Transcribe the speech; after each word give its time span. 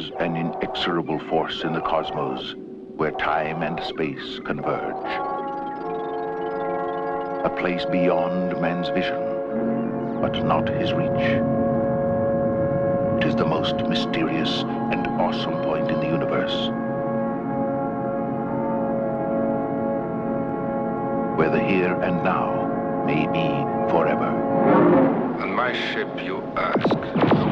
Is 0.00 0.10
an 0.18 0.36
inexorable 0.36 1.18
force 1.28 1.62
in 1.62 1.72
the 1.72 1.80
cosmos 1.80 2.54
where 2.96 3.10
time 3.12 3.62
and 3.62 3.78
space 3.84 4.40
converge. 4.46 5.06
A 7.44 7.54
place 7.58 7.84
beyond 7.86 8.58
man's 8.60 8.88
vision, 8.88 9.20
but 10.20 10.42
not 10.44 10.68
his 10.68 10.92
reach. 10.92 11.26
It 13.18 13.28
is 13.28 13.36
the 13.36 13.46
most 13.46 13.76
mysterious 13.88 14.62
and 14.92 15.06
awesome 15.20 15.62
point 15.64 15.90
in 15.90 16.00
the 16.00 16.06
universe. 16.06 16.56
Where 21.38 21.50
the 21.50 21.62
here 21.62 21.94
and 22.00 22.22
now 22.24 23.04
may 23.06 23.26
be 23.26 23.48
forever. 23.90 24.30
On 25.42 25.54
my 25.54 25.72
ship, 25.72 26.08
you 26.22 26.42
ask. 26.56 27.49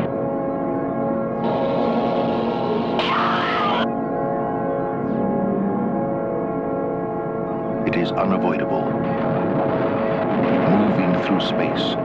Is 8.01 8.13
unavoidable. 8.13 8.83
Moving 10.69 11.21
through 11.25 11.41
space, 11.41 11.97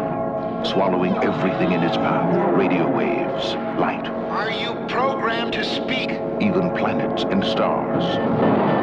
swallowing 0.72 1.16
everything 1.23 1.72
in 1.72 1.83
its 1.83 1.97
path. 1.97 2.33
Radio 2.58 2.88
waves, 2.89 3.53
light, 3.80 4.05
Are 4.31 4.52
you 4.52 4.73
programmed 4.88 5.53
to 5.53 5.64
speak? 5.64 6.11
even 6.41 6.71
planets 6.75 7.23
and 7.23 7.44
stars. 7.45 8.83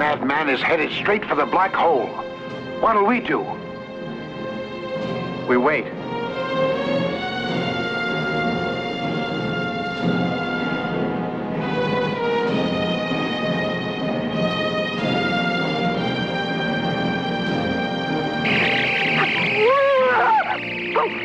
Madman 0.00 0.48
is 0.48 0.62
headed 0.62 0.90
straight 0.92 1.22
for 1.26 1.34
the 1.34 1.44
black 1.44 1.74
hole. 1.74 2.06
What'll 2.80 3.04
we 3.04 3.20
do? 3.20 3.40
We 5.46 5.58
wait. 5.58 5.84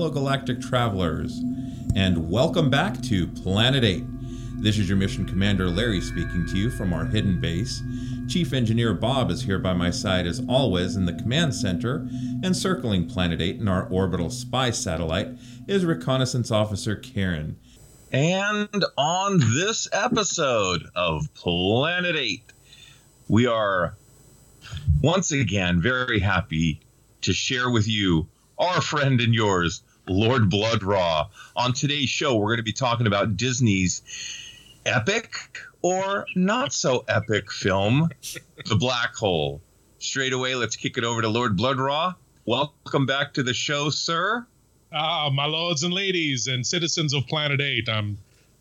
fellow 0.09 0.21
galactic 0.21 0.59
travelers, 0.59 1.43
and 1.95 2.31
welcome 2.31 2.71
back 2.71 2.99
to 3.03 3.27
Planet 3.27 3.85
8. 3.85 4.03
This 4.63 4.79
is 4.79 4.89
your 4.89 4.97
mission 4.97 5.27
commander 5.27 5.69
Larry 5.69 6.01
speaking 6.01 6.47
to 6.47 6.57
you 6.57 6.71
from 6.71 6.95
our 6.95 7.05
hidden 7.05 7.39
base. 7.43 7.83
Chief 8.27 8.55
Engineer 8.55 8.95
Bob 8.95 9.31
is 9.31 9.43
here 9.43 9.59
by 9.59 9.75
my 9.75 9.91
side 9.91 10.27
as 10.27 10.41
always 10.49 10.97
in 10.97 11.05
the 11.05 11.13
command 11.13 11.55
center, 11.55 12.09
and 12.43 12.57
circling 12.57 13.07
Planet 13.07 13.43
8 13.43 13.61
in 13.61 13.69
our 13.69 13.87
orbital 13.89 14.31
spy 14.31 14.71
satellite 14.71 15.29
is 15.67 15.85
Reconnaissance 15.85 16.51
Officer 16.51 16.97
Karen. 16.97 17.59
And 18.11 18.83
on 18.97 19.41
this 19.53 19.89
episode 19.93 20.85
of 20.95 21.35
Planet 21.35 22.17
8, 22.17 22.43
we 23.29 23.47
are 23.47 23.95
once 25.03 25.33
again 25.33 25.83
very 25.83 26.21
happy 26.21 26.81
to 27.23 27.35
share 27.35 27.69
with 27.69 27.87
you 27.87 28.27
our 28.59 28.81
friend 28.81 29.21
and 29.21 29.35
yours, 29.35 29.83
Lord 30.09 30.51
Bloodraw. 30.51 31.29
On 31.57 31.73
today's 31.73 32.09
show, 32.09 32.37
we're 32.37 32.49
going 32.49 32.59
to 32.59 32.63
be 32.63 32.73
talking 32.73 33.07
about 33.07 33.37
Disney's 33.37 34.03
epic 34.87 35.35
or 35.83 36.27
not 36.35 36.73
so 36.73 37.05
epic 37.09 37.53
film, 37.53 38.11
The 38.67 38.77
Black 38.77 39.15
Hole. 39.15 39.61
Straight 39.99 40.33
away, 40.33 40.55
let's 40.55 40.77
kick 40.77 40.97
it 40.97 41.05
over 41.05 41.23
to 41.23 41.29
Lord 41.29 41.57
Bloodraw. 41.57 42.15
Welcome 42.47 43.07
back 43.07 43.35
to 43.35 43.43
the 43.43 43.55
show, 43.55 43.91
sir. 43.91 44.47
Ah, 44.93 45.29
my 45.31 45.45
lords 45.45 45.83
and 45.83 45.93
ladies 45.93 46.47
and 46.47 46.67
citizens 46.67 47.13
of 47.13 47.27
Planet 47.27 47.61
8, 47.61 47.89
I'm 47.89 48.19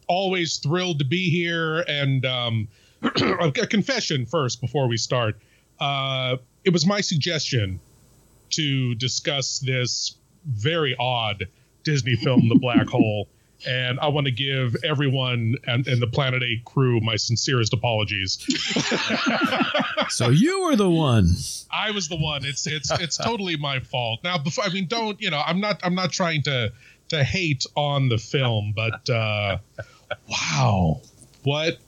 always 0.07 0.57
thrilled 0.57 0.99
to 0.99 1.05
be 1.05 1.29
here. 1.29 1.79
And 1.87 2.25
um, 2.25 2.67
a 3.01 3.51
confession 3.51 4.25
first 4.25 4.59
before 4.59 4.87
we 4.87 4.97
start. 4.97 5.37
Uh, 5.79 6.37
it 6.65 6.71
was 6.71 6.85
my 6.85 7.01
suggestion 7.01 7.79
to 8.49 8.95
discuss 8.95 9.59
this 9.59 10.15
very 10.45 10.95
odd 10.99 11.47
Disney 11.83 12.15
film, 12.15 12.49
The 12.49 12.59
Black 12.59 12.87
Hole. 12.87 13.27
And 13.65 13.99
I 14.01 14.07
want 14.09 14.25
to 14.25 14.31
give 14.31 14.75
everyone 14.83 15.55
and, 15.65 15.87
and 15.87 15.99
the 15.99 16.05
Planet 16.05 16.43
8 16.43 16.63
crew 16.63 16.99
my 16.99 17.15
sincerest 17.15 17.73
apologies. 17.73 18.37
so 20.09 20.29
you 20.29 20.65
were 20.65 20.75
the 20.75 20.91
one. 20.91 21.31
I 21.71 21.89
was 21.89 22.07
the 22.07 22.17
one. 22.17 22.45
It's 22.45 22.67
it's 22.67 22.91
it's 22.99 23.17
totally 23.17 23.57
my 23.57 23.79
fault. 23.79 24.19
Now, 24.23 24.37
before 24.37 24.65
I 24.65 24.69
mean, 24.69 24.85
don't 24.85 25.19
you 25.19 25.31
know? 25.31 25.41
I'm 25.43 25.59
not 25.59 25.79
I'm 25.83 25.95
not 25.95 26.11
trying 26.11 26.43
to 26.43 26.71
to 27.09 27.23
hate 27.23 27.65
on 27.75 28.09
the 28.09 28.19
film, 28.19 28.73
but 28.75 29.09
uh, 29.09 29.57
wow, 30.29 31.01
what 31.43 31.79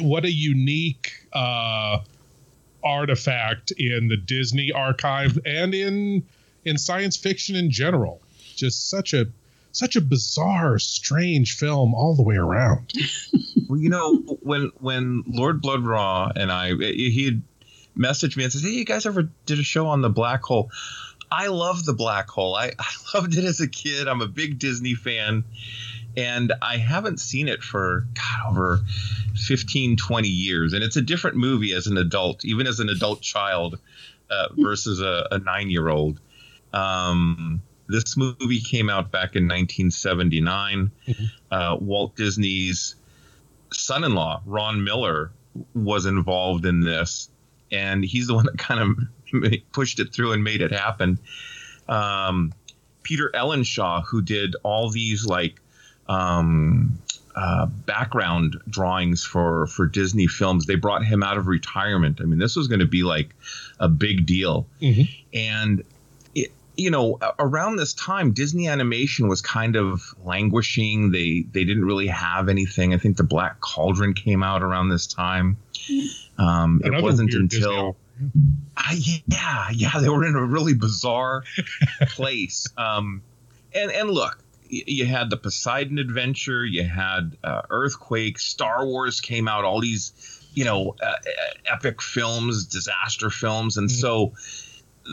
what 0.00 0.24
a 0.24 0.30
unique 0.30 1.12
uh, 1.32 1.98
artifact 2.84 3.72
in 3.72 4.08
the 4.08 4.16
Disney 4.16 4.72
archive 4.72 5.38
and 5.44 5.74
in 5.74 6.26
in 6.68 6.78
science 6.78 7.16
fiction 7.16 7.56
in 7.56 7.70
general. 7.70 8.20
Just 8.56 8.88
such 8.88 9.14
a 9.14 9.26
such 9.72 9.96
a 9.96 10.00
bizarre, 10.00 10.78
strange 10.78 11.56
film 11.56 11.94
all 11.94 12.14
the 12.14 12.22
way 12.22 12.36
around. 12.36 12.92
well, 13.68 13.78
you 13.78 13.88
know, 13.88 14.16
when 14.40 14.72
when 14.80 15.24
Lord 15.26 15.62
Bloodraw 15.62 16.32
and 16.34 16.50
I, 16.50 16.74
he 16.74 17.24
had 17.24 17.42
messaged 17.96 18.36
me 18.36 18.44
and 18.44 18.52
said, 18.52 18.62
"Hey, 18.62 18.70
you 18.70 18.84
guys 18.84 19.06
ever 19.06 19.28
did 19.46 19.58
a 19.58 19.62
show 19.62 19.86
on 19.86 20.02
the 20.02 20.10
black 20.10 20.42
hole?" 20.42 20.70
I 21.30 21.48
love 21.48 21.84
the 21.84 21.92
black 21.92 22.28
hole. 22.28 22.54
I, 22.54 22.72
I 22.78 22.92
loved 23.14 23.36
it 23.36 23.44
as 23.44 23.60
a 23.60 23.68
kid. 23.68 24.08
I'm 24.08 24.22
a 24.22 24.26
big 24.26 24.58
Disney 24.58 24.94
fan, 24.94 25.44
and 26.16 26.52
I 26.62 26.76
haven't 26.76 27.20
seen 27.20 27.48
it 27.48 27.62
for 27.62 28.06
God 28.14 28.50
over 28.50 28.80
15, 29.36 29.96
20 29.96 30.28
years. 30.28 30.72
And 30.72 30.82
it's 30.82 30.96
a 30.96 31.02
different 31.02 31.36
movie 31.36 31.72
as 31.72 31.86
an 31.86 31.96
adult, 31.96 32.44
even 32.44 32.66
as 32.66 32.80
an 32.80 32.88
adult 32.88 33.20
child, 33.20 33.78
uh, 34.30 34.48
versus 34.56 35.00
a, 35.00 35.28
a 35.30 35.38
nine 35.38 35.70
year 35.70 35.88
old. 35.88 36.20
Um, 36.72 37.62
this 37.88 38.16
movie 38.16 38.60
came 38.60 38.90
out 38.90 39.10
back 39.10 39.34
in 39.34 39.44
1979. 39.44 40.90
Mm-hmm. 41.06 41.24
Uh, 41.50 41.76
Walt 41.76 42.16
Disney's 42.16 42.94
son 43.72 44.04
in 44.04 44.14
law, 44.14 44.42
Ron 44.44 44.84
Miller, 44.84 45.30
was 45.74 46.06
involved 46.06 46.66
in 46.66 46.80
this. 46.80 47.30
And 47.72 48.04
he's 48.04 48.26
the 48.26 48.34
one 48.34 48.46
that 48.46 48.58
kind 48.58 48.80
of 48.80 49.62
pushed 49.72 50.00
it 50.00 50.12
through 50.12 50.32
and 50.32 50.44
made 50.44 50.62
it 50.62 50.72
happen. 50.72 51.18
Um, 51.88 52.52
Peter 53.02 53.30
Ellenshaw, 53.34 54.04
who 54.04 54.20
did 54.20 54.54
all 54.62 54.90
these 54.90 55.24
like 55.24 55.60
um, 56.08 56.98
uh, 57.34 57.66
background 57.66 58.56
drawings 58.68 59.24
for 59.24 59.66
for 59.68 59.86
Disney 59.86 60.26
films, 60.26 60.66
they 60.66 60.74
brought 60.74 61.04
him 61.04 61.22
out 61.22 61.38
of 61.38 61.46
retirement. 61.46 62.20
I 62.20 62.24
mean, 62.24 62.38
this 62.38 62.56
was 62.56 62.68
going 62.68 62.80
to 62.80 62.86
be 62.86 63.02
like 63.02 63.34
a 63.80 63.88
big 63.88 64.26
deal, 64.26 64.66
mm-hmm. 64.82 65.02
and 65.32 65.82
you 66.78 66.90
know, 66.90 67.18
around 67.40 67.76
this 67.76 67.92
time, 67.92 68.30
Disney 68.30 68.68
Animation 68.68 69.26
was 69.26 69.42
kind 69.42 69.74
of 69.74 70.14
languishing. 70.24 71.10
They 71.10 71.44
they 71.50 71.64
didn't 71.64 71.84
really 71.84 72.06
have 72.06 72.48
anything. 72.48 72.94
I 72.94 72.98
think 72.98 73.16
the 73.16 73.24
Black 73.24 73.60
Cauldron 73.60 74.14
came 74.14 74.44
out 74.44 74.62
around 74.62 74.88
this 74.88 75.08
time. 75.08 75.58
Um, 76.38 76.80
it 76.84 77.02
wasn't 77.02 77.34
until. 77.34 77.96
Uh, 78.76 78.94
yeah, 79.26 79.68
yeah, 79.72 79.92
they 80.00 80.08
were 80.08 80.24
in 80.24 80.36
a 80.36 80.44
really 80.44 80.74
bizarre 80.74 81.42
place. 82.02 82.66
Um, 82.76 83.22
and 83.74 83.90
and 83.90 84.10
look, 84.10 84.38
you 84.68 85.04
had 85.04 85.30
the 85.30 85.36
Poseidon 85.36 85.98
Adventure, 85.98 86.64
you 86.64 86.84
had 86.84 87.36
uh, 87.42 87.62
Earthquake, 87.70 88.38
Star 88.38 88.86
Wars 88.86 89.20
came 89.20 89.48
out, 89.48 89.64
all 89.64 89.80
these, 89.80 90.12
you 90.54 90.64
know, 90.64 90.94
uh, 91.02 91.14
epic 91.66 92.00
films, 92.02 92.66
disaster 92.66 93.30
films, 93.30 93.76
and 93.76 93.88
mm-hmm. 93.88 94.00
so 94.00 94.34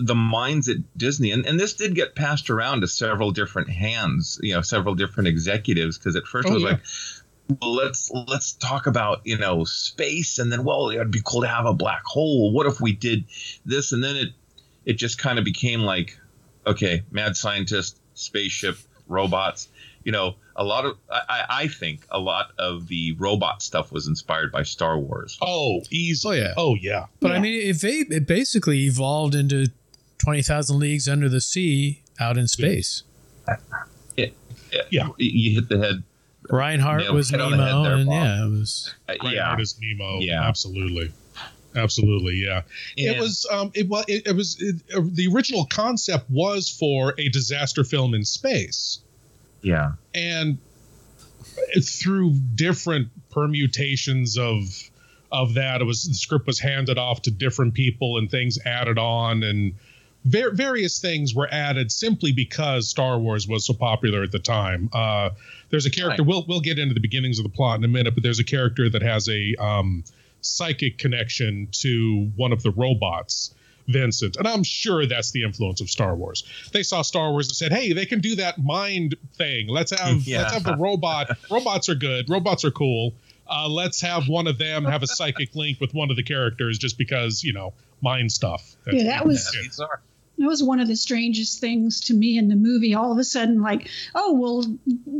the 0.03 0.15
minds 0.15 0.67
at 0.69 0.77
Disney, 0.97 1.31
and, 1.31 1.45
and 1.45 1.59
this 1.59 1.73
did 1.73 1.95
get 1.95 2.15
passed 2.15 2.49
around 2.49 2.81
to 2.81 2.87
several 2.87 3.31
different 3.31 3.69
hands, 3.69 4.39
you 4.41 4.53
know, 4.53 4.61
several 4.61 4.95
different 4.95 5.27
executives, 5.27 5.97
because 5.97 6.15
at 6.15 6.25
first 6.25 6.47
oh, 6.47 6.51
it 6.51 6.53
was 6.55 6.63
yeah. 6.63 6.69
like, 6.69 6.81
well, 7.61 7.73
let's 7.73 8.11
let's 8.27 8.53
talk 8.53 8.87
about 8.87 9.21
you 9.23 9.37
know 9.37 9.63
space, 9.63 10.39
and 10.39 10.51
then 10.51 10.63
well, 10.63 10.89
it'd 10.89 11.11
be 11.11 11.21
cool 11.23 11.41
to 11.41 11.47
have 11.47 11.65
a 11.65 11.73
black 11.73 12.03
hole. 12.05 12.51
What 12.51 12.65
if 12.65 12.81
we 12.81 12.93
did 12.93 13.25
this, 13.65 13.91
and 13.91 14.03
then 14.03 14.15
it 14.15 14.29
it 14.85 14.93
just 14.93 15.17
kind 15.17 15.39
of 15.39 15.45
became 15.45 15.81
like, 15.81 16.17
okay, 16.65 17.03
mad 17.11 17.37
scientist, 17.37 17.99
spaceship, 18.13 18.77
robots. 19.07 19.69
You 20.03 20.11
know, 20.11 20.35
a 20.55 20.63
lot 20.63 20.85
of 20.85 20.97
I, 21.09 21.45
I 21.49 21.67
think 21.67 22.05
a 22.09 22.19
lot 22.19 22.51
of 22.57 22.87
the 22.87 23.13
robot 23.13 23.61
stuff 23.61 23.91
was 23.91 24.07
inspired 24.07 24.51
by 24.51 24.63
Star 24.63 24.97
Wars. 24.99 25.37
Oh, 25.41 25.81
easy. 25.89 26.27
Oh 26.27 26.31
yeah. 26.31 26.53
Oh 26.57 26.75
yeah. 26.75 27.05
But 27.19 27.31
yeah. 27.31 27.37
I 27.37 27.39
mean, 27.39 27.69
it, 27.69 27.83
it 28.11 28.27
basically 28.27 28.85
evolved 28.85 29.35
into 29.35 29.71
20,000 30.25 30.79
Leagues 30.79 31.07
Under 31.07 31.29
the 31.29 31.39
Sea 31.39 32.01
out 32.19 32.35
in 32.35 32.47
space. 32.47 33.03
Yeah. 34.17 34.25
yeah. 34.89 35.09
You 35.17 35.51
hit 35.61 35.69
the 35.69 35.77
head. 35.77 36.03
Reinhardt 36.49 37.11
was 37.13 37.31
Nemo. 37.31 37.83
There, 37.83 37.93
and 37.93 38.09
yeah, 38.11 38.45
it 38.45 38.49
was. 38.49 38.93
Uh, 39.07 39.13
Reinhardt 39.23 39.61
is 39.61 39.79
Nemo. 39.79 40.19
Yeah. 40.19 40.43
Absolutely. 40.43 41.11
Absolutely, 41.75 42.35
yeah. 42.35 42.61
It 42.95 43.19
was 43.19 43.45
um, 43.51 43.69
it 43.73 43.87
was 43.89 44.05
it, 44.07 44.25
it 44.27 44.35
was 44.35 44.55
it, 44.61 44.75
uh, 44.95 45.01
the 45.03 45.27
original 45.27 45.65
concept 45.65 46.29
was 46.29 46.69
for 46.69 47.13
a 47.17 47.29
disaster 47.29 47.83
film 47.83 48.13
in 48.13 48.23
space. 48.23 48.99
Yeah, 49.61 49.93
and 50.13 50.57
through 51.81 52.35
different 52.55 53.09
permutations 53.29 54.37
of 54.37 54.63
of 55.33 55.55
that, 55.55 55.81
it 55.81 55.83
was 55.83 56.05
the 56.05 56.13
script 56.13 56.47
was 56.47 56.59
handed 56.59 56.97
off 56.97 57.23
to 57.23 57.31
different 57.31 57.73
people 57.73 58.17
and 58.17 58.31
things 58.31 58.57
added 58.65 58.97
on, 58.97 59.43
and 59.43 59.73
ver- 60.25 60.51
various 60.51 60.99
things 60.99 61.33
were 61.33 61.47
added 61.51 61.91
simply 61.91 62.31
because 62.31 62.89
Star 62.89 63.17
Wars 63.17 63.47
was 63.47 63.65
so 63.65 63.73
popular 63.73 64.23
at 64.23 64.31
the 64.31 64.39
time. 64.39 64.89
Uh, 64.91 65.29
there's 65.69 65.85
a 65.85 65.91
character. 65.91 66.23
Right. 66.23 66.27
We'll 66.27 66.45
we'll 66.47 66.61
get 66.61 66.79
into 66.79 66.93
the 66.93 66.99
beginnings 66.99 67.39
of 67.39 67.43
the 67.43 67.49
plot 67.49 67.79
in 67.79 67.85
a 67.85 67.87
minute, 67.87 68.13
but 68.15 68.23
there's 68.23 68.39
a 68.39 68.43
character 68.43 68.89
that 68.89 69.01
has 69.01 69.29
a 69.29 69.55
um, 69.55 70.03
psychic 70.41 70.97
connection 70.97 71.69
to 71.71 72.31
one 72.35 72.51
of 72.51 72.63
the 72.63 72.71
robots. 72.71 73.53
Vincent. 73.87 74.35
And 74.37 74.47
I'm 74.47 74.63
sure 74.63 75.05
that's 75.05 75.29
the 75.29 75.43
influence 75.43 75.79
of 75.79 75.91
Star 75.91 76.15
Wars. 76.15 76.43
They 76.73 76.81
saw 76.81 77.03
Star 77.03 77.29
Wars 77.29 77.49
and 77.49 77.55
said, 77.55 77.71
"Hey, 77.71 77.93
they 77.93 78.07
can 78.07 78.19
do 78.19 78.37
that 78.37 78.57
mind 78.57 79.13
thing. 79.35 79.67
Let's 79.67 79.91
have 79.91 80.21
yeah. 80.23 80.41
let's 80.41 80.53
have 80.53 80.63
the 80.63 80.75
robot. 80.75 81.37
Robots 81.51 81.87
are 81.87 81.93
good. 81.93 82.27
Robots 82.27 82.65
are 82.65 82.71
cool. 82.71 83.13
Uh, 83.47 83.67
let's 83.69 84.01
have 84.01 84.27
one 84.27 84.47
of 84.47 84.57
them 84.57 84.85
have 84.85 85.03
a 85.03 85.07
psychic 85.07 85.53
link 85.53 85.79
with 85.79 85.93
one 85.93 86.09
of 86.09 86.15
the 86.15 86.23
characters 86.23 86.79
just 86.79 86.97
because 86.97 87.43
you 87.43 87.53
know 87.53 87.73
mind 88.01 88.31
stuff." 88.31 88.75
That's, 88.85 88.97
yeah, 88.97 89.03
that 89.03 89.25
was 89.27 89.55
that 90.37 90.47
was 90.47 90.61
one 90.61 90.79
of 90.79 90.87
the 90.87 90.95
strangest 90.95 91.59
things 91.59 92.01
to 92.01 92.13
me 92.13 92.37
in 92.37 92.49
the 92.49 92.55
movie. 92.55 92.93
All 92.93 93.11
of 93.11 93.17
a 93.17 93.23
sudden, 93.23 93.61
like, 93.61 93.89
oh, 94.13 94.33
well, 94.33 94.63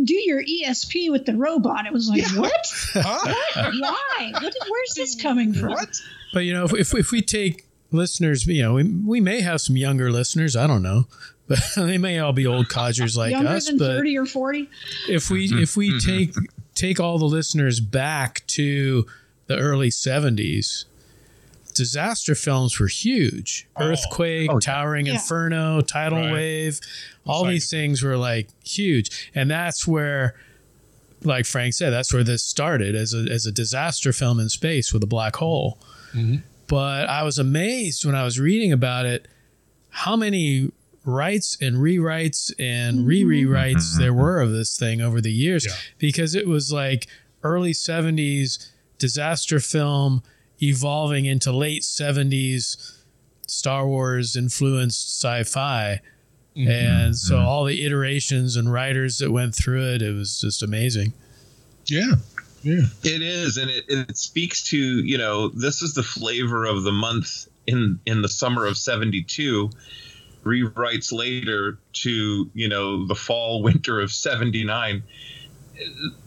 do 0.03 0.15
your 0.15 0.43
ESP 0.43 1.11
with 1.11 1.25
the 1.25 1.35
robot. 1.35 1.85
It 1.85 1.93
was 1.93 2.09
like, 2.09 2.21
yeah. 2.21 2.39
what? 2.39 2.51
Huh? 2.97 3.33
what? 3.55 3.73
Why? 3.79 4.31
What, 4.41 4.53
where's 4.69 4.93
this 4.95 5.15
coming 5.21 5.53
from? 5.53 5.71
What? 5.71 5.95
But 6.33 6.41
you 6.41 6.53
know, 6.53 6.65
if, 6.65 6.73
if, 6.73 6.95
if 6.95 7.11
we 7.11 7.21
take 7.21 7.65
listeners, 7.91 8.47
you 8.47 8.61
know, 8.61 8.73
we, 8.73 8.83
we 8.83 9.21
may 9.21 9.41
have 9.41 9.61
some 9.61 9.77
younger 9.77 10.11
listeners. 10.11 10.55
I 10.55 10.67
don't 10.67 10.81
know, 10.81 11.05
but 11.47 11.59
they 11.75 11.97
may 11.97 12.19
all 12.19 12.33
be 12.33 12.47
old 12.47 12.69
codgers 12.69 13.17
like 13.17 13.31
younger 13.31 13.49
us. 13.49 13.67
Than 13.67 13.77
but 13.77 13.87
thirty 13.87 14.17
or 14.17 14.25
forty. 14.25 14.69
If 15.09 15.29
we 15.29 15.49
mm-hmm. 15.49 15.59
if 15.59 15.75
we 15.75 15.91
mm-hmm. 15.91 16.09
take 16.09 16.35
take 16.73 16.99
all 16.99 17.17
the 17.17 17.25
listeners 17.25 17.79
back 17.79 18.45
to 18.47 19.05
the 19.47 19.57
early 19.57 19.91
seventies 19.91 20.85
disaster 21.75 22.33
films 22.33 22.79
were 22.79 22.87
huge. 22.87 23.67
Oh. 23.75 23.83
Earthquake, 23.83 24.49
oh, 24.51 24.59
Towering 24.59 25.05
yeah. 25.05 25.13
Inferno, 25.13 25.81
Tidal 25.81 26.19
right. 26.19 26.33
Wave, 26.33 26.79
all 27.27 27.45
these 27.45 27.69
things 27.69 28.01
were 28.01 28.17
like 28.17 28.49
huge. 28.63 29.29
And 29.35 29.51
that's 29.51 29.85
where 29.85 30.35
like 31.23 31.45
Frank 31.45 31.73
said, 31.73 31.91
that's 31.91 32.13
where 32.13 32.23
this 32.23 32.43
started 32.43 32.95
as 32.95 33.13
a 33.13 33.27
as 33.31 33.45
a 33.45 33.51
disaster 33.51 34.11
film 34.13 34.39
in 34.39 34.49
space 34.49 34.93
with 34.93 35.03
a 35.03 35.07
black 35.07 35.35
hole. 35.35 35.79
Mm-hmm. 36.13 36.37
But 36.67 37.09
I 37.09 37.23
was 37.23 37.37
amazed 37.37 38.05
when 38.05 38.15
I 38.15 38.23
was 38.23 38.39
reading 38.39 38.71
about 38.71 39.05
it 39.05 39.27
how 39.89 40.15
many 40.15 40.71
writes 41.05 41.57
and 41.61 41.77
rewrites 41.77 42.51
and 42.59 42.99
mm-hmm. 42.99 43.07
re-rewrites 43.07 43.75
mm-hmm. 43.75 44.01
there 44.01 44.13
were 44.13 44.41
of 44.41 44.51
this 44.51 44.77
thing 44.77 45.01
over 45.01 45.21
the 45.21 45.31
years 45.31 45.65
yeah. 45.65 45.73
because 45.99 46.35
it 46.35 46.47
was 46.47 46.71
like 46.71 47.07
early 47.43 47.71
70s 47.71 48.71
disaster 48.97 49.59
film 49.59 50.23
evolving 50.61 51.25
into 51.25 51.51
late 51.51 51.83
70s 51.83 52.95
Star 53.47 53.87
Wars 53.87 54.35
influenced 54.35 55.21
sci-fi. 55.21 56.01
Mm-hmm. 56.55 56.69
And 56.69 57.15
so 57.15 57.35
mm-hmm. 57.35 57.45
all 57.45 57.65
the 57.65 57.85
iterations 57.85 58.55
and 58.55 58.71
writers 58.71 59.17
that 59.17 59.31
went 59.31 59.55
through 59.55 59.83
it, 59.93 60.01
it 60.01 60.13
was 60.13 60.39
just 60.39 60.63
amazing. 60.63 61.13
Yeah. 61.85 62.15
Yeah. 62.63 62.81
It 63.03 63.21
is 63.21 63.57
and 63.57 63.69
it, 63.69 63.85
it 63.87 64.17
speaks 64.17 64.63
to, 64.69 64.77
you 64.77 65.17
know, 65.17 65.49
this 65.49 65.81
is 65.81 65.93
the 65.93 66.03
flavor 66.03 66.65
of 66.65 66.83
the 66.83 66.91
month 66.91 67.47
in 67.67 67.99
in 68.05 68.21
the 68.21 68.29
summer 68.29 68.65
of 68.65 68.77
72 68.77 69.69
rewrites 70.43 71.11
later 71.11 71.77
to, 71.93 72.49
you 72.53 72.67
know, 72.67 73.05
the 73.05 73.15
fall 73.15 73.61
winter 73.61 73.99
of 73.99 74.11
79 74.11 75.03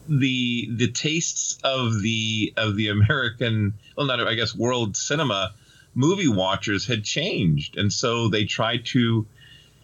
the 0.08 0.68
the 0.72 0.90
tastes 0.90 1.58
of 1.64 2.00
the 2.00 2.52
of 2.56 2.76
the 2.76 2.88
American 2.88 3.74
well 3.96 4.06
not 4.06 4.20
I 4.20 4.34
guess 4.34 4.54
world 4.54 4.96
cinema 4.96 5.54
movie 5.94 6.28
watchers 6.28 6.86
had 6.86 7.04
changed 7.04 7.76
and 7.76 7.92
so 7.92 8.28
they 8.28 8.44
tried 8.44 8.86
to 8.86 9.26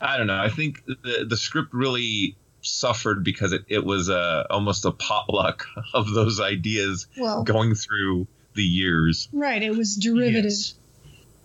I 0.00 0.16
don't 0.16 0.26
know 0.26 0.40
I 0.40 0.48
think 0.48 0.84
the 0.86 1.26
the 1.28 1.36
script 1.36 1.72
really 1.72 2.36
suffered 2.62 3.22
because 3.24 3.52
it, 3.52 3.62
it 3.68 3.84
was 3.84 4.08
a, 4.08 4.46
almost 4.48 4.84
a 4.86 4.90
potluck 4.90 5.66
of 5.94 6.10
those 6.12 6.40
ideas 6.40 7.06
Well- 7.16 7.44
going 7.44 7.74
through 7.74 8.26
the 8.54 8.62
years. 8.62 9.28
Right. 9.32 9.62
It 9.62 9.76
was 9.76 9.96
derivative. 9.96 10.52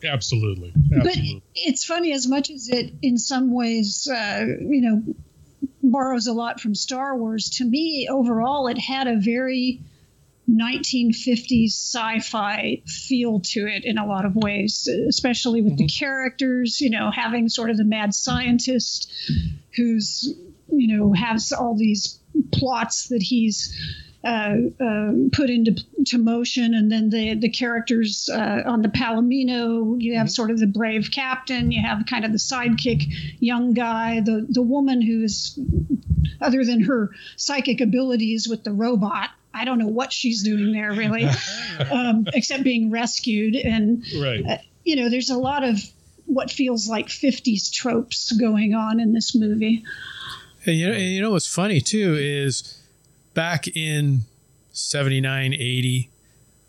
Absolutely. 0.03 0.71
But 0.89 1.17
it's 1.55 1.83
funny 1.83 2.13
as 2.13 2.27
much 2.27 2.49
as 2.49 2.69
it, 2.69 2.93
in 3.01 3.17
some 3.17 3.51
ways, 3.51 4.07
uh, 4.07 4.45
you 4.45 4.81
know, 4.81 5.03
borrows 5.91 6.27
a 6.27 6.34
lot 6.34 6.60
from 6.60 6.75
Star 6.75 7.17
Wars. 7.17 7.50
To 7.58 7.65
me, 7.65 8.08
overall, 8.10 8.67
it 8.67 8.77
had 8.77 9.08
a 9.08 9.17
very 9.17 9.81
1950s 10.50 11.67
sci-fi 11.67 12.81
feel 12.86 13.39
to 13.39 13.67
it 13.67 13.86
in 13.86 13.98
a 13.98 14.05
lot 14.05 14.25
of 14.25 14.36
ways, 14.36 14.88
especially 14.88 15.62
with 15.62 15.77
the 15.77 15.86
mm-hmm. 15.86 16.05
characters. 16.05 16.81
You 16.81 16.89
know, 16.89 17.12
having 17.12 17.50
sort 17.50 17.69
of 17.69 17.77
the 17.77 17.86
mad 17.86 18.13
scientist 18.13 19.12
who's, 19.75 20.34
you 20.72 20.98
know, 20.98 21.13
has 21.13 21.51
all 21.51 21.75
these 21.75 22.19
plots 22.51 23.10
that 23.10 23.22
he's 23.22 23.75
uh, 24.23 24.55
uh, 24.81 25.11
put 25.31 25.49
into 25.49 25.75
to 26.07 26.17
motion, 26.17 26.73
and 26.73 26.91
then 26.91 27.09
the 27.09 27.35
the 27.35 27.49
characters 27.49 28.29
uh, 28.31 28.61
on 28.65 28.81
the 28.81 28.89
Palomino. 28.89 29.95
You 30.01 30.17
have 30.17 30.29
sort 30.29 30.51
of 30.51 30.59
the 30.59 30.67
brave 30.67 31.09
captain. 31.11 31.71
You 31.71 31.81
have 31.81 32.05
kind 32.05 32.25
of 32.25 32.31
the 32.31 32.38
sidekick 32.38 33.03
young 33.39 33.73
guy. 33.73 34.19
The 34.21 34.45
the 34.49 34.61
woman 34.61 35.01
who's 35.01 35.57
other 36.41 36.65
than 36.65 36.83
her 36.83 37.11
psychic 37.38 37.81
abilities 37.81 38.47
with 38.49 38.63
the 38.63 38.71
robot. 38.73 39.29
I 39.53 39.65
don't 39.65 39.79
know 39.79 39.88
what 39.88 40.13
she's 40.13 40.43
doing 40.43 40.71
there 40.73 40.91
really, 40.93 41.25
um, 41.91 42.27
except 42.33 42.63
being 42.63 42.91
rescued. 42.91 43.55
And 43.55 44.03
Right. 44.19 44.45
uh, 44.47 44.57
you 44.83 44.95
know, 44.95 45.09
there's 45.09 45.29
a 45.31 45.38
lot 45.38 45.63
of 45.63 45.79
what 46.25 46.51
feels 46.51 46.88
like 46.88 47.07
50s 47.07 47.71
tropes 47.71 48.31
going 48.33 48.75
on 48.75 48.99
in 48.99 49.13
this 49.13 49.33
movie. 49.35 49.83
And 50.65 50.75
you 50.77 50.88
know, 50.88 50.93
and 50.93 51.01
you 51.03 51.21
know 51.21 51.31
what's 51.31 51.47
funny 51.47 51.81
too 51.81 52.15
is 52.19 52.78
back 53.33 53.67
in 53.67 54.21
79, 54.71 55.53
80, 55.53 56.09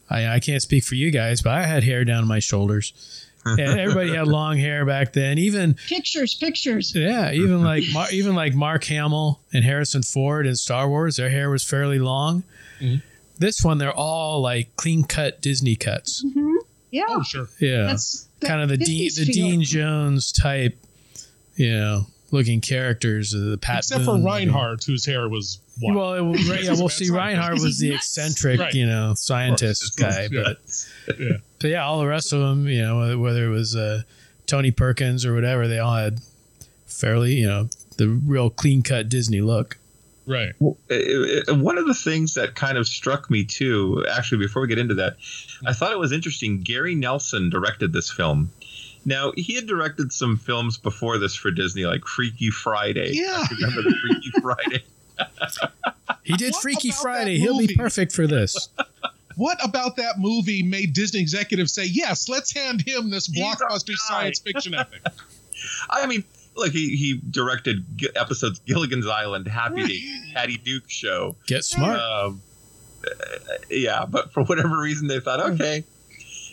I, 0.08 0.26
I 0.34 0.40
can't 0.40 0.62
speak 0.62 0.84
for 0.84 0.94
you 0.94 1.10
guys, 1.10 1.42
but 1.42 1.52
I 1.52 1.64
had 1.66 1.84
hair 1.84 2.04
down 2.04 2.26
my 2.26 2.38
shoulders. 2.38 3.26
And 3.42 3.58
everybody 3.80 4.14
had 4.14 4.28
long 4.28 4.58
hair 4.58 4.84
back 4.84 5.14
then. 5.14 5.38
Even 5.38 5.72
Pictures, 5.88 6.34
pictures. 6.34 6.92
yeah, 6.94 7.32
even 7.32 7.62
like 7.62 7.84
Mar- 7.90 8.08
even 8.12 8.34
like 8.34 8.52
Mark 8.54 8.84
Hamill 8.84 9.40
and 9.54 9.64
Harrison 9.64 10.02
Ford 10.02 10.46
in 10.46 10.54
Star 10.56 10.86
Wars, 10.90 11.16
their 11.16 11.30
hair 11.30 11.48
was 11.48 11.64
fairly 11.64 11.98
long. 11.98 12.44
This 13.38 13.64
one, 13.64 13.78
they're 13.78 13.94
all 13.96 14.42
like 14.42 14.76
clean 14.76 15.04
cut 15.04 15.40
Disney 15.40 15.74
cuts. 15.74 16.22
hmm 16.34 16.56
Yeah. 16.90 17.04
Oh, 17.08 17.22
sure. 17.22 17.48
Yeah, 17.58 17.84
That's 17.86 18.28
that 18.40 18.46
kind 18.48 18.60
of 18.60 18.68
the 18.68 18.76
Dean 18.76 19.08
the. 19.16 19.24
Dean 19.24 19.62
Jones 19.62 20.32
type, 20.32 20.76
you 21.56 21.72
know, 21.72 22.06
looking 22.30 22.60
characters. 22.60 23.34
uh, 23.34 23.38
The 23.50 23.58
Pat 23.58 23.78
Except 23.78 24.04
for 24.04 24.14
Boone. 24.14 24.24
Reinhardt, 24.24 24.84
whose 24.84 25.04
hair 25.04 25.28
was 25.28 25.60
white. 25.80 25.96
Well, 25.96 26.14
it, 26.14 26.20
was- 26.20 26.48
right, 26.48 26.62
yeah, 26.62 26.72
well, 26.74 26.88
see, 27.00 27.10
Reinhardt 27.10 27.60
was 27.60 27.78
the 27.78 27.94
eccentric, 27.94 28.60
Right. 28.60 28.74
you 28.74 28.86
know, 28.86 29.14
scientist 29.16 29.96
guy, 29.96 30.28
Yeah. 30.30 30.42
but 30.44 31.16
Yeah. 31.18 31.36
but 31.58 31.70
yeah, 31.70 31.84
all 31.84 31.98
the 32.00 32.06
rest 32.06 32.32
of 32.32 32.40
them, 32.40 32.68
you 32.68 32.82
know, 32.82 32.98
whether- 32.98 33.18
whether 33.18 33.46
it 33.46 33.50
was 33.50 33.74
uh, 33.76 34.02
Tony 34.46 34.70
Perkins 34.70 35.24
or 35.26 35.34
whatever, 35.34 35.66
they 35.68 35.78
all 35.78 35.96
had 35.96 36.20
fairly, 36.86 37.34
you 37.34 37.46
know, 37.46 37.68
the 37.98 38.08
real 38.08 38.50
clean 38.50 38.82
cut 38.82 39.08
Disney 39.08 39.40
look. 39.40 39.76
Right. 40.26 40.52
It- 40.88 41.48
it- 41.48 41.56
one 41.56 41.78
of 41.78 41.86
the 41.86 41.94
things 41.94 42.34
that 42.34 42.54
kind 42.54 42.78
of 42.78 42.86
struck 42.86 43.30
me 43.30 43.44
too, 43.44 44.04
actually, 44.08 44.38
before 44.38 44.62
we 44.62 44.68
get 44.68 44.78
into 44.78 44.94
that, 44.94 45.16
I 45.66 45.72
thought 45.72 45.90
it 45.92 45.98
was 45.98 46.12
interesting. 46.12 46.60
Gary 46.60 46.94
Nelson 46.94 47.50
directed 47.50 47.92
this 47.92 48.10
film. 48.10 48.50
Now 49.04 49.32
he 49.36 49.54
had 49.54 49.66
directed 49.66 50.12
some 50.12 50.36
films 50.36 50.76
before 50.78 51.18
this 51.18 51.34
for 51.34 51.50
Disney, 51.50 51.86
like 51.86 52.04
Freaky 52.04 52.50
Friday. 52.50 53.10
Yeah. 53.12 53.44
remember 53.50 53.82
the 53.82 53.94
Freaky 54.00 54.30
Friday? 54.42 54.84
He 56.24 56.34
did 56.34 56.52
What 56.52 56.62
Freaky 56.62 56.90
Friday. 56.90 57.38
He'll 57.38 57.58
be 57.58 57.74
perfect 57.74 58.12
for 58.12 58.26
this. 58.26 58.68
What 59.36 59.58
about 59.64 59.96
that 59.96 60.18
movie 60.18 60.62
made 60.62 60.92
Disney 60.92 61.20
executives 61.20 61.72
say, 61.72 61.86
yes, 61.86 62.28
let's 62.28 62.52
hand 62.52 62.82
him 62.86 63.10
this 63.10 63.28
blockbuster 63.28 63.94
science 63.94 64.38
fiction 64.38 64.74
epic? 64.74 65.02
I 65.90 66.06
mean, 66.06 66.24
look, 66.56 66.72
he, 66.72 66.96
he 66.96 67.20
directed 67.30 67.84
g- 67.96 68.08
episodes 68.16 68.60
Gilligan's 68.60 69.06
Island, 69.06 69.46
Happy 69.48 69.86
Days, 69.86 70.20
Patty 70.34 70.56
Duke 70.58 70.88
Show. 70.88 71.36
Get 71.46 71.64
smart. 71.64 71.98
Um, 71.98 72.42
uh, 73.06 73.54
yeah, 73.70 74.04
but 74.04 74.32
for 74.32 74.42
whatever 74.44 74.78
reason, 74.78 75.06
they 75.08 75.20
thought, 75.20 75.40
okay, 75.52 75.84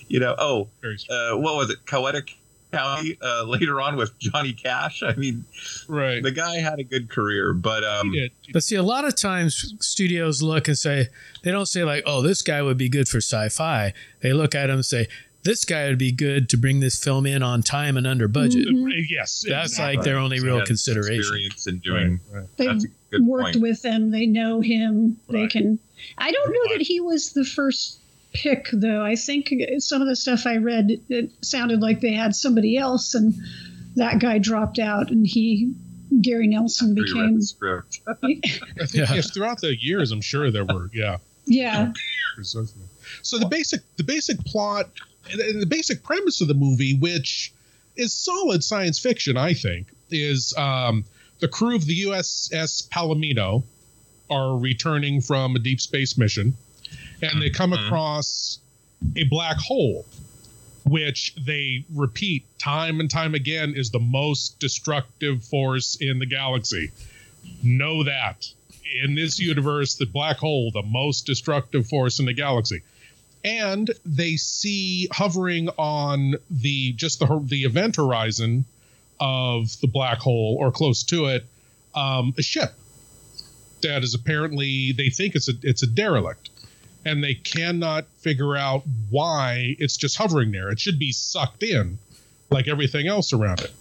you 0.07 0.19
know, 0.19 0.35
oh, 0.37 0.69
uh, 1.09 1.37
what 1.37 1.55
was 1.55 1.69
it, 1.69 1.85
Coweta 1.85 2.27
County? 2.71 3.17
Uh, 3.21 3.43
later 3.43 3.79
on 3.81 3.95
with 3.95 4.17
Johnny 4.19 4.53
Cash. 4.53 5.01
I 5.03 5.15
mean, 5.15 5.45
Right. 5.87 6.21
the 6.21 6.31
guy 6.31 6.55
had 6.57 6.79
a 6.79 6.83
good 6.83 7.09
career, 7.09 7.53
but 7.53 7.83
um, 7.83 8.11
He 8.11 8.19
did. 8.19 8.31
But 8.53 8.63
see, 8.63 8.75
a 8.75 8.83
lot 8.83 9.05
of 9.05 9.15
times 9.15 9.73
studios 9.79 10.41
look 10.41 10.67
and 10.67 10.77
say, 10.77 11.07
they 11.43 11.51
don't 11.51 11.65
say, 11.67 11.83
like, 11.83 12.03
oh, 12.05 12.21
this 12.21 12.41
guy 12.41 12.61
would 12.61 12.77
be 12.77 12.89
good 12.89 13.07
for 13.07 13.17
sci 13.17 13.49
fi. 13.49 13.93
They 14.21 14.33
look 14.33 14.53
at 14.55 14.69
him 14.69 14.75
and 14.77 14.85
say, 14.85 15.07
this 15.43 15.63
guy 15.63 15.87
would 15.87 15.97
be 15.97 16.11
good 16.11 16.49
to 16.49 16.57
bring 16.57 16.81
this 16.81 17.01
film 17.01 17.25
in 17.25 17.41
on 17.41 17.63
time 17.63 17.95
and 17.95 18.05
under 18.05 18.27
budget. 18.27 18.67
Mhm. 18.67 18.91
Yes. 19.09 19.45
That's 19.47 19.71
exactly. 19.73 19.95
like 19.97 20.03
their 20.05 20.17
only 20.17 20.39
he 20.39 20.43
real 20.45 20.65
consideration. 20.65 21.19
Experience 21.19 21.67
in 21.67 21.79
doing. 21.79 22.19
Right, 22.29 22.39
right. 22.41 22.47
They've 22.57 22.67
That's 22.69 22.83
a 22.85 22.87
good 23.11 23.25
worked 23.25 23.43
point. 23.53 23.61
with 23.61 23.85
him. 23.85 24.11
They 24.11 24.25
know 24.25 24.59
him. 24.59 25.15
They 25.29 25.47
can. 25.47 25.79
I 26.17 26.31
don't 26.31 26.51
know 26.51 26.75
that 26.77 26.81
he 26.81 26.99
was 26.99 27.31
the 27.31 27.45
first 27.45 27.99
pick, 28.41 28.69
though. 28.71 29.03
I 29.03 29.15
think 29.15 29.53
some 29.79 30.01
of 30.01 30.07
the 30.07 30.15
stuff 30.15 30.45
I 30.45 30.57
read 30.57 31.01
it 31.09 31.31
sounded 31.43 31.81
like 31.81 32.01
they 32.01 32.13
had 32.13 32.35
somebody 32.35 32.77
else, 32.77 33.13
and 33.15 33.33
that 33.95 34.19
guy 34.19 34.37
dropped 34.37 34.79
out, 34.79 35.09
and 35.11 35.25
he, 35.25 35.73
Gary 36.21 36.47
Nelson, 36.47 36.93
became. 36.95 37.35
the 37.39 37.45
script. 37.45 37.99
I 38.07 38.13
think, 38.13 38.45
Yeah. 38.93 39.13
yes, 39.13 39.31
throughout 39.31 39.61
the 39.61 39.75
years, 39.79 40.11
I'm 40.11 40.21
sure 40.21 40.51
there 40.51 40.65
were, 40.65 40.89
yeah. 40.93 41.17
Yeah. 41.45 41.93
So 43.21 43.37
the 43.39 43.47
basic 43.47 43.81
the 43.95 44.03
basic 44.03 44.37
plot 44.45 44.89
the 45.35 45.53
the 45.59 45.65
basic 45.65 46.03
premise 46.03 46.41
of 46.41 46.47
the 46.47 46.53
movie, 46.53 46.97
which 46.97 47.53
is 47.95 48.13
solid 48.13 48.63
science 48.63 48.99
fiction, 48.99 49.37
I 49.37 49.53
think, 49.53 49.87
is 50.11 50.53
um, 50.57 51.05
the 51.39 51.47
crew 51.47 51.75
of 51.75 51.85
the 51.85 52.03
USS 52.03 52.87
Palomino 52.89 53.63
are 54.29 54.57
returning 54.57 55.21
from 55.21 55.55
a 55.55 55.59
deep 55.59 55.79
space 55.81 56.17
mission, 56.17 56.55
and 57.21 57.41
they 57.41 57.49
come 57.49 57.73
across 57.73 58.59
a 59.15 59.23
black 59.23 59.57
hole, 59.57 60.05
which 60.85 61.35
they 61.35 61.85
repeat 61.93 62.45
time 62.59 62.99
and 62.99 63.09
time 63.09 63.35
again 63.35 63.73
is 63.75 63.91
the 63.91 63.99
most 63.99 64.59
destructive 64.59 65.43
force 65.43 65.97
in 65.99 66.19
the 66.19 66.25
galaxy. 66.25 66.91
Know 67.63 68.03
that 68.03 68.47
in 69.01 69.15
this 69.15 69.39
universe, 69.39 69.95
the 69.95 70.05
black 70.05 70.37
hole, 70.37 70.71
the 70.71 70.83
most 70.83 71.25
destructive 71.25 71.87
force 71.87 72.19
in 72.19 72.25
the 72.25 72.33
galaxy. 72.33 72.81
And 73.43 73.89
they 74.05 74.35
see 74.35 75.07
hovering 75.11 75.69
on 75.77 76.35
the 76.49 76.93
just 76.93 77.19
the 77.19 77.39
the 77.43 77.63
event 77.63 77.95
horizon 77.95 78.65
of 79.19 79.79
the 79.81 79.87
black 79.87 80.19
hole 80.19 80.57
or 80.59 80.71
close 80.71 81.03
to 81.03 81.27
it, 81.27 81.45
um, 81.95 82.33
a 82.37 82.41
ship 82.41 82.73
that 83.81 84.03
is 84.03 84.13
apparently 84.13 84.91
they 84.91 85.09
think 85.09 85.35
it's 85.35 85.49
a 85.49 85.53
it's 85.63 85.83
a 85.83 85.87
derelict, 85.87 86.49
and 87.07 87.23
they 87.23 87.35
cannot 87.35 88.05
figure 88.17 88.57
out 88.57 88.83
why 89.09 89.75
it's 89.79 89.95
just 89.95 90.17
hovering 90.17 90.51
there. 90.51 90.69
It 90.69 90.79
should 90.79 90.99
be 90.99 91.13
sucked 91.13 91.63
in, 91.63 91.99
like 92.51 92.67
everything 92.67 93.07
else 93.07 93.31
around 93.31 93.61
it. 93.61 93.71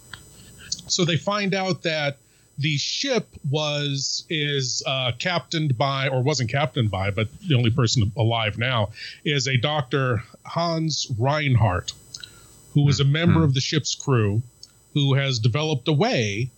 So 0.87 1.03
they 1.03 1.17
find 1.17 1.53
out 1.53 1.83
that 1.83 2.17
the 2.57 2.77
ship 2.77 3.27
was 3.49 4.23
is 4.29 4.81
uh, 4.87 5.11
captained 5.19 5.77
by 5.77 6.07
or 6.07 6.23
wasn't 6.23 6.49
captained 6.49 6.89
by, 6.89 7.11
but 7.11 7.27
the 7.41 7.55
only 7.55 7.69
person 7.69 8.13
alive 8.15 8.57
now 8.57 8.91
is 9.25 9.47
a 9.47 9.57
Doctor 9.57 10.23
Hans 10.45 11.11
Reinhardt, 11.19 11.91
who 12.73 12.85
was 12.85 13.01
a 13.01 13.05
member 13.05 13.43
of 13.43 13.53
the 13.53 13.59
ship's 13.59 13.93
crew, 13.93 14.41
who 14.93 15.15
has 15.15 15.39
developed 15.39 15.89
a 15.89 15.93
way 15.93 16.49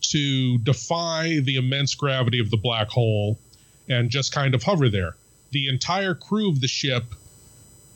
to 0.00 0.56
defy 0.58 1.40
the 1.42 1.56
immense 1.56 1.94
gravity 1.94 2.40
of 2.40 2.50
the 2.50 2.56
black 2.56 2.88
hole 2.88 3.38
and 3.86 4.08
just 4.08 4.32
kind 4.32 4.54
of 4.54 4.62
hover 4.62 4.88
there. 4.88 5.14
The 5.50 5.68
entire 5.68 6.14
crew 6.14 6.48
of 6.48 6.60
the 6.60 6.68
ship 6.68 7.04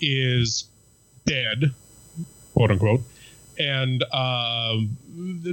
is 0.01 0.65
dead, 1.27 1.73
quote 2.55 2.71
unquote. 2.71 3.01
And 3.59 4.03
um, 4.13 4.97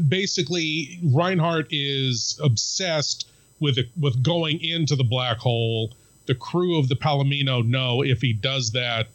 basically, 0.07 0.99
Reinhardt 1.03 1.67
is 1.71 2.39
obsessed 2.41 3.29
with 3.59 3.77
with 3.99 4.23
going 4.23 4.61
into 4.61 4.95
the 4.95 5.03
black 5.03 5.37
hole. 5.37 5.93
The 6.25 6.35
crew 6.35 6.77
of 6.77 6.89
the 6.89 6.95
Palomino 6.95 7.65
know 7.65 8.03
if 8.03 8.21
he 8.21 8.33
does 8.33 8.71
that, 8.71 9.07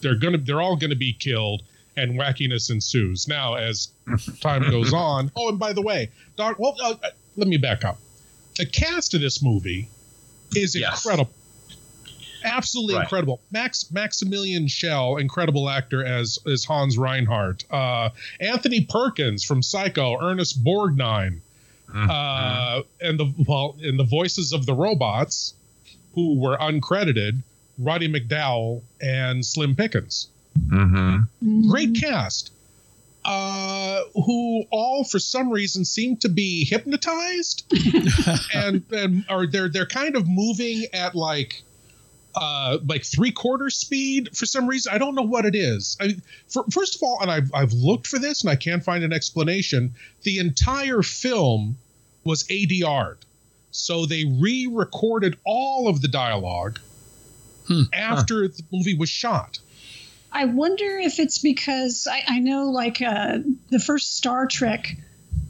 they're 0.00 0.14
gonna 0.14 0.38
they're 0.38 0.60
all 0.60 0.76
gonna 0.76 0.96
be 0.96 1.12
killed, 1.12 1.62
and 1.96 2.18
wackiness 2.18 2.70
ensues. 2.70 3.28
Now, 3.28 3.54
as 3.54 3.88
time 4.40 4.62
goes 4.70 4.92
on, 4.92 5.30
oh, 5.36 5.48
and 5.48 5.58
by 5.58 5.72
the 5.72 5.82
way, 5.82 6.10
Doc, 6.36 6.58
well, 6.58 6.76
uh, 6.82 6.94
uh, 7.02 7.10
let 7.36 7.48
me 7.48 7.56
back 7.56 7.84
up. 7.84 7.98
The 8.56 8.66
cast 8.66 9.14
of 9.14 9.20
this 9.20 9.42
movie 9.42 9.88
is 10.54 10.74
Yes. 10.74 11.04
incredible 11.04 11.30
absolutely 12.44 12.94
Right. 12.94 13.02
incredible. 13.02 13.40
Max 13.50 13.90
Maximilian 13.90 14.68
Schell, 14.68 15.16
incredible 15.16 15.68
actor 15.68 16.04
as 16.04 16.38
as 16.46 16.64
Hans 16.64 16.96
Reinhardt. 16.96 17.64
Uh, 17.70 18.10
Anthony 18.40 18.82
Perkins 18.82 19.42
from 19.42 19.62
Psycho, 19.62 20.16
Ernest 20.22 20.62
Borgnine, 20.62 21.40
Uh, 21.92 22.82
and 23.00 23.18
the 23.18 23.32
well, 23.46 23.76
in 23.80 23.96
the 23.96 24.04
voices 24.04 24.52
of 24.52 24.64
the 24.66 24.74
robots, 24.74 25.54
who 26.14 26.34
were 26.34 26.56
uncredited, 26.58 27.42
Roddy 27.78 28.08
McDowall 28.08 28.82
and 29.00 29.44
Slim 29.44 29.74
Pickens. 29.74 30.28
Mm-hmm. 30.68 31.68
Great 31.68 31.94
cast. 31.96 32.52
Uh, 33.28 34.02
who 34.14 34.62
all 34.70 35.02
for 35.02 35.18
some 35.18 35.50
reason 35.50 35.84
seem 35.84 36.16
to 36.16 36.28
be 36.28 36.64
hypnotized. 36.64 37.64
And 38.54 38.84
and 38.92 39.24
are 39.28 39.46
they're 39.46 39.68
they're 39.68 39.84
kind 39.84 40.14
of 40.16 40.28
moving 40.28 40.84
at 40.92 41.14
like 41.16 41.62
uh 42.36 42.78
like 42.86 43.04
three 43.04 43.32
quarter 43.32 43.68
speed 43.68 44.36
for 44.36 44.46
some 44.46 44.68
reason. 44.68 44.92
I 44.94 44.98
don't 44.98 45.16
know 45.16 45.22
what 45.22 45.44
it 45.44 45.56
is. 45.56 45.96
I, 46.00 46.16
for, 46.48 46.64
first 46.70 46.94
of 46.96 47.02
all 47.02 47.18
and 47.20 47.30
I've, 47.30 47.50
I've 47.52 47.72
looked 47.72 48.06
for 48.06 48.18
this 48.20 48.42
and 48.42 48.50
i 48.50 48.56
can't 48.56 48.84
find 48.84 49.02
an 49.02 49.12
explanation 49.12 49.94
the 50.22 50.38
entire 50.38 51.02
film 51.02 51.78
was 52.24 52.44
adr'd 52.44 53.18
so 53.72 54.06
they 54.06 54.24
re-recorded 54.24 55.36
all 55.44 55.88
of 55.88 56.00
the 56.00 56.08
dialogue 56.08 56.78
after 57.92 58.46
the 58.46 58.62
movie 58.72 58.96
was 58.96 59.08
shot 59.08 59.58
I 60.36 60.44
wonder 60.44 60.98
if 60.98 61.18
it's 61.18 61.38
because 61.38 62.06
I, 62.06 62.22
I 62.28 62.38
know, 62.40 62.70
like 62.70 63.00
uh, 63.00 63.38
the 63.70 63.78
first 63.78 64.18
Star 64.18 64.46
Trek 64.46 64.94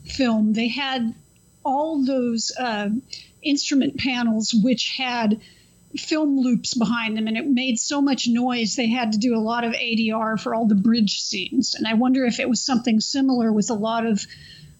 film, 0.04 0.52
they 0.52 0.68
had 0.68 1.12
all 1.64 2.04
those 2.04 2.52
uh, 2.56 2.90
instrument 3.42 3.98
panels 3.98 4.54
which 4.54 4.94
had 4.96 5.40
film 5.96 6.38
loops 6.38 6.74
behind 6.74 7.16
them, 7.16 7.26
and 7.26 7.36
it 7.36 7.48
made 7.48 7.80
so 7.80 8.00
much 8.00 8.28
noise 8.28 8.76
they 8.76 8.88
had 8.88 9.10
to 9.10 9.18
do 9.18 9.34
a 9.34 9.42
lot 9.42 9.64
of 9.64 9.72
ADR 9.72 10.38
for 10.40 10.54
all 10.54 10.68
the 10.68 10.76
bridge 10.76 11.20
scenes. 11.20 11.74
And 11.74 11.84
I 11.84 11.94
wonder 11.94 12.24
if 12.24 12.38
it 12.38 12.48
was 12.48 12.64
something 12.64 13.00
similar 13.00 13.52
with 13.52 13.70
a 13.70 13.74
lot 13.74 14.06
of, 14.06 14.24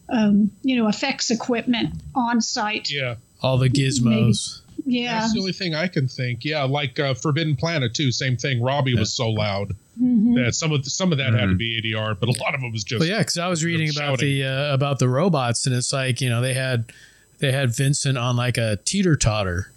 um, 0.08 0.52
you 0.62 0.76
know, 0.76 0.86
effects 0.86 1.32
equipment 1.32 1.94
on 2.14 2.40
site. 2.40 2.92
yeah 2.92 3.16
All 3.42 3.58
the 3.58 3.68
gizmos. 3.68 4.60
Yeah. 4.84 5.18
That's 5.18 5.32
the 5.32 5.40
only 5.40 5.52
thing 5.52 5.75
I 5.75 5.88
can 5.88 6.06
think. 6.06 6.44
Yeah, 6.44 6.62
like 6.62 7.00
uh, 7.00 7.14
Forbidden 7.14 7.56
Planet 7.56 7.92
too. 7.92 8.12
Same 8.12 8.36
thing. 8.36 8.62
Robby 8.62 8.94
was 8.94 9.12
so 9.12 9.30
loud 9.30 9.75
Mhm. 10.00 10.44
that 10.44 10.54
some 10.54 10.72
of 10.72 10.84
the, 10.84 10.90
some 10.90 11.10
of 11.12 11.18
that 11.18 11.32
had 11.32 11.48
to 11.48 11.54
be 11.54 11.80
ADR, 11.80 12.14
but 12.18 12.28
a 12.28 12.32
lot 12.42 12.54
of 12.54 12.62
it 12.62 12.72
was 12.72 12.84
just. 12.84 13.00
Well, 13.00 13.08
yeah, 13.08 13.18
because 13.18 13.38
I 13.38 13.48
was 13.48 13.64
reading 13.64 13.88
about 13.88 14.18
shouting. 14.20 14.28
the 14.28 14.44
uh, 14.44 14.74
about 14.74 14.98
the 14.98 15.08
robots, 15.08 15.66
and 15.66 15.74
it's 15.74 15.92
like 15.92 16.20
you 16.20 16.28
know 16.28 16.40
they 16.42 16.54
had 16.54 16.92
they 17.38 17.52
had 17.52 17.74
Vincent 17.74 18.18
on 18.18 18.36
like 18.36 18.58
a 18.58 18.76
teeter 18.84 19.16
totter, 19.16 19.70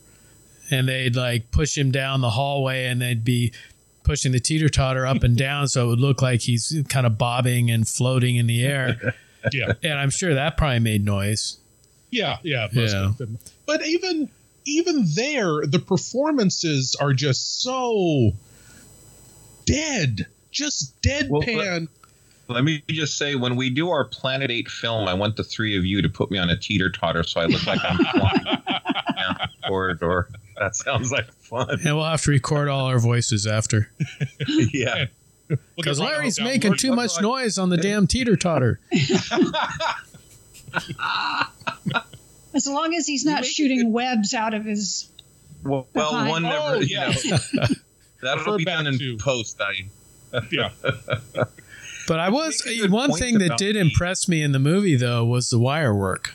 and 0.71 0.87
they'd 0.89 1.15
like 1.15 1.51
push 1.51 1.77
him 1.77 1.91
down 1.91 2.21
the 2.21 2.31
hallway, 2.31 2.85
and 2.87 3.01
they'd 3.01 3.23
be 3.23 3.53
pushing 4.03 4.31
the 4.31 4.39
teeter 4.39 4.67
totter 4.69 5.05
up 5.05 5.23
and 5.23 5.37
down, 5.37 5.67
so 5.67 5.85
it 5.85 5.89
would 5.91 5.99
look 5.99 6.21
like 6.21 6.41
he's 6.41 6.81
kind 6.89 7.05
of 7.05 7.17
bobbing 7.17 7.69
and 7.71 7.87
floating 7.87 8.35
in 8.35 8.47
the 8.47 8.63
air. 8.65 9.13
Yeah. 9.53 9.71
and 9.83 9.93
I'm 9.93 10.09
sure 10.09 10.33
that 10.33 10.57
probably 10.57 10.79
made 10.79 11.05
noise. 11.05 11.59
Yeah, 12.11 12.39
yeah, 12.43 12.67
most 12.73 12.91
Yeah. 12.91 13.05
of 13.05 13.17
them. 13.17 13.39
But 13.65 13.85
even 13.87 14.27
even 14.65 15.05
there, 15.15 15.65
the 15.65 15.79
performances 15.79 16.93
are 16.99 17.13
just 17.13 17.61
so 17.61 18.33
dead, 19.69 20.27
just 20.51 20.99
deadpan. 21.01 21.87
Let 22.47 22.63
me 22.63 22.83
just 22.89 23.17
say, 23.17 23.35
when 23.35 23.55
we 23.55 23.69
do 23.69 23.91
our 23.91 24.05
Planet 24.05 24.49
8 24.49 24.67
film, 24.69 25.07
I 25.07 25.13
want 25.13 25.35
the 25.35 25.43
three 25.43 25.77
of 25.77 25.85
you 25.85 26.01
to 26.01 26.09
put 26.09 26.31
me 26.31 26.39
on 26.39 26.49
a 26.49 26.57
teeter 26.57 26.89
totter 26.89 27.21
so 27.21 27.41
I 27.41 27.45
look 27.45 27.63
like 27.67 27.79
I'm 27.83 27.97
flying 27.97 28.43
down 28.43 29.37
the 29.37 29.67
corridor. 29.67 30.29
That 30.57 30.75
sounds 30.75 31.11
like 31.11 31.31
fun. 31.33 31.69
And 31.69 31.95
we'll 31.95 32.05
have 32.05 32.23
to 32.23 32.31
record 32.31 32.67
all 32.67 32.87
our 32.87 32.97
voices 32.97 33.45
after. 33.45 33.91
yeah. 34.47 35.05
Because 35.75 35.99
Ryan 35.99 36.13
Larry's 36.13 36.39
making 36.39 36.75
too 36.75 36.93
much 36.93 37.19
noise 37.21 37.57
on 37.57 37.69
the 37.69 37.77
damn 37.77 38.05
teeter 38.05 38.35
totter. 38.35 38.79
As 42.53 42.67
long 42.67 42.93
as 42.93 43.07
he's 43.07 43.25
not 43.25 43.43
shooting 43.45 43.91
webs 43.91 44.35
out 44.35 44.53
of 44.53 44.65
his. 44.65 45.09
Well, 45.63 45.87
well 45.95 46.29
one 46.29 46.43
never. 46.43 46.55
Oh, 46.55 46.79
yeah. 46.81 47.13
Know, 48.21 48.29
that'll 48.29 48.43
Refer 48.45 48.57
be 48.57 48.65
done 48.65 48.87
in 48.87 48.97
to- 48.99 49.17
post. 49.17 49.59
I, 49.61 49.89
Yeah. 50.51 50.69
But 52.07 52.19
I 52.19 52.29
was 52.29 52.63
make 52.65 52.77
a 52.77 52.81
good 52.81 52.91
one 52.91 53.11
thing 53.13 53.37
that 53.39 53.57
did 53.57 53.75
me. 53.75 53.81
impress 53.81 54.27
me 54.27 54.41
in 54.41 54.51
the 54.51 54.59
movie 54.59 54.95
though 54.95 55.23
was 55.25 55.49
the 55.49 55.59
wire 55.59 55.93
work. 55.93 56.33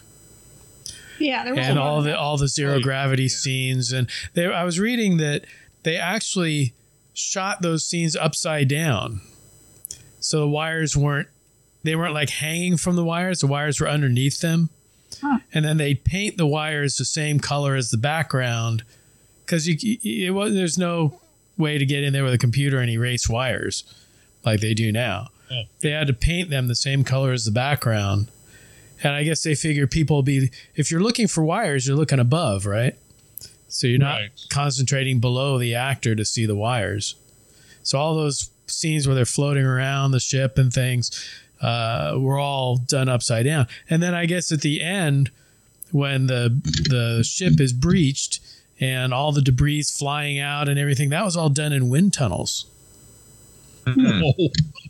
Yeah, 1.18 1.44
there 1.44 1.54
was 1.54 1.66
and 1.66 1.78
a 1.78 1.82
all 1.82 2.02
the 2.02 2.16
all 2.16 2.36
the 2.36 2.49
zero 2.49 2.75
oh, 2.75 2.80
gravity 2.80 3.28
scenes 3.28 3.92
and 3.92 4.08
they 4.34 4.47
I 4.47 4.64
was 4.64 4.78
reading 4.78 5.16
that 5.18 5.44
they 5.82 5.97
actually 5.97 6.75
shot 7.12 7.62
those 7.62 7.84
scenes 7.84 8.14
upside 8.16 8.68
down. 8.68 9.20
So 10.20 10.40
the 10.40 10.49
wires 10.49 10.97
weren't 10.97 11.28
they 11.82 11.97
weren't 11.97 12.14
like 12.14 12.30
hanging 12.30 12.76
from 12.76 12.97
the 12.97 13.04
wires, 13.04 13.40
the 13.40 13.47
wires 13.47 13.80
were 13.80 13.88
underneath 13.88 14.40
them. 14.40 14.70
Huh. 15.20 15.38
And 15.52 15.64
then 15.64 15.76
they 15.76 15.94
paint 15.94 16.36
the 16.36 16.47
wires 16.47 16.97
the 16.97 17.04
same 17.04 17.38
color 17.40 17.75
as 17.75 17.90
the 17.90 17.97
background 17.99 18.84
cuz 19.47 19.66
you 19.68 19.99
it 20.04 20.30
was 20.30 20.54
there's 20.54 20.78
no 20.78 21.20
way 21.56 21.78
to 21.78 21.86
get 21.86 22.02
in 22.04 22.12
there 22.12 22.25
with 22.25 22.34
a 22.34 22.38
computer 22.38 22.78
and 22.78 22.90
erase 22.90 23.28
wires 23.28 23.84
like 24.45 24.60
they 24.60 24.75
do 24.75 24.90
now. 24.93 25.28
Oh. 25.50 25.62
They 25.80 25.90
had 25.90 26.06
to 26.08 26.12
paint 26.12 26.50
them 26.50 26.69
the 26.69 26.75
same 26.75 27.04
color 27.04 27.32
as 27.32 27.45
the 27.45 27.50
background. 27.50 28.28
And 29.02 29.12
I 29.14 29.23
guess 29.25 29.43
they 29.43 29.54
figure 29.54 29.86
people 29.86 30.17
will 30.17 30.23
be 30.23 30.50
if 30.75 30.90
you're 30.90 31.02
looking 31.02 31.26
for 31.28 31.45
wires, 31.45 31.86
you're 31.86 31.97
looking 31.97 32.19
above, 32.19 32.64
right? 32.67 32.97
So 33.69 33.86
you're 33.86 33.99
not 33.99 34.21
Right. 34.21 34.30
concentrating 34.50 35.19
below 35.21 35.58
the 35.58 35.75
actor 35.75 36.14
to 36.14 36.25
see 36.25 36.47
the 36.47 36.54
wires. 36.54 37.14
So 37.82 37.99
all 37.99 38.14
those 38.14 38.50
scenes 38.67 39.06
where 39.06 39.14
they're 39.14 39.25
floating 39.26 39.64
around 39.64 40.12
the 40.12 40.21
ship 40.21 40.56
and 40.58 40.73
things 40.73 41.10
uh, 41.60 42.14
were 42.19 42.38
all 42.38 42.76
done 42.76 43.08
upside 43.08 43.45
down. 43.47 43.67
And 43.90 44.02
then 44.02 44.14
I 44.14 44.26
guess 44.26 44.52
at 44.52 44.60
the 44.62 44.80
end, 44.82 45.30
when 45.90 46.26
the 46.26 46.49
the 46.88 47.23
ship 47.25 47.60
is 47.60 47.73
breached 47.73 48.40
and 48.80 49.15
all 49.15 49.32
the 49.32 49.43
debris 49.43 49.82
flying 49.82 50.39
out 50.39 50.69
and 50.69 50.78
everything, 50.78 51.10
that 51.10 51.25
was 51.25 51.37
all 51.37 51.49
done 51.49 51.73
in 51.73 51.89
wind 51.89 52.13
tunnels. 52.13 52.67
Oh, 53.87 54.32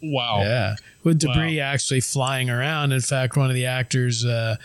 wow. 0.02 0.42
Yeah, 0.42 0.76
with 1.02 1.18
debris 1.18 1.58
actually 1.58 2.00
flying 2.00 2.48
around. 2.48 2.92
In 2.92 3.00
fact, 3.00 3.36
one 3.36 3.48
of 3.48 3.54
the 3.54 3.66
actors 3.66 4.24
uh, 4.24 4.56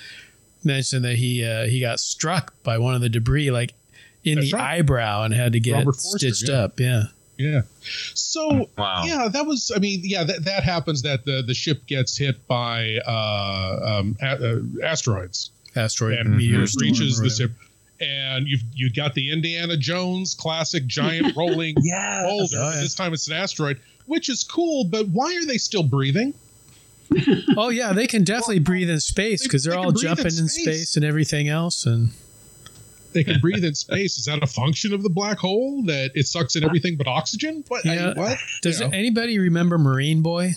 mentioned 0.63 1.03
that 1.05 1.15
he 1.15 1.43
uh, 1.43 1.65
he 1.65 1.79
got 1.79 1.99
struck 1.99 2.53
by 2.61 2.77
one 2.77 2.93
of 2.93 3.01
the 3.01 3.09
debris, 3.09 3.49
like 3.49 3.73
in 4.23 4.35
That's 4.35 4.51
the 4.51 4.57
right. 4.57 4.77
eyebrow, 4.79 5.23
and 5.23 5.33
had 5.33 5.53
to 5.53 5.59
get 5.59 5.73
Robert 5.73 5.95
Forster, 5.95 6.17
stitched 6.31 6.49
yeah. 6.49 6.55
up. 6.55 6.79
Yeah, 6.79 7.03
Yeah. 7.37 7.61
So 8.13 8.69
Wow. 8.77 9.03
yeah, 9.05 9.29
that 9.29 9.45
was. 9.47 9.71
I 9.75 9.79
mean, 9.79 10.01
yeah, 10.03 10.23
that, 10.23 10.45
that 10.45 10.63
happens. 10.63 11.01
That 11.01 11.25
the 11.25 11.41
the 11.41 11.53
ship 11.55 11.87
gets 11.87 12.17
hit 12.17 12.47
by 12.47 12.99
uh, 13.07 13.99
um, 13.99 14.17
a, 14.21 14.27
uh, 14.27 14.59
asteroids 14.85 15.51
asteroid 15.75 16.19
and 16.19 16.35
meteor 16.35 16.67
storm 16.67 16.89
reaches 16.89 17.19
or 17.19 17.23
the 17.23 17.29
ship. 17.29 17.51
And 18.01 18.47
you've 18.47 18.63
you 18.73 18.89
got 18.91 19.13
the 19.13 19.31
Indiana 19.31 19.75
Jones 19.75 20.33
classic 20.33 20.85
giant 20.87 21.35
rolling 21.37 21.75
Yes. 21.81 22.23
boulder. 22.23 22.55
Oh, 22.57 22.71
yeah. 22.73 22.81
This 22.81 22.95
time 22.95 23.13
it's 23.13 23.27
an 23.27 23.33
asteroid, 23.33 23.79
which 24.05 24.29
is 24.29 24.43
cool. 24.43 24.85
But 24.85 25.07
why 25.09 25.35
are 25.35 25.45
they 25.45 25.57
still 25.57 25.83
breathing? 25.83 26.33
Oh 27.57 27.69
yeah, 27.69 27.91
they 27.91 28.05
can 28.07 28.23
definitely 28.23 28.59
breathe 28.59 28.89
in 28.89 28.99
space 28.99 29.41
because 29.43 29.63
they're 29.63 29.73
they 29.73 29.77
all 29.79 29.91
breathe 29.91 30.03
in 30.03 30.07
jumping 30.15 30.25
in 30.27 30.47
space. 30.47 30.63
space 30.63 30.95
and 30.95 31.03
everything 31.03 31.47
else. 31.49 31.85
And 31.87 32.11
They 33.13 33.23
can 33.23 33.39
breathe 33.41 33.65
in 33.65 33.73
space. 33.73 34.17
Is 34.19 34.25
that 34.25 34.43
a 34.43 34.47
function 34.47 34.93
of 34.93 35.01
the 35.01 35.09
black 35.09 35.39
hole 35.39 35.81
that 35.87 36.11
it 36.13 36.27
sucks 36.27 36.55
in 36.55 36.63
everything 36.63 36.95
but 36.97 37.07
oxygen? 37.07 37.63
What? 37.67 37.85
I- 37.85 37.95
Yeah. 37.95 38.13
what? 38.13 38.37
does 38.61 38.79
You 38.79 38.87
know. 38.89 38.93
anybody 38.95 39.39
remember 39.39 39.77
Marine 39.79 40.21
Boy? 40.21 40.53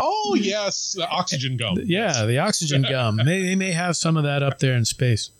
Oh 0.00 0.36
yes, 0.40 0.94
the 0.96 1.06
oxygen 1.08 1.56
gum. 1.56 1.76
Yeah, 1.84 2.24
the 2.24 2.38
oxygen 2.38 2.82
gum. 2.88 3.16
They, 3.18 3.42
they 3.42 3.54
may 3.54 3.72
have 3.72 3.96
some 3.96 4.16
of 4.16 4.24
that 4.24 4.42
up 4.42 4.58
there 4.60 4.74
in 4.74 4.84
space. 4.86 5.30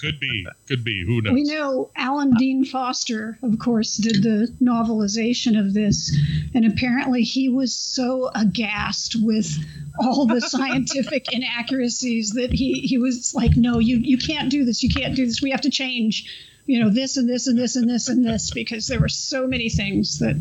Could 0.00 0.18
be. 0.18 0.46
Could 0.66 0.82
be. 0.82 1.04
Who 1.04 1.22
knows? 1.22 1.32
We 1.32 1.44
know 1.44 1.90
Alan 1.94 2.34
Dean 2.34 2.64
Foster, 2.64 3.38
of 3.42 3.58
course, 3.58 3.96
did 3.96 4.22
the 4.24 4.52
novelization 4.60 5.58
of 5.58 5.72
this, 5.72 6.16
and 6.54 6.64
apparently 6.66 7.22
he 7.22 7.48
was 7.48 7.74
so 7.74 8.28
aghast 8.34 9.14
with 9.20 9.56
all 10.00 10.26
the 10.26 10.40
scientific 10.40 11.26
inaccuracies 11.32 12.30
that 12.32 12.52
he 12.52 12.80
he 12.80 12.98
was 12.98 13.34
like, 13.34 13.56
"No, 13.56 13.78
you 13.78 13.98
you 13.98 14.18
can't 14.18 14.50
do 14.50 14.64
this. 14.64 14.82
You 14.82 14.90
can't 14.90 15.14
do 15.14 15.24
this. 15.26 15.40
We 15.42 15.50
have 15.52 15.60
to 15.62 15.70
change." 15.70 16.44
You 16.66 16.80
know 16.80 16.90
this 16.90 17.16
and 17.16 17.26
this 17.28 17.46
and 17.46 17.58
this 17.58 17.76
and 17.76 17.88
this 17.88 18.08
and 18.08 18.22
this 18.26 18.50
because 18.50 18.88
there 18.88 19.00
were 19.00 19.08
so 19.08 19.46
many 19.46 19.70
things 19.70 20.18
that 20.18 20.36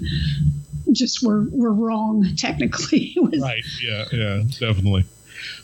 just 0.92 1.24
were 1.24 1.46
were 1.52 1.74
wrong 1.74 2.36
technically. 2.36 3.16
Was- 3.18 3.40
Right. 3.40 3.64
Yeah. 3.82 4.06
Yeah. 4.12 4.44
Definitely. 4.60 5.06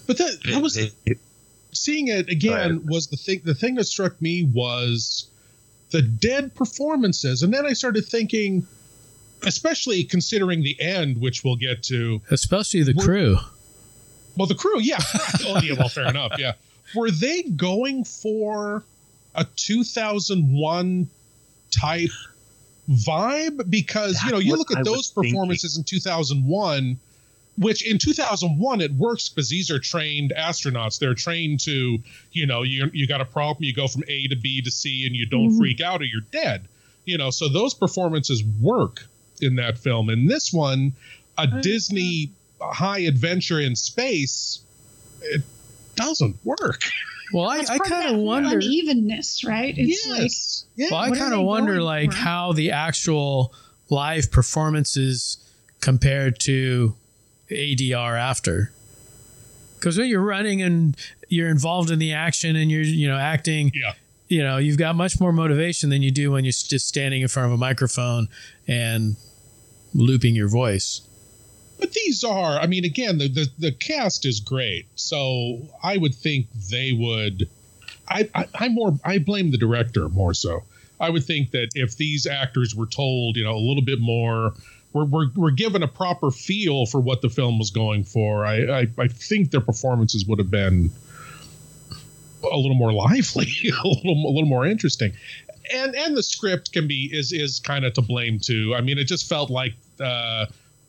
But 0.07 0.19
that 0.19 0.37
that 0.45 0.61
was 0.61 0.77
seeing 1.73 2.07
it 2.07 2.29
again 2.29 2.77
Right. 2.77 2.85
was 2.85 3.07
the 3.07 3.17
thing. 3.17 3.41
The 3.43 3.55
thing 3.55 3.75
that 3.75 3.85
struck 3.85 4.21
me 4.21 4.43
was 4.43 5.27
the 5.91 6.01
dead 6.01 6.55
performances, 6.55 7.43
and 7.43 7.53
then 7.53 7.65
I 7.65 7.73
started 7.73 8.05
thinking, 8.05 8.65
especially 9.43 10.03
considering 10.03 10.63
the 10.63 10.79
end, 10.81 11.17
which 11.21 11.43
we'll 11.43 11.55
get 11.57 11.83
to. 11.83 12.21
Especially 12.31 12.83
the 12.83 12.93
We're- 12.95 13.05
crew. 13.05 13.37
Well, 14.35 14.47
the 14.47 14.55
crew, 14.55 14.79
yeah. 14.81 14.97
oh, 15.45 15.61
yeah. 15.61 15.73
Well, 15.77 15.89
fair 15.89 16.07
enough. 16.07 16.33
Yeah. 16.39 16.53
Were 16.95 17.11
they 17.11 17.43
going 17.43 18.03
for 18.03 18.83
a 19.35 19.45
2001 19.55 21.07
type 21.71 22.09
vibe? 22.89 23.69
Because 23.69 24.21
you 24.23 24.31
know, 24.31 24.39
you 24.39 24.55
look 24.55 24.71
at 24.71 24.77
I 24.77 24.79
was 24.81 24.87
those 24.87 25.09
thinking. 25.09 25.33
performances 25.33 25.77
in 25.77 25.83
2001. 25.83 26.99
Which 27.57 27.87
in 27.87 27.97
2001 27.97 28.81
it 28.81 28.91
works 28.93 29.29
because 29.29 29.49
these 29.49 29.69
are 29.69 29.79
trained 29.79 30.33
astronauts 30.37 30.99
they're 30.99 31.13
trained 31.13 31.59
to 31.59 31.97
you 32.31 32.45
know 32.45 32.63
you, 32.63 32.89
you 32.93 33.07
got 33.07 33.21
a 33.21 33.25
problem 33.25 33.63
you 33.63 33.73
go 33.73 33.87
from 33.87 34.03
a 34.07 34.27
to 34.27 34.35
b 34.35 34.61
to 34.61 34.71
c 34.71 35.05
and 35.05 35.15
you 35.15 35.25
don't 35.25 35.49
mm-hmm. 35.49 35.59
freak 35.59 35.81
out 35.81 36.01
or 36.01 36.05
you're 36.05 36.21
dead 36.31 36.67
you 37.05 37.17
know 37.17 37.29
so 37.29 37.47
those 37.47 37.73
performances 37.73 38.43
work 38.61 39.05
in 39.41 39.55
that 39.55 39.77
film 39.77 40.09
in 40.09 40.25
this 40.25 40.51
one 40.51 40.93
a 41.37 41.47
disney 41.61 42.31
high 42.59 42.99
adventure 42.99 43.59
in 43.59 43.75
space 43.75 44.61
it 45.21 45.41
doesn't 45.95 46.35
work 46.43 46.81
well 47.33 47.49
i, 47.49 47.63
I 47.69 47.77
kind 47.77 48.15
of 48.15 48.21
wonder 48.21 48.57
unevenness 48.57 49.43
right 49.43 49.75
it's 49.77 50.07
yes. 50.07 50.65
like 50.75 50.89
yeah. 50.89 50.95
well 50.95 51.11
i 51.13 51.17
kind 51.17 51.33
of 51.33 51.41
wonder 51.41 51.81
like 51.81 52.11
for? 52.11 52.17
how 52.17 52.53
the 52.53 52.71
actual 52.71 53.53
live 53.89 54.31
performances 54.31 55.37
compared 55.81 56.39
to 56.39 56.95
ADR 57.53 58.19
after. 58.19 58.71
Because 59.75 59.97
when 59.97 60.07
you're 60.07 60.21
running 60.21 60.61
and 60.61 60.95
you're 61.27 61.49
involved 61.49 61.91
in 61.91 61.99
the 61.99 62.13
action 62.13 62.55
and 62.55 62.71
you're, 62.71 62.83
you 62.83 63.07
know, 63.07 63.17
acting, 63.17 63.71
yeah. 63.73 63.93
you 64.29 64.41
know, 64.41 64.57
you've 64.57 64.77
got 64.77 64.95
much 64.95 65.19
more 65.19 65.33
motivation 65.33 65.89
than 65.89 66.01
you 66.01 66.11
do 66.11 66.31
when 66.31 66.45
you're 66.45 66.51
just 66.51 66.87
standing 66.87 67.21
in 67.21 67.27
front 67.27 67.47
of 67.47 67.53
a 67.53 67.57
microphone 67.57 68.29
and 68.67 69.17
looping 69.93 70.35
your 70.35 70.47
voice. 70.47 71.01
But 71.79 71.91
these 71.91 72.23
are, 72.23 72.59
I 72.59 72.67
mean, 72.67 72.85
again, 72.85 73.17
the, 73.17 73.27
the, 73.27 73.49
the 73.59 73.71
cast 73.73 74.25
is 74.25 74.39
great. 74.39 74.85
So 74.95 75.67
I 75.83 75.97
would 75.97 76.15
think 76.15 76.47
they 76.71 76.93
would. 76.93 77.49
I, 78.07 78.29
I, 78.33 78.47
I 78.55 78.67
more 78.69 78.97
I 79.03 79.17
blame 79.17 79.51
the 79.51 79.57
director 79.57 80.07
more 80.09 80.33
so. 80.33 80.63
I 80.99 81.09
would 81.09 81.25
think 81.25 81.51
that 81.51 81.69
if 81.75 81.97
these 81.97 82.25
actors 82.25 82.73
were 82.73 82.85
told, 82.85 83.35
you 83.35 83.43
know, 83.43 83.55
a 83.55 83.59
little 83.59 83.83
bit 83.83 83.99
more 83.99 84.53
we're, 84.93 85.05
we're, 85.05 85.27
we're 85.35 85.51
given 85.51 85.83
a 85.83 85.87
proper 85.87 86.31
feel 86.31 86.85
for 86.85 86.99
what 86.99 87.21
the 87.21 87.29
film 87.29 87.57
was 87.57 87.71
going 87.71 88.03
for. 88.03 88.45
I, 88.45 88.81
I, 88.81 88.87
I 88.97 89.07
think 89.07 89.51
their 89.51 89.61
performances 89.61 90.25
would 90.25 90.39
have 90.39 90.51
been 90.51 90.91
a 92.43 92.57
little 92.57 92.75
more 92.75 92.93
lively, 92.93 93.47
a 93.63 93.87
little 93.87 94.25
a 94.27 94.31
little 94.31 94.49
more 94.49 94.65
interesting, 94.65 95.13
and 95.73 95.95
and 95.95 96.15
the 96.15 96.23
script 96.23 96.73
can 96.73 96.87
be 96.87 97.09
is 97.11 97.31
is 97.31 97.59
kind 97.59 97.85
of 97.85 97.93
to 97.93 98.01
blame 98.01 98.39
too. 98.39 98.73
I 98.75 98.81
mean, 98.81 98.97
it 98.97 99.05
just 99.05 99.27
felt 99.27 99.49
like 99.49 99.73
uh, 99.99 100.45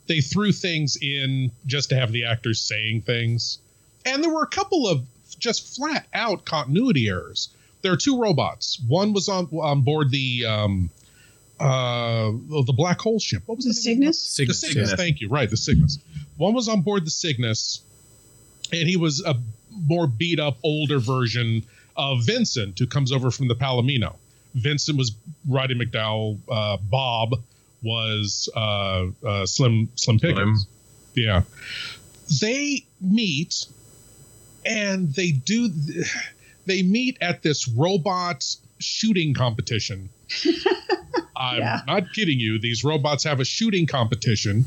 they 0.06 0.20
threw 0.20 0.52
things 0.52 0.96
in 1.00 1.50
just 1.66 1.90
to 1.90 1.96
have 1.96 2.12
the 2.12 2.24
actors 2.24 2.60
saying 2.60 3.02
things, 3.02 3.58
and 4.04 4.22
there 4.22 4.32
were 4.32 4.42
a 4.42 4.48
couple 4.48 4.88
of 4.88 5.04
just 5.38 5.76
flat 5.76 6.06
out 6.12 6.44
continuity 6.44 7.08
errors. 7.08 7.48
There 7.82 7.92
are 7.92 7.96
two 7.96 8.20
robots. 8.20 8.80
One 8.86 9.12
was 9.12 9.28
on 9.28 9.46
on 9.52 9.82
board 9.82 10.10
the 10.10 10.46
um, 10.46 10.90
uh 11.60 12.30
the 12.30 12.74
black 12.76 13.00
hole 13.00 13.18
ship. 13.20 13.42
What 13.46 13.56
was 13.56 13.64
the, 13.64 13.70
the 13.70 13.74
Cygnus? 13.74 14.20
Cygnus? 14.20 14.60
The 14.60 14.66
Cygnus. 14.68 14.94
Thank 14.94 15.20
you. 15.20 15.28
Right, 15.28 15.48
the 15.48 15.56
Cygnus. 15.56 15.98
One 16.36 16.54
was 16.54 16.68
on 16.68 16.82
board 16.82 17.06
the 17.06 17.10
Cygnus, 17.10 17.82
and 18.72 18.88
he 18.88 18.96
was 18.96 19.22
a 19.24 19.36
more 19.86 20.06
beat 20.06 20.40
up, 20.40 20.58
older 20.62 20.98
version 20.98 21.64
of 21.96 22.24
Vincent, 22.24 22.78
who 22.78 22.86
comes 22.86 23.12
over 23.12 23.30
from 23.30 23.48
the 23.48 23.54
Palomino. 23.54 24.16
Vincent 24.54 24.96
was 24.96 25.12
Roddy 25.48 25.74
McDowall. 25.74 26.38
Uh, 26.48 26.76
Bob 26.76 27.34
was 27.82 28.48
uh, 28.56 29.06
uh, 29.24 29.46
Slim 29.46 29.88
Slim 29.94 30.18
Pickens. 30.18 30.66
Slim. 31.12 31.24
Yeah, 31.26 31.42
they 32.40 32.84
meet, 33.00 33.66
and 34.64 35.12
they 35.14 35.30
do. 35.30 35.70
They 36.66 36.82
meet 36.82 37.18
at 37.20 37.42
this 37.42 37.68
robot 37.68 38.44
shooting 38.78 39.34
competition. 39.34 40.08
I'm 41.36 41.58
yeah. 41.58 41.80
not 41.86 42.12
kidding 42.12 42.38
you. 42.38 42.58
These 42.58 42.84
robots 42.84 43.24
have 43.24 43.40
a 43.40 43.44
shooting 43.44 43.86
competition. 43.86 44.64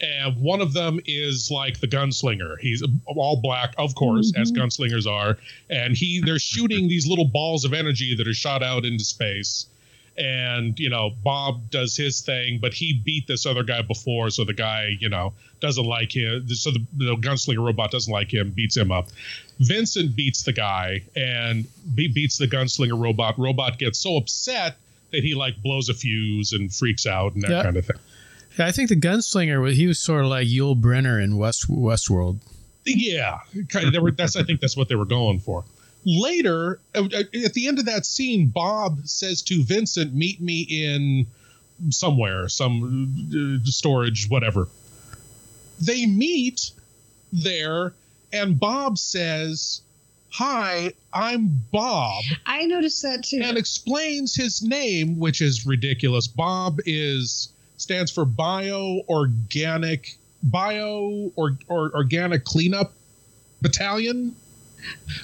And 0.00 0.36
one 0.40 0.60
of 0.60 0.72
them 0.72 0.98
is 1.06 1.48
like 1.50 1.78
the 1.78 1.86
gunslinger. 1.86 2.58
He's 2.58 2.82
all 3.06 3.40
black, 3.40 3.74
of 3.78 3.94
course, 3.94 4.32
mm-hmm. 4.32 4.42
as 4.42 4.50
gunslingers 4.50 5.06
are. 5.06 5.38
And 5.70 5.96
he 5.96 6.20
they're 6.20 6.40
shooting 6.40 6.88
these 6.88 7.06
little 7.06 7.24
balls 7.24 7.64
of 7.64 7.72
energy 7.72 8.16
that 8.16 8.26
are 8.26 8.34
shot 8.34 8.64
out 8.64 8.84
into 8.84 9.04
space. 9.04 9.66
And, 10.18 10.78
you 10.78 10.90
know, 10.90 11.12
Bob 11.24 11.70
does 11.70 11.96
his 11.96 12.20
thing, 12.20 12.58
but 12.60 12.74
he 12.74 13.00
beat 13.02 13.26
this 13.26 13.46
other 13.46 13.62
guy 13.62 13.80
before, 13.80 14.28
so 14.28 14.44
the 14.44 14.52
guy, 14.52 14.96
you 15.00 15.08
know, 15.08 15.32
doesn't 15.60 15.86
like 15.86 16.14
him. 16.14 16.46
So 16.48 16.70
the, 16.70 16.84
the 16.98 17.16
gunslinger 17.16 17.64
robot 17.64 17.92
doesn't 17.92 18.12
like 18.12 18.32
him, 18.34 18.50
beats 18.50 18.76
him 18.76 18.92
up. 18.92 19.08
Vincent 19.60 20.14
beats 20.14 20.42
the 20.42 20.52
guy 20.52 21.02
and 21.16 21.66
be- 21.94 22.08
beats 22.08 22.36
the 22.36 22.46
gunslinger 22.46 23.00
robot. 23.00 23.38
Robot 23.38 23.78
gets 23.78 24.00
so 24.00 24.18
upset 24.18 24.76
that 25.12 25.22
he 25.22 25.34
like 25.34 25.62
blows 25.62 25.88
a 25.88 25.94
fuse 25.94 26.52
and 26.52 26.74
freaks 26.74 27.06
out 27.06 27.34
and 27.34 27.42
that 27.42 27.50
yeah. 27.50 27.62
kind 27.62 27.76
of 27.76 27.86
thing. 27.86 27.96
Yeah, 28.58 28.66
I 28.66 28.72
think 28.72 28.88
the 28.88 28.96
gunslinger 28.96 29.62
was 29.62 29.76
he 29.76 29.86
was 29.86 29.98
sort 29.98 30.24
of 30.24 30.30
like 30.30 30.46
Yul 30.46 30.78
Brynner 30.78 31.22
in 31.22 31.36
West 31.36 31.70
Westworld. 31.70 32.40
Yeah, 32.84 33.38
kind 33.68 33.94
of. 33.94 34.02
Were, 34.02 34.10
that's 34.10 34.36
I 34.36 34.42
think 34.42 34.60
that's 34.60 34.76
what 34.76 34.88
they 34.88 34.94
were 34.94 35.04
going 35.04 35.40
for. 35.40 35.64
Later, 36.04 36.80
at 36.94 37.54
the 37.54 37.68
end 37.68 37.78
of 37.78 37.84
that 37.84 38.04
scene, 38.04 38.48
Bob 38.48 39.06
says 39.06 39.40
to 39.42 39.62
Vincent, 39.62 40.12
"Meet 40.12 40.40
me 40.40 40.60
in 40.62 41.26
somewhere, 41.90 42.48
some 42.48 43.60
uh, 43.64 43.70
storage, 43.70 44.28
whatever." 44.28 44.68
They 45.80 46.06
meet 46.06 46.72
there, 47.32 47.94
and 48.32 48.58
Bob 48.58 48.98
says, 48.98 49.80
Hi, 50.32 50.94
I'm 51.12 51.62
Bob. 51.70 52.24
I 52.46 52.64
noticed 52.64 53.02
that 53.02 53.24
too. 53.24 53.42
And 53.42 53.58
explains 53.58 54.34
his 54.34 54.62
name, 54.62 55.18
which 55.18 55.42
is 55.42 55.66
ridiculous. 55.66 56.26
Bob 56.26 56.78
is 56.86 57.52
stands 57.76 58.10
for 58.10 58.24
bio 58.24 59.02
organic 59.08 60.16
bio 60.42 61.30
or, 61.36 61.58
or 61.68 61.94
organic 61.94 62.44
cleanup 62.44 62.94
battalion. 63.60 64.34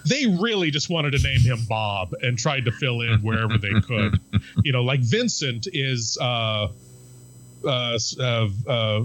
They 0.07 0.27
really 0.27 0.71
just 0.71 0.90
wanted 0.90 1.12
to 1.12 1.23
name 1.23 1.40
him 1.40 1.59
Bob 1.68 2.12
and 2.21 2.38
tried 2.38 2.66
to 2.66 2.73
fill 2.73 3.01
in 3.01 3.21
wherever 3.21 3.59
they 3.59 3.81
could. 3.81 4.21
You 4.62 4.73
know, 4.73 4.83
like 4.83 5.01
Vincent 5.01 5.66
is 5.73 6.18
uh, 6.21 6.68
uh, 7.64 7.99
uh, 8.21 8.49
uh 8.66 9.01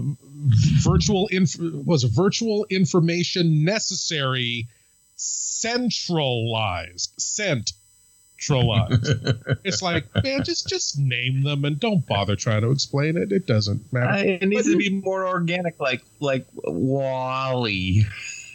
virtual 0.82 1.28
inf- 1.28 1.58
was 1.58 2.04
virtual 2.04 2.66
information 2.70 3.64
necessary 3.64 4.68
centralized, 5.16 7.12
centralized. 7.18 9.10
it's 9.64 9.82
like, 9.82 10.06
man, 10.22 10.44
just 10.44 10.68
just 10.68 10.98
name 10.98 11.42
them 11.42 11.64
and 11.64 11.80
don't 11.80 12.06
bother 12.06 12.36
trying 12.36 12.62
to 12.62 12.70
explain 12.70 13.16
it. 13.16 13.32
It 13.32 13.46
doesn't 13.46 13.92
matter. 13.92 14.10
Uh, 14.10 14.22
it 14.40 14.46
needs 14.46 14.70
to 14.70 14.76
be 14.76 14.90
more 14.90 15.26
organic, 15.26 15.80
like 15.80 16.02
like 16.20 16.46
Wally. 16.54 18.06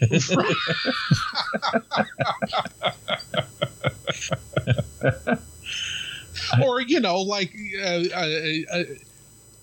or 6.62 6.80
you 6.80 7.00
know, 7.00 7.20
like 7.20 7.54
uh, 7.82 8.04
uh, 8.14 8.26
uh 8.72 8.84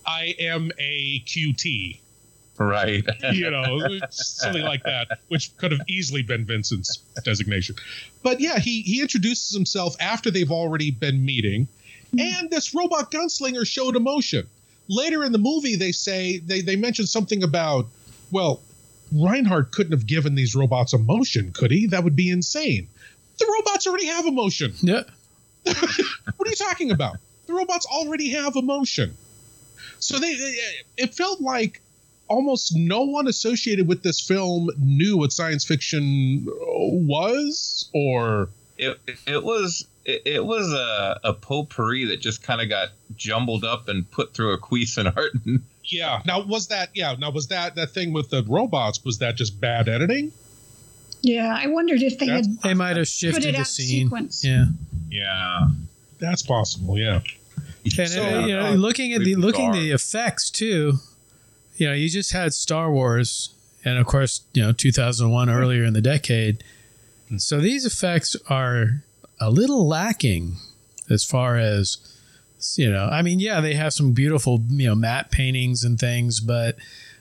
I 0.05 0.35
am 0.39 0.71
a 0.77 1.21
QT 1.21 1.99
Right. 2.57 3.03
you 3.31 3.49
know, 3.49 3.99
something 4.09 4.63
like 4.63 4.83
that, 4.83 5.19
which 5.27 5.55
could 5.57 5.71
have 5.71 5.81
easily 5.87 6.23
been 6.23 6.45
Vincent's 6.45 6.97
designation. 7.23 7.75
But 8.23 8.39
yeah, 8.39 8.59
he 8.59 8.81
he 8.81 9.01
introduces 9.01 9.55
himself 9.55 9.95
after 9.99 10.31
they've 10.31 10.51
already 10.51 10.91
been 10.91 11.23
meeting, 11.23 11.67
hmm. 12.11 12.19
and 12.19 12.49
this 12.49 12.73
robot 12.73 13.11
gunslinger 13.11 13.65
showed 13.65 13.95
emotion. 13.95 14.47
Later 14.89 15.23
in 15.23 15.33
the 15.33 15.37
movie, 15.37 15.75
they 15.75 15.91
say 15.91 16.39
they 16.39 16.61
they 16.61 16.75
mention 16.75 17.05
something 17.05 17.43
about, 17.43 17.87
well, 18.31 18.61
Reinhardt 19.11 19.71
couldn't 19.71 19.91
have 19.91 20.07
given 20.07 20.35
these 20.35 20.55
robots 20.55 20.93
emotion, 20.93 21.51
could 21.53 21.71
he? 21.71 21.87
That 21.87 22.03
would 22.03 22.15
be 22.15 22.29
insane. 22.29 22.87
The 23.37 23.45
robots 23.59 23.85
already 23.85 24.07
have 24.07 24.25
emotion. 24.25 24.73
Yeah. 24.81 25.03
what 25.63 26.47
are 26.47 26.49
you 26.49 26.55
talking 26.55 26.91
about? 26.91 27.17
The 27.45 27.53
robots 27.53 27.85
already 27.85 28.31
have 28.31 28.55
emotion. 28.55 29.15
So 29.99 30.19
they, 30.19 30.35
it 30.97 31.13
felt 31.13 31.41
like 31.41 31.81
almost 32.27 32.75
no 32.75 33.01
one 33.01 33.27
associated 33.27 33.87
with 33.87 34.03
this 34.03 34.19
film 34.19 34.69
knew 34.77 35.17
what 35.17 35.31
science 35.31 35.65
fiction 35.65 36.45
was 36.45 37.89
or 37.93 38.49
it, 38.77 38.99
it 39.25 39.43
was 39.43 39.87
it, 40.05 40.21
it 40.25 40.45
was 40.45 40.71
a, 40.71 41.19
a 41.23 41.33
potpourri 41.33 42.05
that 42.05 42.21
just 42.21 42.43
kind 42.43 42.61
of 42.61 42.69
got 42.69 42.89
jumbled 43.15 43.63
up 43.63 43.87
and 43.87 44.09
put 44.11 44.33
through 44.33 44.53
a 44.53 44.57
Cuisinart. 44.57 45.29
yeah. 45.83 46.21
Now 46.25 46.41
was 46.41 46.67
that 46.67 46.89
yeah? 46.93 47.15
Now 47.17 47.31
was 47.31 47.47
that 47.47 47.75
that 47.75 47.91
thing 47.91 48.13
with 48.13 48.29
the 48.29 48.43
robots? 48.43 49.03
Was 49.03 49.19
that 49.19 49.35
just 49.35 49.59
bad 49.59 49.89
editing? 49.89 50.31
Yeah, 51.21 51.57
I 51.59 51.67
wondered 51.67 52.01
if 52.01 52.19
they 52.19 52.27
That's, 52.27 52.47
had 52.47 52.61
they 52.61 52.73
might 52.73 52.97
have 52.97 53.07
shifted 53.07 53.55
the 53.55 53.65
scene. 53.65 54.05
Sequence. 54.05 54.45
Yeah. 54.45 54.65
Yeah. 55.09 55.67
That's 56.19 56.43
possible. 56.43 56.97
Yeah. 56.97 57.21
And 57.83 58.09
so, 58.09 58.23
uh, 58.23 58.45
you 58.45 58.55
know, 58.55 58.67
uh, 58.67 58.71
looking 58.73 59.13
at 59.13 59.21
the 59.21 59.35
looking 59.35 59.71
the 59.71 59.91
effects 59.91 60.49
too, 60.49 60.99
you 61.77 61.87
know, 61.87 61.93
you 61.93 62.09
just 62.09 62.31
had 62.33 62.53
Star 62.53 62.91
Wars, 62.91 63.53
and 63.85 63.97
of 63.97 64.05
course, 64.05 64.41
you 64.53 64.61
know, 64.63 64.71
2001 64.71 65.49
earlier 65.49 65.83
in 65.83 65.93
the 65.93 66.01
decade. 66.01 66.63
So 67.37 67.59
these 67.59 67.85
effects 67.85 68.35
are 68.49 69.03
a 69.39 69.49
little 69.51 69.87
lacking 69.87 70.55
as 71.09 71.23
far 71.23 71.57
as 71.57 71.97
you 72.75 72.91
know. 72.91 73.05
I 73.05 73.21
mean, 73.21 73.39
yeah, 73.39 73.61
they 73.61 73.75
have 73.75 73.93
some 73.93 74.13
beautiful 74.13 74.63
you 74.69 74.87
know 74.87 74.95
matte 74.95 75.31
paintings 75.31 75.83
and 75.83 75.99
things, 75.99 76.39
but 76.39 76.77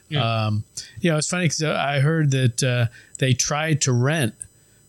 Yeah. 0.09 0.47
Um, 0.47 0.65
you 1.01 1.11
know, 1.11 1.19
it's 1.19 1.29
funny 1.29 1.47
because 1.47 1.63
I 1.65 1.99
heard 2.01 2.31
that 2.31 2.63
uh, 2.63 2.87
they 3.19 3.33
tried 3.35 3.81
to 3.83 3.93
rent 3.93 4.35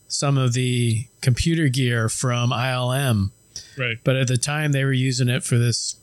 some 0.08 0.38
of 0.38 0.53
the 0.53 1.08
computer 1.21 1.67
gear 1.67 2.08
from 2.08 2.51
ILM, 2.51 3.32
Right. 3.77 3.97
but 4.03 4.15
at 4.15 4.27
the 4.27 4.38
time 4.38 4.71
they 4.71 4.86
were 4.86 4.93
using 4.93 5.27
it 5.27 5.43
for 5.43 5.58
this 5.58 5.95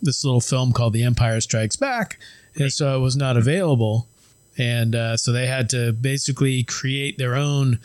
this 0.00 0.24
little 0.24 0.40
film 0.40 0.72
called 0.72 0.92
The 0.92 1.02
Empire 1.02 1.40
Strikes 1.40 1.74
Back, 1.76 2.18
and 2.58 2.72
so 2.72 2.96
it 2.96 3.00
was 3.00 3.16
not 3.16 3.36
available, 3.36 4.08
and 4.56 4.94
uh, 4.94 5.16
so 5.16 5.32
they 5.32 5.46
had 5.46 5.70
to 5.70 5.92
basically 5.92 6.62
create 6.64 7.18
their 7.18 7.34
own 7.34 7.78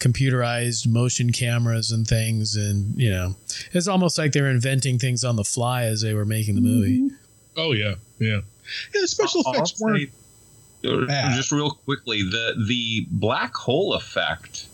computerized 0.00 0.86
motion 0.86 1.32
cameras 1.32 1.90
and 1.90 2.06
things, 2.06 2.56
and 2.56 2.94
you 3.00 3.10
know, 3.10 3.36
it's 3.72 3.88
almost 3.88 4.18
like 4.18 4.32
they 4.32 4.40
were 4.40 4.50
inventing 4.50 4.98
things 4.98 5.24
on 5.24 5.36
the 5.36 5.44
fly 5.44 5.84
as 5.84 6.02
they 6.02 6.14
were 6.14 6.24
making 6.24 6.54
the 6.54 6.60
movie. 6.60 7.10
Oh 7.56 7.72
yeah, 7.72 7.94
yeah. 8.18 8.40
Yeah, 8.94 9.00
the 9.02 9.08
special 9.08 9.42
I'll- 9.46 9.54
effects 9.54 9.80
I'll 9.82 9.88
weren't. 9.90 10.10
Bad. 11.08 11.34
Just 11.34 11.50
real 11.50 11.70
quickly, 11.70 12.20
the 12.22 12.62
the 12.68 13.06
black 13.10 13.54
hole 13.54 13.94
effect, 13.94 14.66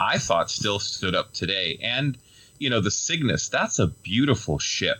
I 0.00 0.16
thought 0.16 0.50
still 0.50 0.78
stood 0.78 1.14
up 1.14 1.34
today, 1.34 1.78
and 1.82 2.16
you 2.58 2.70
know 2.70 2.80
the 2.80 2.90
Cygnus. 2.90 3.50
That's 3.50 3.78
a 3.78 3.88
beautiful 3.88 4.58
ship. 4.58 4.98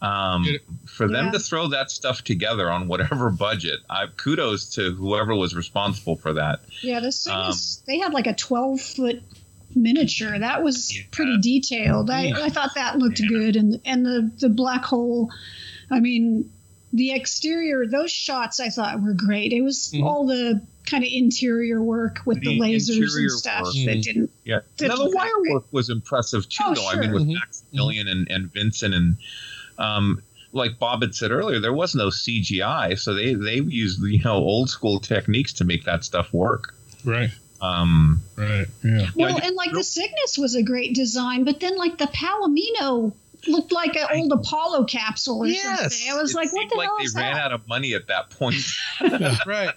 Um, 0.00 0.46
for 0.86 1.08
them 1.08 1.26
Yeah. 1.26 1.30
to 1.32 1.38
throw 1.40 1.68
that 1.68 1.90
stuff 1.90 2.22
together 2.22 2.70
on 2.70 2.86
whatever 2.88 3.30
budget, 3.46 3.80
I 3.90 4.06
kudos 4.06 4.74
to 4.76 4.92
whoever 4.92 5.34
was 5.34 5.54
responsible 5.56 6.16
for 6.16 6.34
that. 6.34 6.60
Yeah, 6.82 7.00
the 7.00 7.10
Cygnus, 7.10 7.82
they 7.86 7.98
had 7.98 8.12
like 8.12 8.26
a 8.28 8.34
12 8.34 8.80
foot 8.80 9.22
miniature. 9.74 10.38
That 10.38 10.62
was 10.62 10.96
pretty 11.10 11.38
detailed. 11.40 12.10
I, 12.10 12.32
I 12.34 12.48
thought 12.48 12.74
that 12.76 12.98
looked 12.98 13.20
good. 13.26 13.56
And 13.56 13.80
and 13.84 14.06
the, 14.06 14.30
the 14.38 14.48
black 14.48 14.84
hole, 14.84 15.30
I 15.90 16.00
mean, 16.00 16.50
the 16.92 17.12
exterior, 17.12 17.86
those 17.86 18.10
shots 18.12 18.60
I 18.60 18.68
thought 18.70 19.02
were 19.02 19.12
great. 19.14 19.52
It 19.52 19.62
was 19.62 19.90
Mhm. 19.92 20.04
all 20.04 20.26
the 20.26 20.62
kind 20.86 21.04
of 21.04 21.10
interior 21.12 21.82
work 21.82 22.20
with 22.24 22.40
the, 22.40 22.58
The 22.58 22.60
lasers 22.60 23.14
and 23.18 23.30
stuff 23.30 23.62
work. 23.64 23.74
that 23.74 23.96
Mhm. 23.98 24.02
didn't. 24.02 24.30
Yeah. 24.44 24.60
Did 24.78 24.88
Now 24.88 24.96
the 24.96 25.04
look 25.04 25.14
wire 25.14 25.30
work 25.50 25.64
was 25.70 25.90
impressive 25.90 26.48
too, 26.48 26.64
Oh, 26.66 26.74
though. 26.74 26.88
I 26.88 26.98
mean, 26.98 27.12
with 27.12 27.24
Mhm. 27.24 27.34
Maximilian 27.34 28.08
and, 28.08 28.30
and 28.30 28.50
Vincent 28.50 28.94
and 28.94 29.16
um, 29.78 30.22
like 30.52 30.78
Bob 30.78 31.02
had 31.02 31.14
said 31.14 31.30
earlier, 31.30 31.60
there 31.60 31.72
was 31.72 31.94
no 31.94 32.08
CGI, 32.08 32.98
so 32.98 33.14
they 33.14 33.34
they 33.34 33.56
used 33.56 34.00
you 34.02 34.20
know 34.22 34.34
old 34.36 34.70
school 34.70 35.00
techniques 35.00 35.52
to 35.54 35.64
make 35.64 35.84
that 35.84 36.04
stuff 36.04 36.32
work. 36.32 36.74
Right. 37.04 37.30
Um, 37.60 38.20
right. 38.36 38.66
Yeah. 38.84 39.08
Well, 39.16 39.38
and 39.42 39.56
like 39.56 39.72
the 39.72 39.82
Cygnus 39.84 40.38
was 40.38 40.54
a 40.54 40.62
great 40.62 40.94
design, 40.94 41.44
but 41.44 41.58
then 41.60 41.76
like 41.76 41.98
the 41.98 42.06
Palomino 42.06 43.12
looked 43.46 43.72
like 43.72 43.96
an 43.96 44.06
old 44.14 44.32
Apollo 44.32 44.84
capsule 44.84 45.44
or 45.44 45.52
something. 45.52 46.08
I 46.10 46.20
was 46.20 46.32
It 46.32 46.36
like, 46.36 46.52
what 46.52 46.60
seemed 46.60 46.70
the 46.70 46.76
like 46.76 46.86
hell 46.88 46.98
they 46.98 47.04
is 47.04 47.14
ran 47.14 47.34
that? 47.34 47.40
out 47.40 47.52
of 47.52 47.68
money 47.68 47.94
at 47.94 48.06
that 48.08 48.30
point. 48.30 48.56
right. 49.46 49.74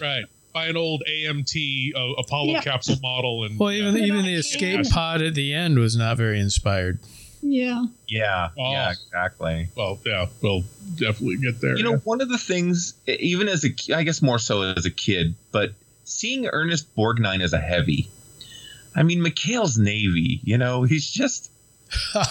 Right. 0.00 0.24
Buy 0.52 0.66
an 0.66 0.76
old 0.76 1.02
AMT 1.08 1.94
uh, 1.96 2.12
Apollo 2.18 2.52
Yeah. 2.52 2.60
capsule 2.62 2.96
model 3.02 3.44
and 3.44 3.58
Well, 3.58 3.70
even 3.72 3.96
even 3.98 4.24
the 4.24 4.34
escape 4.34 4.88
pod 4.90 5.20
at 5.22 5.34
the 5.34 5.52
end 5.54 5.78
was 5.78 5.96
not 5.96 6.16
very 6.16 6.40
inspired. 6.40 6.98
Yeah. 7.42 7.84
yeah, 8.08 8.48
Oh. 8.58 8.70
yeah, 8.72 8.90
exactly. 8.92 9.68
Well, 9.76 9.98
yeah, 10.04 10.26
we'll 10.42 10.64
definitely 10.96 11.36
get 11.36 11.60
there. 11.60 11.76
You 11.76 11.84
know, 11.84 11.96
one 11.98 12.20
of 12.20 12.28
the 12.28 12.38
things, 12.38 12.94
even 13.06 13.48
as 13.48 13.64
a, 13.64 13.68
I 13.94 14.02
guess 14.02 14.20
more 14.22 14.38
so 14.38 14.62
as 14.62 14.84
a 14.86 14.90
kid, 14.90 15.34
but 15.52 15.72
seeing 16.04 16.46
Ernest 16.46 16.94
Borgnine 16.96 17.42
as 17.42 17.52
a 17.52 17.58
heavy, 17.58 18.08
I 18.94 19.02
mean, 19.02 19.20
McHale's 19.24 19.78
Navy, 19.78 20.40
you 20.42 20.58
know, 20.58 20.82
he's 20.82 21.08
just. 21.08 21.50
and, 22.14 22.26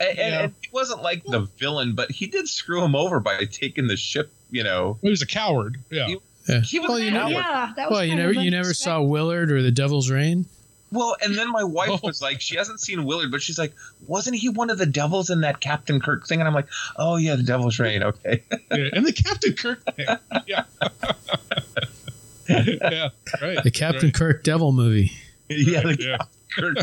and- 0.00 0.18
and 0.18 0.54
he 0.60 0.68
wasn't 0.72 1.02
like 1.02 1.24
the 1.24 1.40
villain, 1.58 1.94
but 1.94 2.10
he 2.10 2.26
did 2.26 2.48
screw 2.48 2.82
him 2.84 2.94
over 2.94 3.20
by 3.20 3.44
taking 3.50 3.86
the 3.86 3.96
ship, 3.96 4.30
you 4.50 4.64
know. 4.64 4.98
he 5.02 5.10
was 5.10 5.22
a 5.22 5.26
coward. 5.26 5.78
Yeah. 5.90 6.08
Yeah. 6.48 6.60
He 6.62 6.80
was 6.80 6.88
well, 6.88 6.98
you 6.98 7.08
a 7.08 7.10
know, 7.12 7.18
coward. 7.20 7.32
Yeah, 7.34 7.72
that 7.76 7.88
was 7.90 7.96
well, 7.96 8.04
you 8.04 8.16
never 8.16 8.32
you 8.32 8.50
never 8.50 8.74
saw 8.74 9.00
Willard 9.00 9.52
or 9.52 9.62
the 9.62 9.70
Devil's 9.70 10.10
Rain. 10.10 10.46
Well, 10.92 11.16
and 11.22 11.34
then 11.34 11.50
my 11.50 11.64
wife 11.64 11.90
oh. 11.92 12.00
was 12.02 12.20
like, 12.22 12.40
she 12.40 12.56
hasn't 12.56 12.80
seen 12.80 13.04
Willard, 13.04 13.30
but 13.30 13.42
she's 13.42 13.58
like, 13.58 13.72
wasn't 14.06 14.36
he 14.36 14.50
one 14.50 14.70
of 14.70 14.78
the 14.78 14.86
devils 14.86 15.30
in 15.30 15.40
that 15.40 15.60
Captain 15.60 16.00
Kirk 16.00 16.26
thing? 16.28 16.40
And 16.40 16.46
I'm 16.46 16.54
like, 16.54 16.68
oh 16.96 17.16
yeah, 17.16 17.34
the 17.36 17.42
Devil's 17.42 17.78
Rain. 17.78 18.02
Okay. 18.12 18.42
yeah. 18.70 18.88
And 18.92 19.06
the 19.06 19.12
Captain 19.12 19.54
Kirk 19.54 19.82
thing. 19.94 20.06
Yeah. 20.46 20.64
yeah. 22.48 23.08
Right. 23.40 23.62
The 23.62 23.70
Captain 23.72 24.08
right. 24.08 24.14
Kirk 24.14 24.42
Devil 24.44 24.72
movie. 24.72 25.12
yeah, 25.48 25.80
the 25.82 25.96
Yeah. 25.98 26.16
Captain 26.18 26.74
Kirk 26.74 26.78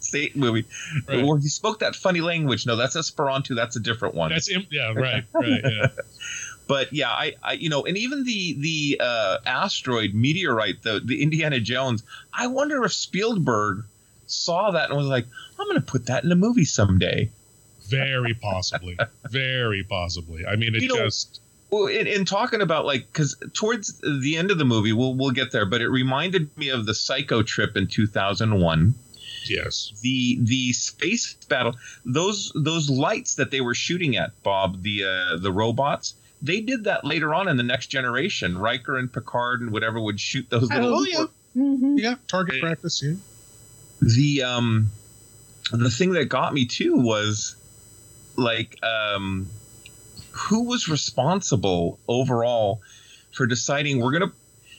state 0.00 0.36
movie 0.36 0.64
Right. 1.08 1.24
where 1.24 1.38
he 1.38 1.48
spoke 1.48 1.80
that 1.80 1.94
funny 1.96 2.20
language. 2.20 2.66
No, 2.66 2.76
that's 2.76 2.96
Esperanto. 2.96 3.54
That's 3.54 3.76
a 3.76 3.80
different 3.80 4.14
one. 4.14 4.30
That's 4.30 4.48
im- 4.50 4.66
yeah. 4.70 4.92
Right. 4.92 5.24
Right. 5.32 5.60
Yeah. 5.64 5.86
But 6.68 6.92
yeah, 6.92 7.08
I, 7.08 7.34
I, 7.42 7.52
you 7.54 7.70
know, 7.70 7.84
and 7.84 7.96
even 7.96 8.24
the 8.24 8.52
the 8.60 9.00
uh, 9.00 9.38
asteroid 9.46 10.14
meteorite, 10.14 10.82
the 10.82 11.00
the 11.04 11.22
Indiana 11.22 11.58
Jones. 11.58 12.04
I 12.32 12.46
wonder 12.46 12.84
if 12.84 12.92
Spielberg 12.92 13.84
saw 14.26 14.70
that 14.72 14.90
and 14.90 14.98
was 14.98 15.06
like, 15.06 15.26
I'm 15.58 15.66
going 15.66 15.80
to 15.80 15.86
put 15.86 16.06
that 16.06 16.22
in 16.22 16.30
a 16.30 16.36
movie 16.36 16.66
someday. 16.66 17.30
Very 17.88 18.34
possibly. 18.34 18.98
Very 19.30 19.82
possibly. 19.82 20.46
I 20.46 20.56
mean, 20.56 20.74
it 20.74 20.82
You 20.82 20.88
know, 20.88 20.96
just. 20.96 21.40
Well, 21.70 21.86
in, 21.86 22.06
in 22.06 22.24
talking 22.24 22.62
about 22.62 22.86
like, 22.86 23.06
because 23.06 23.36
towards 23.54 24.00
the 24.00 24.36
end 24.36 24.50
of 24.50 24.58
the 24.58 24.64
movie, 24.64 24.92
we'll 24.92 25.14
we'll 25.14 25.32
get 25.32 25.52
there, 25.52 25.66
but 25.66 25.80
it 25.80 25.88
reminded 25.88 26.56
me 26.56 26.68
of 26.68 26.86
the 26.86 26.94
Psycho 26.94 27.42
trip 27.42 27.76
in 27.76 27.86
2001. 27.86 28.94
Yes. 29.48 29.92
The 30.02 30.38
the 30.42 30.72
space 30.72 31.34
battle, 31.48 31.74
those 32.04 32.52
those 32.54 32.90
lights 32.90 33.36
that 33.36 33.50
they 33.50 33.60
were 33.60 33.74
shooting 33.74 34.16
at, 34.16 34.42
Bob, 34.42 34.82
the 34.82 35.04
uh, 35.04 35.36
the 35.38 35.52
robots. 35.52 36.14
They 36.40 36.60
did 36.60 36.84
that 36.84 37.04
later 37.04 37.34
on 37.34 37.48
in 37.48 37.56
the 37.56 37.62
next 37.62 37.88
generation. 37.88 38.56
Riker 38.58 38.96
and 38.96 39.12
Picard 39.12 39.60
and 39.60 39.70
whatever 39.72 40.00
would 40.00 40.20
shoot 40.20 40.48
those 40.50 40.70
little. 40.70 40.94
Oh 41.00 41.02
yeah. 41.04 41.24
Mm-hmm. 41.56 41.98
Yeah. 41.98 42.14
Target 42.28 42.60
practice. 42.60 43.02
Yeah. 43.02 43.14
the 44.00 44.42
um 44.44 44.88
the 45.72 45.90
thing 45.90 46.12
that 46.12 46.26
got 46.26 46.54
me 46.54 46.66
too 46.66 46.94
was 46.96 47.56
like 48.36 48.78
um 48.84 49.48
who 50.30 50.64
was 50.64 50.88
responsible 50.88 51.98
overall 52.06 52.80
for 53.32 53.46
deciding 53.46 54.00
we're 54.00 54.12
gonna 54.12 54.32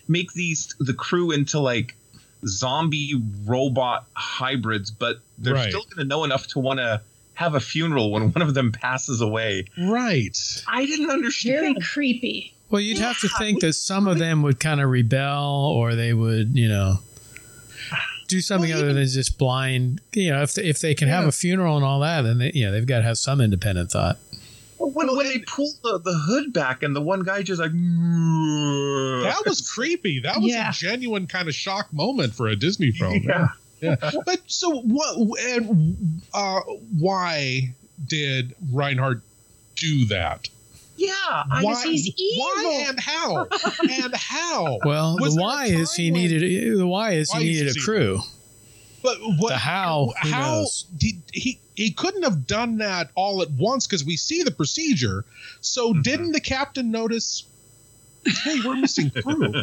make 0.08 0.32
these 0.34 0.74
the 0.80 0.93
crew 0.93 1.32
into 1.32 1.60
like 1.60 1.95
zombie 2.48 3.22
robot 3.45 4.06
hybrids 4.13 4.89
but 4.91 5.19
they're 5.38 5.54
Right. 5.56 5.69
still 5.69 5.84
gonna 5.93 6.08
know 6.08 6.24
enough 6.24 6.48
to 6.48 6.60
want 6.60 6.80
to 6.80 7.02
have 7.39 7.56
a 7.56 7.60
funeral 7.60 8.12
when 8.12 8.32
one 8.34 8.41
of 8.41 8.54
them 8.54 8.71
passes 8.71 9.21
away 9.21 9.65
Right. 9.78 10.38
i 10.67 10.86
didn't 10.86 11.10
understand. 11.10 11.60
Very 11.62 11.75
creepy. 11.75 12.54
Well, 12.69 12.82
you'd 12.82 12.97
have 12.99 13.17
to 13.21 13.30
think 13.39 13.62
that 13.62 13.73
some 13.73 14.08
of 14.08 14.19
them 14.19 14.41
would 14.43 14.60
kind 14.60 14.80
of 14.82 14.89
rebel, 14.89 15.73
or 15.75 15.95
they 15.95 16.13
would, 16.13 16.56
you 16.56 16.67
know, 16.67 16.99
do 18.28 18.41
something 18.41 18.71
other 18.71 18.93
than 18.93 19.08
just 19.08 19.38
blind. 19.39 20.02
You 20.13 20.32
know, 20.32 20.43
if 20.43 20.54
they, 20.54 20.65
if 20.65 20.80
they 20.82 20.93
can 20.93 21.08
have 21.08 21.25
a 21.25 21.32
funeral 21.32 21.78
and 21.78 21.86
all 21.86 22.02
that, 22.02 22.21
then 22.23 22.38
they, 22.38 22.52
you 22.54 22.65
know 22.65 22.71
they've 22.71 22.86
got 22.86 22.97
to 22.99 23.04
have 23.06 23.17
some 23.17 23.41
independent 23.41 23.89
thought. 23.91 24.17
when, 24.78 25.08
when 25.15 25.25
they 25.28 25.39
pulled 25.39 25.75
the, 25.82 25.97
the 25.99 26.13
hood 26.13 26.54
back 26.54 26.84
and 26.84 26.95
the 26.95 27.02
one 27.02 27.23
guy 27.23 27.41
just 27.41 27.60
like 27.60 27.71
That 27.71 29.43
was 29.47 29.67
creepy. 29.67 30.19
That 30.19 30.38
was 30.41 30.52
Yeah. 30.52 30.69
a 30.69 30.73
genuine 30.73 31.25
kind 31.25 31.47
of 31.47 31.56
shock 31.56 31.91
moment 31.93 32.36
for 32.36 32.47
a 32.47 32.56
Disney 32.56 32.91
film. 32.91 33.21
Yeah. 33.23 33.47
Yeah. 33.81 33.95
But 34.25 34.39
so 34.47 34.81
what? 34.81 35.39
And 35.39 36.21
uh, 36.33 36.59
why 36.97 37.73
did 38.07 38.55
Reinhardt 38.71 39.21
do 39.75 40.05
that? 40.05 40.49
yeah 40.97 41.43
Why? 41.61 41.81
he's 41.85 42.11
Why 42.37 42.85
and 42.89 42.99
how? 42.99 43.47
and 43.89 44.13
how? 44.15 44.79
Well, 44.83 45.17
Was 45.17 45.35
the 45.35 45.39
there 45.39 45.47
a 45.47 45.49
why 45.49 45.65
is 45.67 45.93
he 45.93 46.11
needed 46.11 46.77
the 46.77 46.85
why 46.87 47.11
is 47.11 47.31
Why 47.31 47.41
he 47.41 47.51
is 47.51 47.57
needed 47.61 47.71
a 47.77 47.79
he- 47.79 47.85
crew. 47.85 48.19
But 49.01 49.17
what? 49.21 49.49
The 49.51 49.57
how, 49.57 50.11
who 50.21 50.29
how 50.29 50.55
knows? 50.55 50.83
did 50.97 51.15
he? 51.31 51.57
He 51.75 51.91
couldn't 51.91 52.23
have 52.23 52.45
done 52.45 52.79
that 52.79 53.11
all 53.15 53.41
at 53.41 53.49
once 53.51 53.87
because 53.87 54.03
we 54.03 54.17
see 54.17 54.43
the 54.43 54.51
procedure. 54.51 55.23
So 55.61 55.93
Mm-hmm. 55.93 56.01
didn't 56.01 56.31
the 56.33 56.41
captain 56.41 56.91
notice? 56.91 57.45
Hey, 58.25 58.59
we're 58.65 58.75
missing 58.75 59.09
crew. 59.23 59.53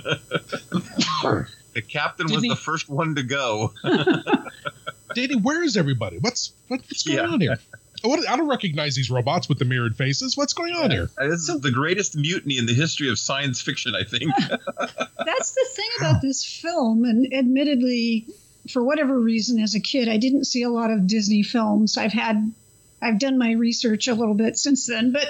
The 1.76 1.82
captain 1.82 2.26
Did 2.26 2.34
was 2.34 2.42
he- 2.42 2.48
the 2.48 2.56
first 2.56 2.88
one 2.88 3.14
to 3.14 3.22
go 3.22 3.72
Danny, 5.14 5.36
where 5.36 5.62
is 5.62 5.76
everybody? 5.76 6.18
What's 6.18 6.52
what, 6.68 6.80
what's 6.80 7.02
going 7.04 7.18
Yeah. 7.18 7.26
on 7.28 7.40
here? 7.40 7.58
What, 8.02 8.28
I 8.28 8.36
don't 8.36 8.48
recognize 8.48 8.94
these 8.94 9.10
robots 9.10 9.48
with 9.48 9.58
the 9.58 9.64
mirrored 9.64 9.96
faces. 9.96 10.36
What's 10.36 10.52
going 10.52 10.74
on 10.74 10.90
here? 10.90 11.08
This 11.18 11.48
is 11.48 11.60
the 11.60 11.70
greatest 11.70 12.14
mutiny 12.16 12.58
in 12.58 12.66
the 12.66 12.74
history 12.74 13.08
of 13.08 13.18
science 13.18 13.60
fiction, 13.62 13.94
I 13.96 14.04
think. 14.04 14.30
That's 14.38 15.54
the 15.54 15.66
thing 15.72 15.88
about 15.98 16.20
this 16.20 16.44
film, 16.44 17.04
and 17.04 17.32
admittedly, 17.32 18.26
for 18.70 18.82
whatever 18.84 19.18
reason, 19.18 19.58
as 19.60 19.74
a 19.74 19.80
kid, 19.80 20.08
I 20.08 20.18
didn't 20.18 20.44
see 20.44 20.62
a 20.62 20.68
lot 20.70 20.90
of 20.90 21.06
Disney 21.06 21.42
films. 21.42 21.96
I've 21.96 22.12
had, 22.12 22.52
I've 23.00 23.18
done 23.18 23.38
my 23.38 23.52
research 23.52 24.08
a 24.08 24.14
little 24.14 24.34
bit 24.34 24.58
since 24.58 24.86
then, 24.86 25.12
but 25.12 25.26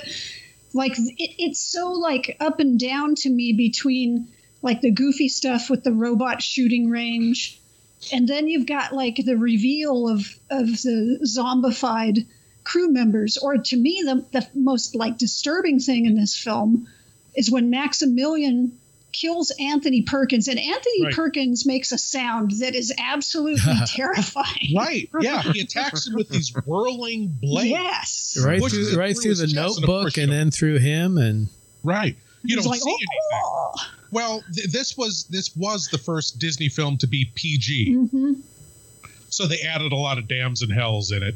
like 0.75 0.99
it, 0.99 1.15
it's 1.39 1.61
so 1.61 1.93
like 1.93 2.37
up 2.41 2.59
and 2.61 2.79
down 2.81 3.15
to 3.17 3.31
me 3.31 3.53
between 3.53 4.29
like 4.63 4.81
the 4.81 4.91
goofy 4.91 5.29
stuff 5.29 5.71
with 5.71 5.85
the 5.85 5.93
robot 5.93 6.43
shooting 6.43 6.91
range, 6.91 7.61
and 8.13 8.29
then 8.29 8.49
you've 8.49 8.67
got 8.67 8.93
like 8.93 9.17
the 9.17 9.37
reveal 9.37 10.09
of 10.09 10.21
of 10.51 10.67
the 10.67 11.21
zombified 11.25 12.27
crew 12.65 12.93
members, 12.93 13.37
or 13.37 13.59
to 13.59 13.77
me, 13.77 14.03
the 14.05 14.25
the 14.33 14.47
most 14.55 14.95
like 14.95 15.19
disturbing 15.19 15.79
thing 15.79 16.07
in 16.07 16.17
this 16.17 16.37
film 16.37 16.89
is 17.35 17.51
when 17.51 17.71
Maximilian 17.71 18.79
kills 19.13 19.53
Anthony 19.59 20.03
Perkins, 20.03 20.49
and 20.49 20.59
Anthony 20.59 21.05
Right. 21.05 21.15
Perkins 21.15 21.65
makes 21.65 21.93
a 21.93 21.99
sound 21.99 22.51
that 22.61 22.75
is 22.75 22.93
absolutely 22.99 23.73
terrifying. 23.87 24.75
Right. 24.77 25.09
Yeah. 25.21 25.43
He 25.43 25.61
attacks 25.61 26.07
him 26.07 26.15
with 26.15 26.29
these 26.29 26.53
whirling 26.67 27.35
blades. 27.41 27.71
Yes. 27.71 28.39
Right 28.45 28.61
Pushes 28.61 28.91
through, 28.91 29.01
right 29.01 29.15
through 29.15 29.35
through 29.35 29.47
the 29.47 29.53
chest 29.53 29.79
and 29.79 29.87
notebook 29.87 30.19
and 30.19 30.31
then 30.31 30.51
through 30.51 30.79
him 30.79 31.19
and 31.19 31.49
Right. 31.83 32.17
You 32.43 32.57
don't 32.57 32.67
like, 32.67 32.81
see 32.81 32.91
anything. 32.91 33.07
Oh! 33.33 33.75
Well, 34.11 34.43
th- 34.55 34.69
this 34.71 34.97
was 34.97 35.25
this 35.25 35.55
was 35.57 35.89
the 35.89 35.99
first 35.99 36.39
Disney 36.39 36.69
film 36.69 36.97
to 36.99 37.07
be 37.07 37.31
PG, 37.35 37.95
hmm 37.95 38.33
so 39.29 39.47
they 39.47 39.61
added 39.61 39.93
a 39.93 39.97
lot 39.97 40.17
of 40.19 40.29
dams 40.29 40.63
and 40.63 40.73
hells 40.73 41.11
in 41.13 41.23
it. 41.23 41.35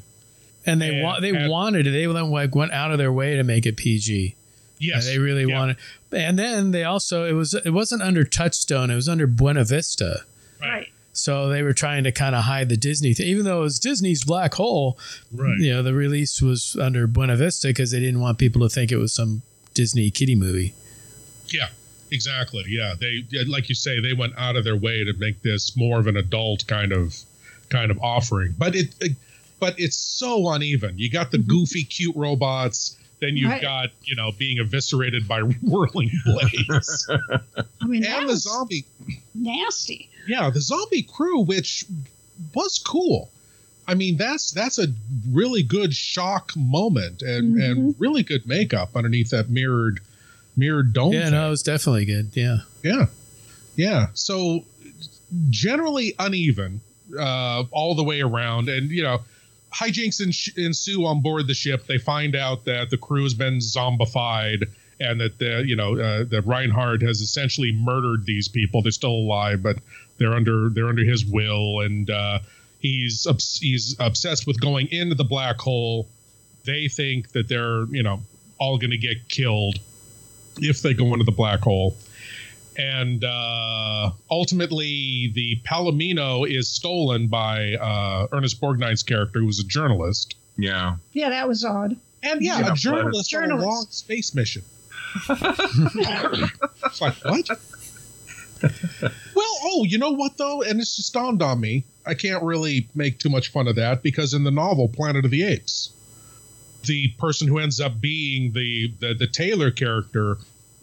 and 0.65 0.81
they 0.81 0.91
And- 0.95 1.03
wa- 1.03 1.21
they 1.21 1.31
and- 1.31 1.51
wanted 1.51 1.87
it. 1.87 1.91
They 1.91 2.07
went 2.07 2.29
like 2.31 2.55
went 2.55 2.73
out 2.73 2.93
of 2.93 2.99
their 2.99 3.13
way 3.13 3.37
to 3.37 3.43
make 3.43 3.67
it 3.67 3.77
PG. 3.77 4.35
Yes, 4.79 5.07
And 5.07 5.15
they 5.15 5.19
really 5.19 5.45
yeah. 5.45 5.59
wanted. 5.59 5.77
And 6.13 6.39
then 6.39 6.71
they 6.71 6.85
also 6.85 7.25
it 7.27 7.33
was 7.33 7.53
it 7.55 7.71
wasn't 7.71 8.03
under 8.03 8.25
Touchstone. 8.25 8.91
It 8.91 8.95
was 8.95 9.09
under 9.09 9.27
Buena 9.27 9.65
Vista. 9.65 10.25
right. 10.61 10.89
So 11.13 11.49
they 11.49 11.63
were 11.63 11.73
trying 11.75 12.05
to 12.05 12.13
kind 12.13 12.35
of 12.37 12.45
hide 12.45 12.69
the 12.69 12.77
Disney 12.77 13.13
thing, 13.13 13.27
even 13.27 13.45
though 13.45 13.59
it 13.61 13.65
was 13.65 13.79
Disney's 13.81 14.25
Black 14.25 14.55
Hole. 14.55 14.97
Right. 15.33 15.59
You 15.59 15.73
know, 15.75 15.83
the 15.83 15.93
release 15.93 16.41
was 16.41 16.77
under 16.81 17.07
Buena 17.09 17.37
Vista 17.37 17.67
because 17.67 17.91
they 17.91 17.99
didn't 18.01 18.21
want 18.21 18.39
people 18.39 18.63
to 18.63 18.73
think 18.73 18.91
it 18.93 18.97
was 18.97 19.13
some 19.13 19.43
Disney 19.75 20.11
kiddie 20.11 20.37
movie. 20.37 20.73
Yeah, 21.49 21.69
exactly. 22.11 22.65
Yeah, 22.69 22.95
they 22.99 23.25
like 23.45 23.69
you 23.69 23.75
say 23.75 24.01
they 24.01 24.13
went 24.13 24.35
out 24.37 24.57
of 24.57 24.65
their 24.65 24.77
way 24.77 25.05
to 25.05 25.13
make 25.15 25.43
this 25.43 25.77
more 25.77 25.99
of 25.99 26.07
an 26.07 26.17
adult 26.17 26.67
kind 26.67 26.93
of 26.93 27.17
kind 27.69 27.91
of 27.91 27.99
offering. 28.03 28.55
But 28.59 28.75
it, 28.75 28.95
it 29.01 29.13
but 29.59 29.79
it's 29.79 29.97
so 29.97 30.49
uneven. 30.51 30.99
You 30.99 31.11
got 31.11 31.31
the 31.31 31.39
mm-hmm. 31.39 31.49
goofy 31.49 31.85
cute 31.85 32.17
robots, 32.17 32.97
then 33.21 33.37
you've 33.37 33.51
Right. 33.51 33.63
got, 33.63 33.91
you 34.03 34.17
know, 34.17 34.33
being 34.33 34.59
eviscerated 34.59 35.29
by 35.29 35.41
whirling 35.63 36.11
blades. 36.25 37.09
I 37.81 37.87
mean, 37.87 38.05
and 38.05 38.29
the 38.29 38.37
zombie 38.37 38.85
nasty. 39.35 40.09
yeah, 40.27 40.51
the 40.51 40.61
zombie 40.61 41.03
crew 41.03 41.41
which 41.41 41.85
was 42.55 42.79
cool. 42.79 43.31
I 43.87 43.95
mean, 43.95 44.17
that's 44.17 44.53
that's 44.53 44.79
a 44.79 44.87
really 45.31 45.63
good 45.63 45.93
shock 45.93 46.53
moment 46.57 47.23
and 47.23 47.61
and 47.61 47.77
mm-hmm. 47.77 48.03
really 48.03 48.23
good 48.23 48.47
makeup 48.47 48.97
underneath 48.97 49.31
that 49.31 49.51
mirrored 49.51 50.01
mirrored 50.57 50.93
dome. 50.93 51.13
yeah, 51.13 51.25
thing. 51.25 51.33
no, 51.33 51.47
it 51.47 51.51
was 51.51 51.63
definitely 51.63 52.05
good. 52.05 52.31
Yeah. 52.35 52.59
Yeah. 52.83 53.07
Yeah. 53.77 54.07
So 54.15 54.65
generally 55.49 56.15
uneven 56.19 56.81
uh, 57.19 57.65
all 57.71 57.95
the 57.95 58.05
way 58.05 58.21
around. 58.21 58.69
And, 58.69 58.91
you 58.91 59.03
know, 59.03 59.21
hijinks 59.73 60.21
ens- 60.21 60.57
ensue 60.57 61.07
on 61.07 61.23
board 61.23 61.47
the 61.47 61.55
ship. 61.55 61.87
They 61.87 61.99
find 61.99 62.35
out 62.37 62.65
that 62.65 62.91
the 62.91 62.97
crew 62.97 63.23
has 63.23 63.35
been 63.35 63.59
zombified 63.59 64.69
and 65.01 65.21
that, 65.21 65.39
the, 65.39 65.65
you 65.67 65.77
know, 65.77 65.99
uh, 65.99 66.25
that 66.25 66.43
Reinhardt 66.47 67.03
has 67.03 67.21
essentially 67.21 67.73
murdered 67.73 68.27
these 68.27 68.49
people. 68.49 68.83
They're 68.83 68.93
still 68.93 69.11
alive, 69.11 69.63
but 69.63 69.77
they're 70.19 70.35
under 70.35 70.69
they're 70.69 70.89
under 70.89 71.05
his 71.05 71.25
will. 71.25 71.81
And 71.81 72.11
uh, 72.11 72.41
he's 72.81 73.27
obs- 73.27 73.59
he's 73.61 73.97
obsessed 73.99 74.47
with 74.47 74.61
going 74.61 74.89
into 74.89 75.15
the 75.15 75.25
black 75.25 75.59
hole. 75.59 76.09
They 76.65 76.89
think 76.89 77.33
that 77.33 77.49
they're, 77.49 77.85
you 77.85 78.03
know, 78.03 78.21
all 78.59 78.77
going 78.77 78.91
to 78.91 78.99
get 78.99 79.29
killed 79.29 79.79
if 80.61 80.83
they 80.83 80.95
go 80.95 81.07
into 81.13 81.25
the 81.25 81.33
black 81.33 81.61
hole. 81.61 81.97
And 82.77 83.25
uh, 83.25 84.13
ultimately, 84.31 85.31
the 85.35 85.61
Palomino 85.65 86.49
is 86.49 86.69
stolen 86.69 87.27
by 87.27 87.75
uh, 87.75 88.29
Ernest 88.33 88.61
Borgnine's 88.61 89.03
character, 89.03 89.41
who's 89.41 89.61
a 89.61 89.67
journalist. 89.67 90.37
Yeah. 90.57 90.97
Yeah, 91.13 91.31
that 91.31 91.49
was 91.49 91.65
odd. 91.65 91.97
And 92.23 92.43
yeah, 92.43 92.61
Yeah, 92.61 92.73
a 92.73 92.77
journalist 92.77 93.35
on 93.35 93.51
a 93.51 93.57
long 93.57 93.87
space 93.91 94.35
mission. 94.35 94.63
it's 95.29 97.01
like, 97.01 97.15
what? 97.25 97.49
well, 98.63 99.59
oh, 99.65 99.85
you 99.87 99.99
know 99.99 100.13
what, 100.13 100.37
though? 100.37 100.63
And 100.63 100.81
it's 100.81 100.97
just 100.97 101.13
dawned 101.13 101.43
on 101.43 101.61
me. 101.61 101.85
I 102.07 102.15
can't 102.15 102.43
really 102.43 102.89
make 102.95 103.19
too 103.19 103.31
much 103.31 103.49
fun 103.49 103.69
of 103.69 103.77
that 103.77 104.03
because 104.03 104.35
in 104.35 104.45
the 104.45 104.51
novel 104.51 104.89
Planet 104.89 105.25
of 105.25 105.31
the 105.31 105.45
Apes, 105.45 105.91
the 106.85 107.09
person 107.19 107.49
who 107.49 107.59
ends 107.59 107.81
up 107.81 108.01
being 108.01 108.53
the, 108.53 108.93
the, 109.01 109.15
the 109.15 109.27
Taylor 109.27 109.71
character 109.71 110.39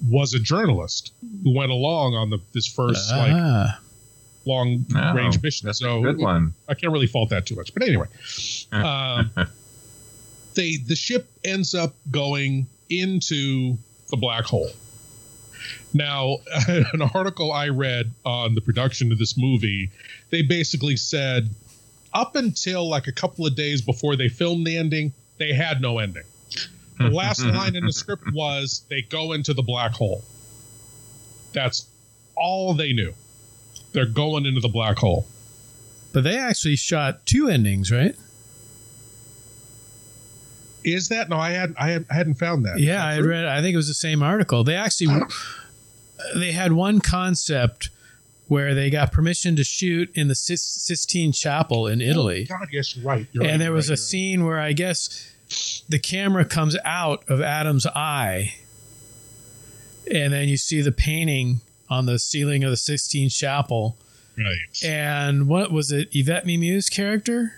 was 0.10 0.34
a 0.34 0.40
journalist 0.40 1.12
who 1.44 1.56
went 1.56 1.72
along 1.72 2.14
on 2.16 2.30
the 2.30 2.40
this 2.54 2.68
first 2.68 3.10
like 3.12 3.32
Ah. 3.34 3.80
long 4.46 4.86
Oh, 4.96 5.14
range 5.14 5.42
mission. 5.42 5.66
that's 5.66 5.82
a 5.82 5.86
so 5.86 6.02
good 6.02 6.18
one. 6.20 6.54
I 6.68 6.74
can't 6.76 6.94
really 6.94 7.08
fault 7.08 7.30
that 7.32 7.46
too 7.46 7.56
much. 7.56 7.74
But 7.74 7.84
anyway, 7.84 8.08
um, 8.72 9.32
they 10.54 10.78
the 10.78 10.96
ship 10.96 11.30
ends 11.44 11.74
up 11.76 11.96
going 12.12 12.68
into 12.90 13.78
the 14.10 14.18
black 14.18 14.46
hole. 14.46 14.70
Now, 15.94 16.38
an 16.68 17.02
article 17.14 17.52
I 17.52 17.70
read 17.70 18.12
on 18.26 18.56
the 18.56 18.62
production 18.62 19.12
of 19.12 19.18
this 19.18 19.38
movie, 19.38 19.90
they 20.30 20.42
basically 20.42 20.96
said 20.96 21.50
up 22.14 22.36
until 22.36 22.88
like 22.88 23.08
a 23.08 23.12
couple 23.12 23.46
of 23.46 23.56
days 23.56 23.82
before 23.82 24.16
they 24.16 24.30
filmed 24.30 24.66
the 24.66 24.78
ending, 24.78 25.14
they 25.40 25.54
had 25.54 25.82
no 25.82 26.00
ending. 26.00 26.24
The 26.98 27.10
last 27.12 27.44
line 27.44 27.76
in 27.76 27.86
the 27.86 27.94
script 27.94 28.24
was 28.34 28.86
they 28.90 29.02
go 29.02 29.34
into 29.34 29.54
the 29.54 29.62
black 29.62 29.92
hole. 29.92 30.24
That's 31.54 31.88
all 32.36 32.74
they 32.74 32.94
knew. 32.94 33.14
They're 33.94 34.06
going 34.06 34.46
into 34.46 34.62
the 34.62 34.68
black 34.68 34.98
hole. 34.98 35.28
But 36.14 36.24
they 36.24 36.38
actually 36.38 36.76
shot 36.76 37.26
two 37.26 37.48
endings, 37.48 37.92
right? 37.92 38.16
Is 40.84 41.10
that 41.10 41.30
no? 41.30 41.38
I 41.38 41.52
had 41.52 41.76
I, 41.78 41.90
had, 41.90 42.06
I 42.10 42.14
hadn't 42.14 42.36
found 42.36 42.66
that. 42.66 42.80
Yeah, 42.80 43.06
I 43.06 43.20
read. 43.20 43.46
I 43.46 43.62
think 43.62 43.74
it 43.74 43.78
was 43.78 43.88
the 43.88 43.94
same 43.94 44.24
article. 44.24 44.64
They 44.64 44.76
actually 44.76 45.22
they 46.36 46.52
had 46.54 46.72
one 46.72 47.00
concept 47.02 47.90
where 48.48 48.74
they 48.74 48.90
got 48.90 49.12
permission 49.12 49.56
to 49.58 49.64
shoot 49.64 50.10
in 50.16 50.30
the 50.30 50.36
Sistine 50.36 51.34
Chapel 51.34 51.88
in 51.88 52.02
oh, 52.02 52.06
Italy, 52.06 52.48
Oh, 52.50 52.58
God, 52.58 52.70
yes, 52.72 52.98
right. 52.98 53.28
You're 53.32 53.44
right, 53.44 53.52
and 53.52 53.62
there 53.62 53.74
was 53.74 53.90
right, 53.90 53.96
a 53.96 54.02
scene 54.02 54.46
where 54.46 54.60
I 54.60 54.72
guess 54.74 55.30
the 55.90 56.00
camera 56.00 56.46
comes 56.46 56.76
out 56.84 57.24
of 57.30 57.42
Adam's 57.42 57.86
eye, 57.88 58.56
and 60.12 60.34
then 60.34 60.48
you 60.48 60.58
see 60.58 60.82
the 60.82 60.92
painting 60.92 61.62
on 61.90 62.06
the 62.06 62.20
ceiling 62.20 62.64
of 62.64 62.72
the 62.72 62.78
Sistine 62.78 63.30
Chapel. 63.30 63.98
right. 64.38 64.84
And 64.84 65.48
what 65.48 65.72
was 65.72 65.92
it? 65.92 66.10
Yvette 66.12 66.46
Mimieux's 66.46 66.90
character? 66.90 67.54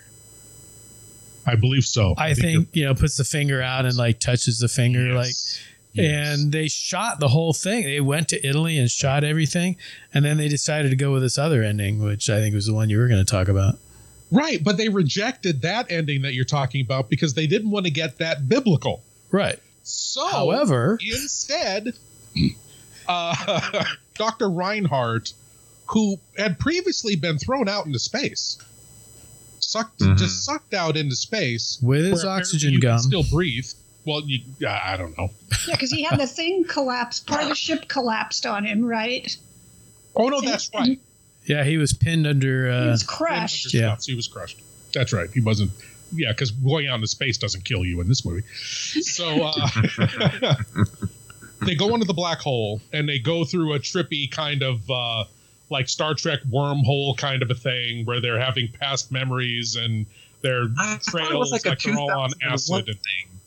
I 1.46 1.56
believe 1.56 1.84
so. 1.84 2.14
I 2.16 2.34
think 2.34 2.68
you 2.72 2.84
know 2.84 2.94
puts 2.94 3.16
the 3.16 3.24
finger 3.24 3.60
out 3.62 3.84
and 3.86 3.96
like 3.96 4.20
touches 4.20 4.58
the 4.58 4.68
finger 4.68 5.08
Yes. 5.08 5.14
like 5.16 5.66
Yes. 5.92 6.28
and 6.38 6.52
they 6.52 6.68
shot 6.68 7.18
the 7.18 7.26
whole 7.28 7.52
thing. 7.52 7.82
They 7.82 8.00
went 8.00 8.28
to 8.28 8.46
Italy 8.46 8.78
and 8.78 8.88
shot 8.88 9.24
everything, 9.24 9.76
and 10.14 10.24
then 10.24 10.36
they 10.36 10.46
decided 10.46 10.90
to 10.90 10.96
go 10.96 11.10
with 11.12 11.22
this 11.22 11.36
other 11.38 11.64
ending, 11.64 11.98
which 12.00 12.30
I 12.30 12.38
think 12.38 12.54
was 12.54 12.66
the 12.66 12.74
one 12.74 12.88
you 12.90 12.98
were 12.98 13.08
going 13.08 13.24
to 13.24 13.28
talk 13.28 13.48
about. 13.48 13.76
Right, 14.30 14.62
but 14.62 14.76
they 14.76 14.88
rejected 14.88 15.62
that 15.62 15.90
ending 15.90 16.22
that 16.22 16.34
you're 16.34 16.44
talking 16.44 16.80
about 16.84 17.08
because 17.10 17.34
they 17.34 17.46
didn't 17.46 17.70
want 17.70 17.86
to 17.86 17.90
get 17.92 18.18
that 18.18 18.48
biblical. 18.48 19.02
Right. 19.30 19.58
So, 19.82 20.26
However- 20.28 20.98
instead, 21.00 21.94
uh, 23.08 23.84
Dr. 24.14 24.50
Reinhardt, 24.50 25.32
who 25.86 26.18
had 26.36 26.58
previously 26.58 27.16
been 27.16 27.38
thrown 27.38 27.68
out 27.68 27.86
into 27.86 27.98
space, 27.98 28.58
sucked 29.58 30.00
Mhm. 30.00 30.18
just 30.18 30.44
sucked 30.44 30.74
out 30.74 30.96
into 30.96 31.16
space 31.16 31.78
With 31.82 32.04
his 32.04 32.24
oxygen 32.24 32.72
you 32.72 32.80
can 32.80 32.90
gum. 32.90 32.98
still 32.98 33.22
breathe. 33.24 33.66
Well, 34.04 34.22
you, 34.24 34.40
I 34.66 34.96
don't 34.96 35.16
know. 35.18 35.30
Yeah, 35.68 35.74
because 35.74 35.90
he 35.90 36.02
had 36.02 36.18
the 36.18 36.26
thing 36.26 36.64
collapse. 36.64 37.20
Part 37.20 37.42
of 37.42 37.48
the 37.50 37.54
ship 37.54 37.86
collapsed 37.86 38.46
on 38.46 38.64
him, 38.64 38.84
right? 38.84 39.36
Oh 40.16 40.28
no, 40.28 40.40
that's 40.40 40.70
right. 40.74 40.98
Yeah, 41.50 41.64
he 41.64 41.76
was 41.78 41.92
pinned 41.92 42.26
under. 42.26 42.66
He 42.70 42.72
Uh, 42.76 42.90
was 42.90 43.02
crushed. 43.02 43.74
Yeah. 43.74 43.96
He 44.04 44.14
was 44.14 44.28
crushed. 44.28 44.58
That's 44.92 45.12
right. 45.12 45.28
He 45.32 45.40
wasn't. 45.40 45.72
Yeah, 46.12 46.32
because 46.32 46.50
going 46.50 46.88
out 46.88 46.96
into 46.96 47.06
space 47.06 47.38
doesn't 47.38 47.64
kill 47.64 47.84
you 47.84 48.00
in 48.00 48.08
this 48.08 48.24
movie. 48.24 48.42
So 48.54 49.52
uh, 49.54 49.68
they 51.66 51.74
go 51.74 51.94
into 51.94 52.06
the 52.06 52.14
black 52.14 52.38
hole 52.40 52.80
and 52.92 53.08
they 53.08 53.18
go 53.18 53.44
through 53.44 53.74
a 53.74 53.78
trippy 53.78 54.30
kind 54.30 54.62
of 54.62 54.88
uh, 54.90 55.24
like 55.70 55.88
Star 55.88 56.14
Trek 56.14 56.40
wormhole 56.50 57.16
kind 57.16 57.42
of 57.42 57.50
a 57.50 57.54
thing 57.54 58.04
where 58.06 58.20
they're 58.20 58.40
having 58.40 58.68
past 58.68 59.12
memories 59.12 59.76
and 59.76 60.06
their 60.42 60.64
I 60.78 60.96
thought 60.96 60.96
it 60.96 61.02
trails 61.10 61.52
was 61.52 61.64
like 61.64 61.80
they're 61.80 61.96
all 61.98 62.10
on 62.10 62.30
acid. 62.42 62.88
And 62.88 62.98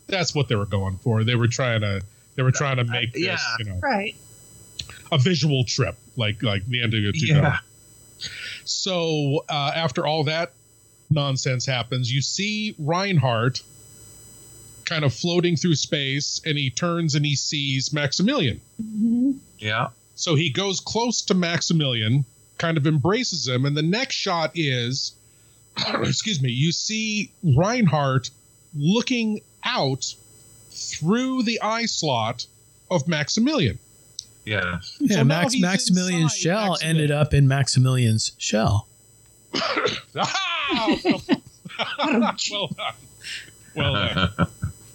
that's 0.08 0.34
what 0.36 0.48
they 0.48 0.56
were 0.56 0.66
going 0.66 0.98
for. 0.98 1.24
They 1.24 1.36
were 1.36 1.48
trying 1.48 1.82
to. 1.82 2.02
They 2.36 2.44
were 2.44 2.52
trying 2.52 2.78
to 2.78 2.84
make 2.84 3.14
this, 3.14 3.22
yeah. 3.24 3.38
you 3.60 3.66
know, 3.66 3.80
Right. 3.82 4.16
a 5.12 5.18
visual 5.20 5.66
trip, 5.66 5.96
like 6.18 6.42
like 6.42 6.66
the 6.66 6.82
end 6.82 6.94
of 6.96 7.04
it. 7.04 7.16
Yeah. 7.16 7.60
So 8.66 9.46
uh, 9.50 9.72
after 9.76 10.06
all 10.06 10.24
that 10.26 10.54
nonsense 11.10 11.66
happens, 11.66 12.12
you 12.12 12.22
see 12.22 12.76
Reinhardt 12.80 13.62
kind 14.86 15.06
of 15.06 15.14
floating 15.14 15.56
through 15.56 15.76
space, 15.76 16.42
and 16.46 16.58
he 16.58 16.70
turns 16.70 17.16
and 17.16 17.26
he 17.26 17.36
sees 17.36 17.94
Maximilian. 17.94 18.62
hmm 18.82 19.32
Yeah. 19.60 19.90
So 20.16 20.36
he 20.36 20.50
goes 20.52 20.80
close 20.80 21.24
to 21.24 21.34
Maximilian, 21.34 22.26
kind 22.58 22.78
of 22.78 22.86
embraces 22.86 23.48
him, 23.48 23.66
and 23.66 23.76
the 23.76 23.82
next 23.82 24.16
shot 24.16 24.52
is, 24.56 25.14
excuse 26.02 26.42
me, 26.42 26.52
you 26.52 26.72
see 26.72 27.32
Reinhardt 27.44 28.30
looking 28.76 29.42
out 29.64 30.14
through 30.72 31.44
the 31.44 31.62
eye 31.62 31.86
slot 31.86 32.46
of 32.92 33.08
Maximilian. 33.08 33.80
Yeah. 34.46 34.80
Yeah, 35.00 35.18
So 35.18 35.24
Max 35.24 35.54
he's 35.54 35.62
Maximilian 35.62 36.22
inside 36.24 36.38
shell 36.38 36.70
Maximilian. 36.72 36.98
ended 36.98 37.12
up 37.12 37.34
in 37.34 37.48
Maximilian's 37.48 38.34
shell. 38.38 38.88
Ah! 40.16 40.98
well 42.00 42.68
done. 42.68 42.94
Well 43.76 43.94
done. 43.94 44.48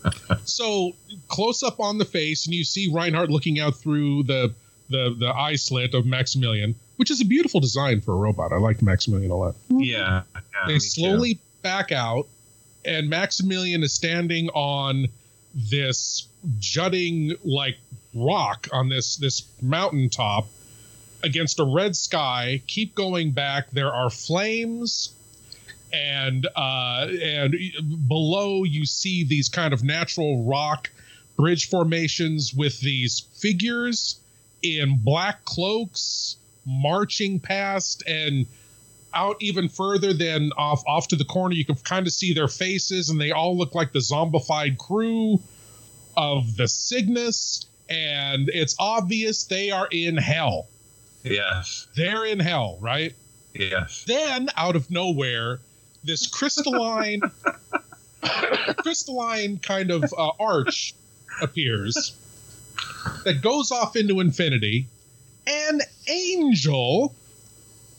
so 0.44 0.92
close 1.28 1.62
up 1.62 1.80
on 1.80 1.99
the 1.99 2.05
face, 2.05 2.46
and 2.46 2.55
you 2.55 2.64
see 2.64 2.90
Reinhardt 2.92 3.30
looking 3.30 3.59
out 3.59 3.74
through 3.76 4.24
the 4.24 4.53
the 4.90 5.14
the 5.18 5.28
eye 5.34 5.57
slit 5.57 5.94
of 5.94 6.07
Maximilian, 6.07 6.74
which 6.96 7.11
is 7.11 7.20
a 7.20 7.24
beautiful 7.24 7.61
design 7.61 8.01
for 8.01 8.12
a 8.12 8.16
robot. 8.16 8.53
I 8.53 8.57
liked 8.57 8.82
Maximilian 8.82 9.30
a 9.30 9.36
lot. 9.36 9.55
Yeah. 9.70 10.22
yeah 10.34 10.40
they 10.66 10.78
slowly 10.78 11.34
too. 11.34 11.40
back 11.62 11.92
out, 11.92 12.26
and 12.84 13.11
Maximilian 13.11 13.82
is 13.82 13.92
standing 13.92 14.49
on 14.51 15.09
this 15.55 16.28
jutting 16.59 17.34
like 17.44 17.76
rock 18.14 18.68
on 18.72 18.88
this 18.88 19.16
this 19.16 19.42
mountaintop 19.61 20.46
against 21.22 21.59
a 21.61 21.64
red 21.64 21.96
sky. 21.96 22.62
Keep 22.66 22.94
going 22.94 23.32
back. 23.32 23.70
There 23.70 23.92
are 23.92 24.11
flames, 24.11 25.12
and 25.92 26.46
uh, 26.56 27.09
and 27.22 27.54
below 28.09 28.64
you 28.64 28.86
see 28.86 29.24
these 29.24 29.48
kind 29.48 29.72
of 29.72 29.82
natural 29.82 30.44
rock 30.44 30.90
bridge 31.36 31.68
formations 31.68 32.52
with 32.52 32.80
these 32.80 33.20
figures 33.34 34.18
in 34.62 34.98
black 34.98 35.44
cloaks 35.44 36.36
marching 36.66 37.38
past 37.38 38.02
and 38.06 38.44
out 39.14 39.36
even 39.40 39.68
further 39.68 40.12
than 40.12 40.52
off 40.59 40.82
off 40.86 41.09
to 41.09 41.16
the 41.16 41.24
corner 41.24 41.54
you 41.54 41.64
can 41.64 41.76
kind 41.76 42.06
of 42.06 42.12
see 42.12 42.34
their 42.34 42.48
faces 42.48 43.09
and 43.09 43.20
they 43.20 43.30
all 43.30 43.56
look 43.56 43.74
like 43.74 43.92
the 43.92 44.00
zombified 44.00 44.76
crew 44.76 45.40
of 46.16 46.56
the 46.56 46.68
cygnus 46.68 47.67
and 47.89 48.49
it's 48.51 48.76
obvious 48.78 49.45
they 49.45 49.70
are 49.70 49.89
in 49.91 50.16
hell 50.16 50.68
Yes. 51.24 51.86
they're 51.97 52.24
in 52.26 52.39
hell 52.41 52.78
right 52.80 53.14
Yes. 53.55 54.05
then 54.07 54.49
out 54.57 54.76
of 54.76 54.91
nowhere 54.91 55.61
this 56.05 56.26
crystalline 56.26 57.22
crystalline 58.78 59.59
kind 59.59 59.91
of 59.91 60.05
uh, 60.16 60.30
arch 60.39 60.95
appears 61.43 62.14
that 63.24 63.43
goes 63.43 63.70
off 63.72 63.97
into 63.97 64.20
infinity 64.20 64.86
an 65.47 65.80
angel 66.09 67.14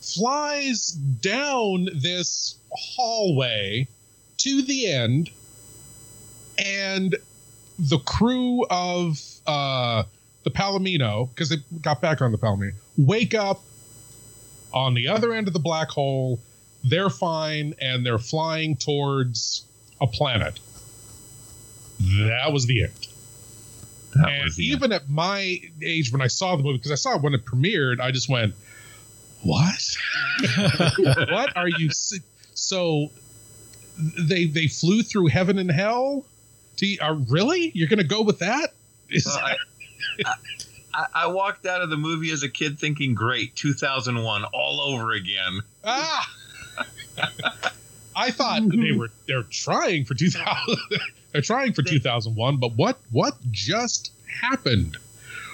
flies 0.01 0.89
down 0.91 1.89
this 1.95 2.55
hallway 2.71 3.87
to 4.37 4.61
the 4.61 4.87
end 4.87 5.29
and 6.57 7.15
the 7.77 7.97
crew 7.99 8.65
of 8.69 9.19
uh 9.49 10.03
the 10.43 10.51
palomino 10.51 11.27
because 11.29 11.49
they 11.49 11.57
got 11.81 12.01
back 12.01 12.21
on 12.21 12.31
the 12.31 12.37
palomino 12.37 12.73
wake 12.97 13.33
up 13.33 13.61
on 14.73 14.93
the 14.93 15.07
other 15.07 15.33
end 15.33 15.47
of 15.47 15.53
the 15.53 15.59
black 15.59 15.89
hole. 15.89 16.39
They're 16.83 17.09
fine 17.09 17.73
and 17.81 18.05
they're 18.05 18.19
flying 18.19 18.75
towards 18.77 19.65
a 19.99 20.07
planet. 20.07 20.59
That 21.99 22.53
was 22.53 22.65
the 22.67 22.83
end. 22.83 23.07
That 24.15 24.29
and 24.29 24.51
the 24.53 24.71
end. 24.71 24.75
even 24.77 24.91
at 24.93 25.09
my 25.09 25.59
age 25.83 26.11
when 26.11 26.21
i 26.21 26.27
saw 26.27 26.55
the 26.55 26.63
movie 26.63 26.77
because 26.77 26.91
i 26.91 26.95
saw 26.95 27.15
it 27.15 27.21
when 27.21 27.33
it 27.33 27.45
premiered 27.45 27.99
i 27.99 28.11
just 28.11 28.29
went 28.29 28.53
what? 29.43 29.97
What 31.31 31.55
are 31.55 31.67
you 31.69 31.91
si- 31.91 32.21
so 32.53 33.09
they 34.19 34.45
they 34.45 34.67
flew 34.67 35.01
through 35.03 35.27
heaven 35.27 35.57
and 35.59 35.71
hell? 35.71 36.25
To, 36.77 36.97
uh, 36.99 37.13
really? 37.29 37.71
You're 37.73 37.87
gonna 37.87 38.03
go 38.03 38.21
with 38.21 38.39
that 38.39 38.63
Is 38.63 38.63
Well, 38.63 38.67
that- 38.67 38.78
I, 39.27 39.55
I, 40.93 41.05
I 41.13 41.27
walked 41.27 41.65
out 41.65 41.81
of 41.81 41.89
the 41.89 41.97
movie 41.97 42.31
as 42.31 42.43
a 42.43 42.49
kid 42.49 42.79
thinking, 42.79 43.13
"Great, 43.13 43.55
2001, 43.55 44.43
all 44.45 44.81
over 44.81 45.11
again." 45.11 45.61
ah! 45.83 46.35
I 48.15 48.31
thought 48.31 48.61
they 48.69 48.91
were 48.91 49.09
they're 49.27 49.43
trying 49.43 50.05
for 50.05 50.13
2000 50.13 50.77
they're 51.31 51.41
trying 51.41 51.73
for 51.73 51.83
2001 51.83 52.57
but 52.57 52.73
what 52.73 52.97
what 53.11 53.35
just 53.51 54.11
happened? 54.41 54.97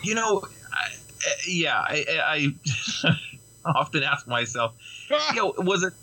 You 0.03 0.15
know, 0.15 0.43
I, 0.71 0.87
uh, 0.87 1.29
yeah, 1.47 1.79
I, 1.79 2.05
I, 2.09 2.55
I 3.03 3.19
often 3.79 4.03
ask 4.03 4.27
myself, 4.27 4.73
you 5.09 5.35
know, 5.35 5.53
was 5.57 5.83
it 5.83 5.93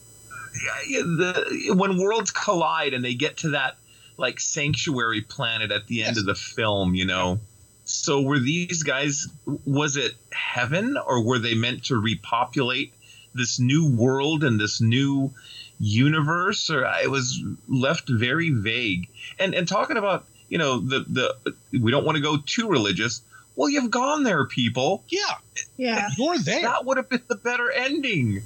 yeah, 0.87 1.01
the 1.01 1.75
when 1.77 1.97
worlds 1.99 2.31
collide 2.31 2.95
and 2.95 3.05
they 3.05 3.15
get 3.15 3.39
to 3.39 3.51
that 3.51 3.77
like 4.23 4.41
sanctuary 4.41 5.21
planet 5.21 5.71
at 5.71 5.87
the 5.89 6.03
end 6.05 6.17
Yes. 6.17 6.21
of 6.21 6.25
the 6.27 6.35
film, 6.35 6.95
you 6.95 7.05
know? 7.05 7.41
So 7.85 8.23
were 8.23 8.39
these 8.39 8.85
guys? 8.85 9.27
Was 9.67 9.97
it 9.97 10.13
heaven, 10.31 10.97
or 10.97 11.23
were 11.25 11.39
they 11.41 11.55
meant 11.55 11.85
to 11.87 11.97
repopulate 11.97 12.95
this 13.35 13.59
new 13.59 13.91
world 13.95 14.45
and 14.45 14.59
this 14.61 14.81
new 14.81 15.33
universe? 15.81 16.71
Or 16.71 16.85
it 17.03 17.11
was 17.11 17.43
left 17.69 18.09
very 18.09 18.51
vague. 18.51 19.09
And 19.39 19.55
and 19.55 19.67
talking 19.69 19.97
about 19.97 20.25
you 20.49 20.59
know 20.59 20.79
the 20.79 21.01
the 21.01 21.55
we 21.81 21.91
don't 21.91 22.05
want 22.05 22.17
to 22.17 22.23
go 22.23 22.37
too 22.39 22.69
religious. 22.69 23.21
Well, 23.57 23.69
you've 23.69 23.91
gone 23.91 24.23
there, 24.23 24.47
people. 24.47 25.05
yeah 25.09 25.35
Yeah. 25.77 26.09
you're 26.17 26.39
there 26.39 26.63
That 26.63 26.87
would 26.87 26.97
have 26.97 27.11
been 27.11 27.21
the 27.29 27.35
better 27.35 27.71
ending. 27.71 28.43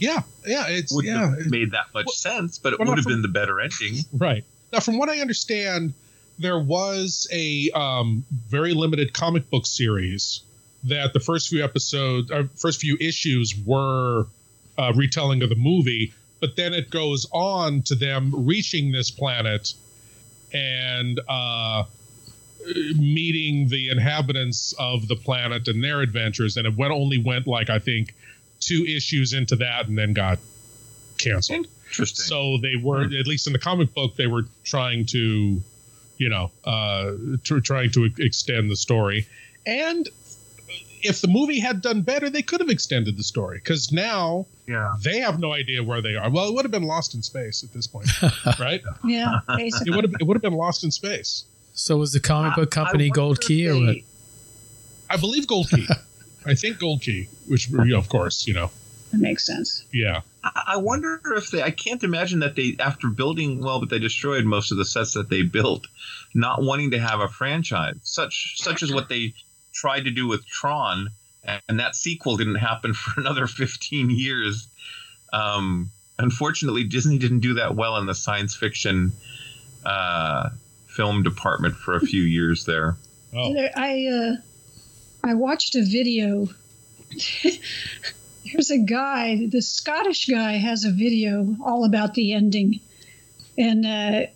yeah 0.00 0.22
yeah 0.44 0.66
it's 0.68 0.92
Wouldn't 0.92 1.14
yeah 1.14 1.36
have 1.36 1.50
made 1.50 1.70
that 1.72 1.86
much 1.94 2.06
Well- 2.06 2.14
sense, 2.14 2.58
but 2.58 2.72
it 2.72 2.78
well, 2.80 2.88
would 2.88 2.98
have 2.98 3.04
from- 3.04 3.12
been 3.12 3.22
the 3.22 3.28
better 3.28 3.60
ending. 3.60 3.98
Right. 4.12 4.44
Now, 4.72 4.80
from 4.80 4.98
what 4.98 5.08
I 5.08 5.20
understand, 5.20 5.94
there 6.38 6.58
was 6.58 7.26
a 7.32 7.70
um, 7.70 8.24
very 8.48 8.74
limited 8.74 9.12
comic 9.12 9.48
book 9.50 9.66
series 9.66 10.42
that 10.84 11.12
the 11.12 11.20
first 11.20 11.48
few 11.48 11.64
episodes, 11.64 12.30
or 12.30 12.48
first 12.56 12.80
few 12.80 12.96
issues 13.00 13.54
were 13.64 14.26
uh, 14.78 14.92
retelling 14.94 15.42
of 15.42 15.48
the 15.48 15.56
movie, 15.56 16.12
but 16.40 16.56
then 16.56 16.74
it 16.74 16.90
goes 16.90 17.26
on 17.32 17.82
to 17.82 17.94
them 17.94 18.46
reaching 18.46 18.92
this 18.92 19.10
planet 19.10 19.72
and 20.52 21.20
uh, 21.28 21.84
meeting 22.96 23.68
the 23.68 23.88
inhabitants 23.88 24.74
of 24.78 25.08
the 25.08 25.16
planet 25.16 25.66
and 25.68 25.82
their 25.82 26.00
adventures. 26.00 26.56
And 26.56 26.66
it 26.66 26.76
went 26.76 26.92
only 26.92 27.18
went 27.18 27.46
like 27.46 27.70
I 27.70 27.78
think 27.78 28.14
two 28.60 28.84
issues 28.84 29.32
into 29.32 29.56
that, 29.56 29.88
and 29.88 29.96
then 29.96 30.12
got 30.12 30.38
canceled. 31.18 31.66
Interesting. 31.96 32.24
So 32.24 32.58
they 32.58 32.76
were, 32.76 33.02
at 33.04 33.26
least 33.26 33.46
in 33.46 33.52
the 33.52 33.58
comic 33.58 33.94
book, 33.94 34.16
they 34.16 34.26
were 34.26 34.42
trying 34.64 35.06
to, 35.06 35.60
you 36.18 36.28
know, 36.28 36.50
uh, 36.64 37.12
tr- 37.42 37.60
trying 37.60 37.90
to 37.92 38.06
e- 38.06 38.14
extend 38.18 38.70
the 38.70 38.76
story. 38.76 39.26
And 39.66 40.08
if 41.02 41.20
the 41.20 41.28
movie 41.28 41.58
had 41.60 41.80
done 41.80 42.02
better, 42.02 42.28
they 42.30 42.42
could 42.42 42.60
have 42.60 42.68
extended 42.68 43.16
the 43.16 43.22
story 43.22 43.58
because 43.58 43.92
now 43.92 44.46
yeah. 44.66 44.94
they 45.02 45.18
have 45.20 45.38
no 45.38 45.52
idea 45.52 45.82
where 45.82 46.02
they 46.02 46.16
are. 46.16 46.30
Well, 46.30 46.48
it 46.48 46.54
would 46.54 46.64
have 46.64 46.72
been 46.72 46.84
lost 46.84 47.14
in 47.14 47.22
space 47.22 47.64
at 47.64 47.72
this 47.72 47.86
point, 47.86 48.08
right? 48.58 48.82
Yeah, 49.04 49.40
It 49.50 49.94
would 49.94 50.04
have 50.04 50.14
it 50.20 50.24
would 50.24 50.36
have 50.36 50.42
been 50.42 50.54
lost 50.54 50.84
in 50.84 50.90
space. 50.90 51.44
So 51.72 51.96
was 51.98 52.12
the 52.12 52.20
comic 52.20 52.54
book 52.56 52.76
I- 52.76 52.80
I 52.80 52.84
company 52.84 53.10
Gold 53.10 53.38
wonder 53.38 53.42
if 53.42 53.46
Key 53.48 53.68
or 53.68 53.74
what? 53.74 53.96
I 55.08 55.16
believe 55.16 55.46
Gold 55.46 55.68
Key. 55.70 55.86
I 56.46 56.54
think 56.54 56.78
Gold 56.78 57.02
Key, 57.02 57.28
which 57.48 57.68
you 57.68 57.84
know, 57.84 57.98
of 57.98 58.08
course, 58.08 58.46
you 58.46 58.54
know, 58.54 58.70
That 59.12 59.18
makes 59.18 59.46
sense. 59.46 59.84
yeah. 59.92 60.22
I 60.42 60.62
I 60.68 60.76
wonder 60.78 61.20
if 61.36 61.50
they. 61.50 61.62
I 61.62 61.70
can't 61.70 62.02
imagine 62.02 62.40
that 62.40 62.56
they, 62.56 62.76
after 62.78 63.08
building 63.08 63.62
well, 63.62 63.80
but 63.80 63.88
they 63.88 63.98
destroyed 63.98 64.44
most 64.44 64.72
of 64.72 64.78
the 64.78 64.84
sets 64.84 65.14
that 65.14 65.28
they 65.28 65.42
built, 65.42 65.86
not 66.34 66.62
wanting 66.62 66.90
to 66.90 66.98
have 66.98 67.20
a 67.20 67.28
franchise. 67.28 67.96
Such 68.02 68.54
such 68.56 68.82
as 68.82 68.92
what 68.92 69.08
they 69.08 69.34
tried 69.72 70.04
to 70.04 70.10
do 70.10 70.26
with 70.26 70.46
Tron, 70.46 71.10
and 71.68 71.80
that 71.80 71.94
sequel 71.94 72.36
didn't 72.36 72.56
happen 72.56 72.94
for 72.94 73.20
another 73.20 73.46
fifteen 73.46 74.10
years. 74.10 74.68
Um, 75.32 75.90
unfortunately, 76.18 76.84
Disney 76.84 77.18
didn't 77.18 77.40
do 77.40 77.54
that 77.54 77.74
well 77.74 77.96
in 77.98 78.06
the 78.06 78.14
science 78.14 78.54
fiction 78.56 79.12
uh, 79.84 80.50
film 80.86 81.22
department 81.22 81.74
for 81.76 81.94
a 81.94 82.00
few 82.00 82.22
years 82.22 82.64
there. 82.64 82.96
Oh, 83.34 83.54
I 83.76 84.06
uh, 84.06 84.36
I 85.24 85.34
watched 85.34 85.76
a 85.76 85.82
video. 85.84 86.48
There's 88.52 88.70
a 88.70 88.78
guy, 88.78 89.46
the 89.46 89.62
Scottish 89.62 90.26
guy, 90.26 90.52
has 90.52 90.84
a 90.84 90.90
video 90.90 91.56
all 91.64 91.84
about 91.84 92.14
the 92.14 92.32
ending, 92.32 92.80
and 93.58 93.86
uh, 93.86 94.26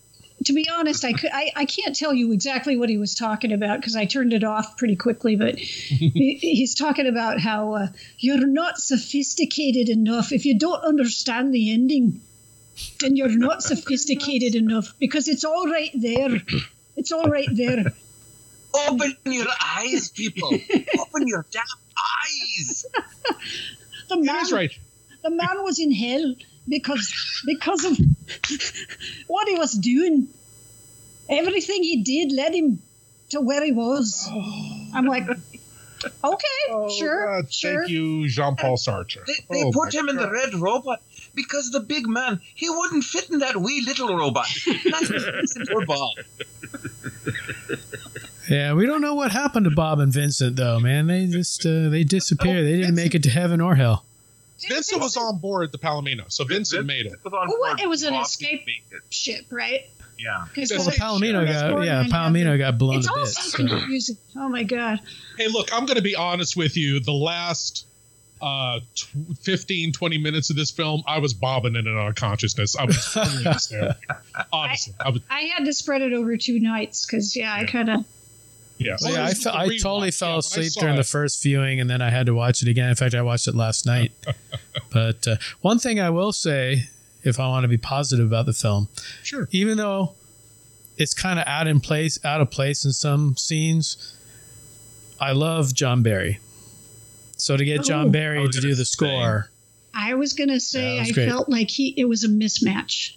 to 0.44 0.52
be 0.52 0.68
honest, 0.68 1.04
I, 1.04 1.12
could, 1.12 1.30
I 1.32 1.52
I 1.54 1.64
can't 1.66 1.94
tell 1.94 2.14
you 2.14 2.32
exactly 2.32 2.76
what 2.76 2.88
he 2.88 2.96
was 2.96 3.14
talking 3.14 3.52
about 3.52 3.80
because 3.80 3.96
I 3.96 4.06
turned 4.06 4.32
it 4.32 4.44
off 4.44 4.76
pretty 4.78 4.96
quickly. 4.96 5.36
But 5.36 5.58
he, 5.58 6.38
he's 6.40 6.74
talking 6.74 7.06
about 7.06 7.40
how 7.40 7.74
uh, 7.74 7.86
you're 8.18 8.46
not 8.46 8.78
sophisticated 8.78 9.88
enough 9.88 10.32
if 10.32 10.46
you 10.46 10.58
don't 10.58 10.82
understand 10.82 11.52
the 11.52 11.72
ending. 11.72 12.20
Then 13.00 13.16
you're 13.16 13.28
not 13.28 13.62
sophisticated 13.72 14.54
enough 14.54 14.94
because 14.98 15.28
it's 15.28 15.44
all 15.44 15.66
right 15.66 15.90
there. 15.94 16.40
It's 16.96 17.12
all 17.12 17.28
right 17.28 17.48
there. 17.52 17.92
Open 18.88 19.16
your 19.26 19.46
eyes, 19.76 20.10
people! 20.10 20.48
Open 20.98 21.26
your 21.26 21.44
damn 21.50 21.64
eyes! 21.98 22.86
The 24.10 24.16
it 24.18 24.24
man, 24.24 24.42
is 24.42 24.52
right. 24.52 24.78
the 25.22 25.30
man 25.30 25.62
was 25.62 25.78
in 25.78 25.92
hell 25.92 26.34
because 26.68 27.42
because 27.46 27.84
of 27.84 27.98
what 29.26 29.48
he 29.48 29.54
was 29.54 29.72
doing. 29.72 30.28
Everything 31.28 31.84
he 31.84 32.02
did 32.02 32.32
led 32.32 32.52
him 32.54 32.82
to 33.30 33.40
where 33.40 33.64
he 33.64 33.70
was. 33.70 34.26
Oh. 34.28 34.86
I'm 34.92 35.06
like, 35.06 35.28
Okay, 36.24 36.46
Oh, 36.70 36.88
sure, 36.88 37.26
God, 37.26 37.52
sure. 37.52 37.80
Thank 37.80 37.90
you, 37.90 38.28
Jean 38.28 38.56
Paul 38.56 38.76
Sartre. 38.76 39.24
They, 39.26 39.34
they 39.50 39.62
Oh, 39.64 39.70
put 39.72 39.92
my 39.94 40.00
him 40.00 40.08
in 40.08 40.16
the 40.16 40.30
red 40.30 40.54
robot 40.54 41.02
because 41.34 41.70
the 41.70 41.80
big 41.80 42.06
man, 42.08 42.40
he 42.54 42.70
wouldn't 42.70 43.04
fit 43.04 43.28
in 43.30 43.40
that 43.40 43.56
wee 43.56 43.82
little 43.86 44.16
robot. 44.16 44.48
Not 44.86 45.04
Vincent 45.06 45.70
or 45.70 45.84
Bob. 45.84 46.14
Yeah, 48.50 48.72
we 48.74 48.84
don't 48.84 49.00
know 49.00 49.14
what 49.14 49.30
happened 49.30 49.64
to 49.64 49.70
Bob 49.70 50.00
and 50.00 50.12
Vincent 50.12 50.56
though, 50.56 50.80
man. 50.80 51.06
They 51.06 51.26
just 51.26 51.64
uh, 51.64 51.88
they 51.88 52.02
disappeared. 52.04 52.66
They 52.66 52.76
didn't 52.78 52.96
make 52.96 53.14
it 53.14 53.22
to 53.22 53.30
heaven 53.30 53.60
or 53.60 53.74
hell. 53.76 54.04
Vincent 54.68 55.00
was 55.00 55.16
on 55.16 55.38
board 55.38 55.72
the 55.72 55.78
Palomino, 55.78 56.30
so 56.30 56.44
Vincent 56.44 56.84
made 56.84 57.06
it. 57.06 57.12
Was 57.24 57.32
on 57.32 57.48
Well, 57.48 57.58
what? 57.60 57.80
It 57.80 57.88
was 57.88 58.02
an 58.02 58.12
Bob 58.12 58.26
escape 58.26 58.50
didn't 58.50 58.66
make 58.66 58.84
it. 58.90 59.02
ship, 59.14 59.46
right? 59.50 59.88
Yeah. 60.18 60.44
'Cause 60.54 60.70
Well, 60.70 60.84
the 60.84 60.90
Palomino 60.90 61.46
got 61.46 61.48
yeah, 61.54 61.70
Gordon 61.70 62.10
Palomino 62.10 62.58
got 62.58 62.76
blown 62.76 62.96
It's 62.98 63.06
to 63.06 63.12
all 63.14 63.20
bits. 63.20 63.42
so 63.42 63.50
so. 63.50 63.56
confusing. 63.68 64.16
Oh 64.36 64.48
my 64.50 64.64
god. 64.64 65.00
Hey, 65.38 65.48
look, 65.48 65.70
I'm 65.72 65.86
going 65.86 65.96
to 65.96 66.02
be 66.02 66.14
honest 66.16 66.56
with 66.56 66.76
you. 66.76 67.00
The 67.00 67.12
last 67.12 67.86
uh, 68.42 68.80
tw- 68.96 69.38
15, 69.42 69.92
20 69.92 70.18
minutes 70.18 70.50
of 70.50 70.56
this 70.56 70.70
film, 70.70 71.02
I 71.06 71.20
was 71.20 71.32
bobbing 71.34 71.74
in 71.76 71.86
and 71.86 71.96
out 71.98 72.08
of 72.08 72.14
consciousness. 72.16 72.76
I 72.76 72.84
was 72.84 72.96
fully 72.98 73.44
hysterical. 73.44 73.94
Honestly, 74.52 74.92
I 75.00 75.08
was. 75.10 75.22
I 75.30 75.40
had 75.56 75.64
to 75.64 75.72
spread 75.72 76.02
it 76.02 76.12
over 76.12 76.36
two 76.36 76.58
nights 76.60 77.06
because 77.06 77.34
yeah, 77.36 77.54
I 77.54 77.64
kind 77.64 77.88
of 77.88 78.04
Yeah, 78.82 78.96
Well, 79.02 79.12
yeah, 79.12 79.24
I, 79.26 79.34
fe- 79.34 79.50
I 79.52 79.66
totally 79.76 80.10
fell 80.10 80.38
asleep 80.38 80.72
saw 80.72 80.80
during 80.80 80.96
the 80.96 81.04
first 81.04 81.42
viewing, 81.42 81.80
and 81.80 81.90
then 81.90 82.00
I 82.00 82.08
had 82.08 82.24
to 82.26 82.34
watch 82.34 82.62
it 82.62 82.68
again. 82.68 82.88
In 82.88 82.94
fact, 82.94 83.14
I 83.14 83.20
watched 83.20 83.46
it 83.46 83.54
last 83.54 83.84
night. 83.84 84.10
but 84.90 85.28
uh, 85.28 85.36
one 85.60 85.78
thing 85.78 86.00
I 86.00 86.08
will 86.08 86.32
say, 86.32 86.84
if 87.22 87.38
I 87.38 87.46
want 87.48 87.64
to 87.64 87.68
be 87.68 87.76
positive 87.76 88.26
about 88.26 88.46
the 88.46 88.54
film, 88.54 88.88
Sure. 89.22 89.48
even 89.50 89.76
though 89.76 90.14
it's 90.96 91.12
kind 91.12 91.38
of 91.38 91.46
out 91.46 91.66
in 91.66 91.80
place, 91.80 92.18
out 92.24 92.40
of 92.40 92.50
place 92.50 92.86
in 92.86 92.92
some 92.92 93.36
scenes, 93.36 94.14
I 95.20 95.32
love 95.32 95.74
John 95.74 96.02
Barry. 96.02 96.38
So 97.36 97.58
to 97.58 97.64
get 97.66 97.80
Oh. 97.80 97.82
John 97.82 98.10
Barry 98.10 98.48
to 98.48 98.60
do 98.60 98.74
the 98.74 98.84
say. 98.86 98.92
score, 98.92 99.50
I 99.92 100.14
was 100.14 100.32
gonna 100.32 100.60
say 100.60 100.96
Yeah, 100.96 101.02
I 101.02 101.10
great. 101.10 101.28
felt 101.28 101.48
like 101.50 101.68
he 101.70 101.92
it 101.98 102.06
was 102.08 102.24
a 102.24 102.28
mismatch 102.28 103.12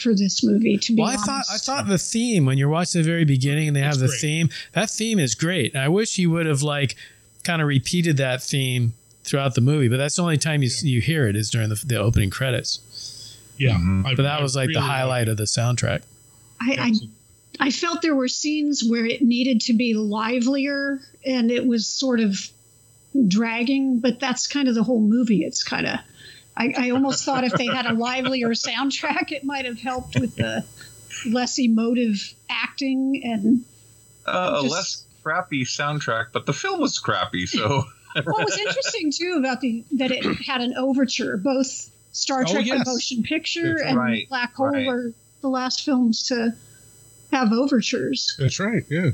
for 0.00 0.14
this 0.14 0.42
movie. 0.44 0.76
To 0.78 0.92
be 0.94 1.02
well, 1.02 1.10
I 1.10 1.14
honest, 1.14 1.26
thought 1.26 1.44
I 1.50 1.56
thought 1.58 1.88
the 1.88 1.98
theme 1.98 2.46
when 2.46 2.58
you're 2.58 2.68
watching 2.68 3.02
the 3.02 3.06
very 3.06 3.24
beginning 3.24 3.68
and 3.68 3.76
they 3.76 3.80
have 3.82 3.98
the 3.98 4.06
great. 4.08 4.20
theme, 4.20 4.48
that 4.72 4.90
theme 4.90 5.18
is 5.18 5.34
great. 5.34 5.74
I 5.76 5.88
wish 5.88 6.16
he 6.16 6.26
would 6.26 6.46
have 6.46 6.62
like 6.62 6.96
kind 7.44 7.60
of 7.62 7.68
repeated 7.68 8.16
that 8.18 8.42
theme 8.42 8.94
throughout 9.24 9.54
the 9.54 9.60
movie, 9.60 9.88
but 9.88 9.96
that's 9.98 10.16
the 10.16 10.22
only 10.22 10.38
time 10.38 10.62
you 10.62 10.70
you 10.82 11.00
hear 11.00 11.26
it 11.28 11.36
is 11.36 11.50
during 11.50 11.68
the, 11.68 11.80
the 11.86 11.96
opening 11.98 12.30
credits. 12.30 13.36
Yeah, 13.58 13.76
Mhm. 13.76 14.06
I- 14.06 14.14
But 14.14 14.22
that 14.22 14.40
I 14.40 14.42
was 14.42 14.56
like 14.56 14.68
really 14.68 14.80
the 14.80 14.86
highlight 14.86 15.28
of 15.28 15.36
the 15.36 15.44
soundtrack. 15.44 16.02
I, 16.60 16.76
I 16.78 16.92
I 17.66 17.70
felt 17.70 18.00
there 18.00 18.14
were 18.14 18.28
scenes 18.28 18.82
where 18.88 19.04
it 19.04 19.20
needed 19.22 19.60
to 19.62 19.72
be 19.74 19.92
livelier 19.94 21.00
and 21.26 21.50
it 21.50 21.66
was 21.66 21.86
sort 21.86 22.20
of 22.20 22.48
dragging, 23.28 23.98
but 24.00 24.20
that's 24.20 24.46
kind 24.46 24.68
of 24.68 24.74
the 24.74 24.82
whole 24.82 25.00
movie. 25.00 25.42
It's 25.44 25.62
kind 25.62 25.86
of 25.86 25.98
I, 26.60 26.74
I 26.76 26.90
almost 26.90 27.24
thought 27.24 27.44
if 27.44 27.52
they 27.54 27.66
had 27.66 27.86
a 27.86 27.94
livelier 27.94 28.50
soundtrack, 28.50 29.32
it 29.32 29.44
might 29.44 29.64
have 29.64 29.80
helped 29.80 30.18
with 30.18 30.36
the 30.36 30.64
less 31.26 31.58
emotive 31.58 32.34
acting 32.48 33.22
and 33.24 33.64
Uh, 34.26 34.60
a 34.60 34.62
less 34.62 35.04
crappy 35.22 35.64
soundtrack, 35.64 36.26
but 36.32 36.46
the 36.46 36.52
film 36.52 36.80
was 36.80 36.98
crappy, 36.98 37.46
so. 37.46 37.84
what 38.14 38.44
was 38.44 38.58
interesting 38.58 39.12
too 39.12 39.36
about 39.38 39.60
the 39.60 39.84
that 39.92 40.10
it 40.10 40.24
had 40.44 40.60
an 40.60 40.74
overture 40.76 41.36
both 41.36 41.90
star 42.12 42.42
Oh, 42.46 42.52
trek 42.52 42.66
yes. 42.66 42.84
the 42.84 42.90
motion 42.90 43.22
picture 43.22 43.76
That's 43.76 43.88
and 43.90 43.96
right, 43.96 44.28
black 44.28 44.54
hole 44.54 44.70
right. 44.70 44.86
were 44.86 45.12
the 45.42 45.48
last 45.48 45.84
films 45.84 46.24
to 46.26 46.52
have 47.32 47.52
overtures 47.52 48.34
That's 48.38 48.58
right. 48.58 48.82
Yeah. 48.90 49.10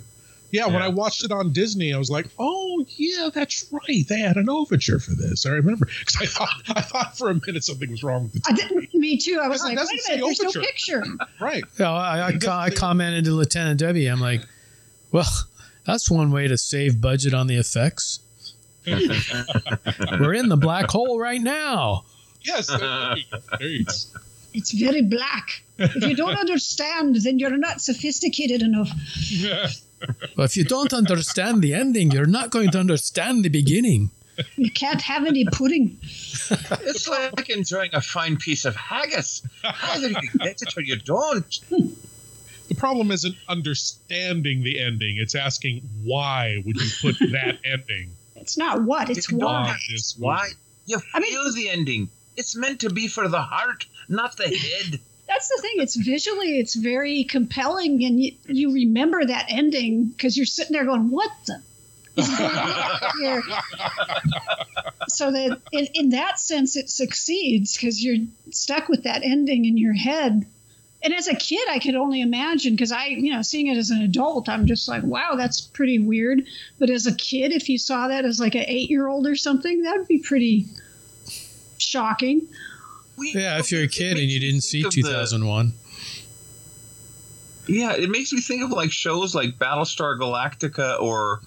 Yeah, 0.57 0.67
when 0.67 0.83
I 0.83 0.89
watched 0.89 1.25
it 1.25 1.33
on 1.33 1.53
Disney, 1.53 1.93
I 1.93 1.99
was 1.99 2.11
like, 2.11 2.27
"Oh, 2.39 2.85
yeah, 2.97 3.29
that's 3.33 3.67
right. 3.71 4.07
They 4.09 4.19
had 4.19 4.37
an 4.37 4.49
overture 4.49 4.99
for 4.99 5.13
this." 5.15 5.47
I 5.47 5.51
remember 5.51 5.87
because 5.87 6.17
I 6.21 6.27
thought 6.27 6.63
I 6.77 6.81
thought 6.81 7.17
for 7.19 7.31
a 7.31 7.35
minute 7.35 7.65
something 7.65 7.91
was 7.91 8.03
wrong 8.03 8.31
with 8.33 8.43
the 8.43 8.51
I 8.51 8.53
didn't, 8.55 8.95
me 8.95 9.19
too 9.19 9.39
i 9.43 9.49
was 9.49 9.61
Yeah, 9.63 9.69
like 9.69 9.77
doesn't 9.79 9.95
wait 9.95 10.01
a 10.01 10.03
say 10.03 10.13
minute 10.17 10.27
there's 10.27 10.41
no 10.41 10.49
overture. 10.49 10.61
picture 10.63 11.05
right. 11.41 11.65
Yeah, 11.79 11.93
I, 11.93 12.27
I, 12.29 12.33
co- 12.39 12.51
I 12.51 12.71
commented 12.71 13.25
to 13.27 13.33
Lieutenant 13.33 13.81
W. 13.81 14.11
I'm 14.11 14.21
like, 14.21 14.43
well, 15.13 15.27
that's 15.85 16.11
one 16.11 16.31
way 16.33 16.49
to 16.49 16.57
save 16.59 17.01
budget 17.01 17.35
on 17.35 17.47
the 17.47 17.57
effects. 17.57 18.21
We're 18.87 20.35
in 20.35 20.49
the 20.49 20.57
black 20.57 20.91
hole 20.91 21.19
right 21.19 21.41
now. 21.41 22.05
Yes. 22.43 22.69
There 22.69 23.17
you 23.17 23.25
go. 23.31 23.39
There 23.59 23.69
you 23.69 23.85
go. 23.85 23.93
it's 24.55 24.71
very 24.73 25.03
black 25.03 25.63
if 25.79 26.03
you 26.07 26.17
don't 26.17 26.39
understand 26.39 27.17
then 27.17 27.39
you're 27.39 27.59
not 27.59 27.81
sophisticated 27.83 28.63
enough 28.63 28.89
But 30.37 30.45
if 30.45 30.57
you 30.57 30.65
don't 30.65 30.93
understand 30.93 31.63
the 31.63 31.75
ending, 31.75 32.11
you're 32.11 32.27
not 32.27 32.51
going 32.51 32.71
to 32.73 32.79
understand 32.79 33.45
the 33.45 33.49
beginning. 33.49 34.11
you 34.57 34.71
can't 34.71 35.01
have 35.01 35.25
any 35.25 35.47
pudding 35.47 35.97
It's 36.83 37.09
like 37.09 37.49
enjoying 37.49 37.91
a 37.95 38.03
fine 38.03 38.37
piece 38.37 38.67
of 38.67 38.77
haggis. 38.77 39.43
Either 39.65 40.09
you 40.11 40.29
get 40.41 40.61
it 40.61 40.77
or 40.77 40.83
you 40.83 40.97
don't. 40.97 41.61
The 42.69 42.75
problem 42.75 43.11
isn't 43.13 43.37
understanding 43.49 44.63
the 44.63 44.79
ending; 44.81 45.17
it's 45.19 45.35
asking 45.35 45.89
why 46.05 46.63
would 46.67 46.77
you 46.77 46.91
put 47.01 47.17
that 47.33 47.59
ending 47.65 48.11
it's 48.35 48.59
not 48.59 48.83
what 48.83 49.09
it's 49.11 49.31
You 49.31 49.39
why 49.39 49.69
have- 49.69 49.81
Why? 50.19 50.49
You 50.87 50.99
I 51.15 51.21
mean- 51.21 51.33
feel 51.33 51.53
the 51.55 51.69
ending. 51.71 52.11
It's 52.37 52.55
meant 52.55 52.81
to 52.81 52.91
be 52.91 53.09
for 53.09 53.29
the 53.29 53.41
heart, 53.41 53.87
not 54.09 54.37
the 54.37 54.49
head. 54.67 55.01
That's 55.29 55.49
the 55.49 55.61
thing. 55.61 55.75
It's 55.77 55.97
visually 55.97 56.59
it's 56.59 56.75
very 56.75 57.25
compelling 57.25 58.05
and 58.05 58.21
you, 58.21 58.33
you 58.47 58.73
remember 58.73 59.25
that 59.25 59.47
ending 59.49 60.05
because 60.05 60.37
you're 60.37 60.47
sitting 60.47 60.73
there 60.73 60.85
going 60.85 61.11
what 61.11 61.31
the 61.47 61.63
is 62.17 62.29
going 62.29 62.51
on 62.51 63.21
here? 63.21 63.43
so 65.09 65.33
that 65.33 65.61
in, 65.73 65.89
in 65.95 66.11
that 66.11 66.39
sense 66.39 66.77
it 66.77 66.89
succeeds 66.89 67.77
because 67.77 68.03
you're 68.03 68.25
stuck 68.51 68.89
with 68.89 69.05
that 69.05 69.23
ending 69.23 69.65
in 69.65 69.77
your 69.77 69.95
head. 69.95 70.47
And 71.03 71.15
as 71.15 71.29
a 71.29 71.35
kid 71.35 71.69
i 71.69 71.79
could 71.79 71.95
only 71.95 72.21
imagine 72.21 72.75
because 72.75 72.91
i 72.91 73.07
you 73.07 73.33
know 73.33 73.43
seeing 73.43 73.67
it 73.67 73.77
as 73.77 73.91
an 73.91 74.03
adult 74.03 74.49
i'm 74.49 74.67
just 74.67 74.89
like 74.89 75.03
wow 75.03 75.35
that's 75.37 75.61
pretty 75.61 75.99
weird. 75.99 76.47
But 76.79 76.91
as 76.91 77.07
a 77.07 77.15
kid 77.15 77.53
if 77.53 77.69
you 77.69 77.79
saw 77.79 78.09
that 78.09 78.25
as 78.25 78.39
like 78.39 78.55
an 78.55 78.65
eight 78.67 78.91
year 78.91 79.07
old 79.09 79.27
or 79.27 79.37
something 79.37 79.83
that 79.83 79.99
would 79.99 80.09
be 80.09 80.21
pretty 80.21 80.67
shocking 81.79 82.49
We- 83.17 83.33
Yeah, 83.35 83.59
if 83.59 83.73
you're 83.73 83.85
a 83.85 83.89
kid 83.89 84.19
and 84.19 84.31
you 84.31 84.39
didn't 84.41 84.61
see 84.63 84.83
think 84.83 84.95
of 84.99 85.03
the- 85.03 85.09
2001. 85.11 85.73
Yeah, 87.69 87.95
it 87.95 88.11
makes 88.11 88.33
me 88.33 88.41
think 88.41 88.63
of 88.63 88.71
like 88.71 88.93
shows 88.93 89.35
like 89.35 89.59
Battlestar 89.59 90.19
Galactica 90.19 91.01
or 91.01 91.41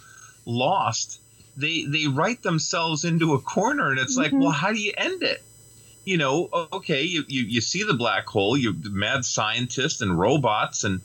Lost. 0.45 1.21
They 1.55 1.83
they 1.85 2.07
write 2.07 2.41
themselves 2.43 3.05
into 3.05 3.33
a 3.33 3.39
corner, 3.39 3.89
and 3.91 3.99
it's 3.99 4.17
like, 4.17 4.31
Mhm. 4.31 4.39
well, 4.39 4.51
how 4.51 4.71
do 4.73 4.79
you 4.79 4.93
end 4.97 5.23
it? 5.23 5.43
You 6.05 6.17
know, 6.17 6.49
okay, 6.73 7.03
you, 7.03 7.23
you, 7.27 7.43
you 7.43 7.61
see 7.61 7.83
the 7.83 7.93
black 7.93 8.25
hole, 8.25 8.57
you 8.57 8.73
mad 8.89 9.23
scientists 9.25 10.01
and 10.01 10.17
robots 10.17 10.83
and 10.83 11.01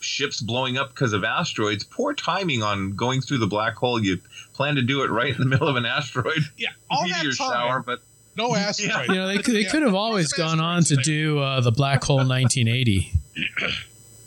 ships 0.00 0.40
blowing 0.40 0.76
up 0.78 0.90
because 0.90 1.12
of 1.12 1.24
asteroids. 1.24 1.82
Poor 1.82 2.14
timing 2.14 2.62
on 2.62 2.92
going 2.92 3.20
through 3.20 3.38
the 3.38 3.46
black 3.46 3.74
hole. 3.74 4.02
You 4.02 4.20
plan 4.52 4.76
to 4.76 4.82
do 4.82 5.02
it 5.02 5.10
right 5.10 5.32
in 5.34 5.38
the 5.40 5.46
middle 5.46 5.66
of 5.66 5.76
an 5.76 5.86
asteroid 5.86 6.44
Yeah, 6.56 6.68
all 6.90 7.02
meteor 7.04 7.30
that 7.30 7.36
time, 7.36 7.50
shower, 7.50 7.82
but 7.84 8.02
no 8.36 8.54
asteroid. 8.56 9.08
You 9.08 9.14
know, 9.14 9.26
they, 9.28 9.38
could- 9.38 9.54
they 9.54 9.60
Yeah. 9.62 9.70
could 9.70 9.82
have 9.82 9.94
always 9.94 10.32
gone 10.32 10.60
on 10.60 10.84
to 10.84 10.94
asteroids 10.94 11.06
do 11.08 11.38
uh, 11.38 11.60
the 11.60 11.72
Black 11.72 12.02
Hole 12.04 12.16
1980. 12.18 13.12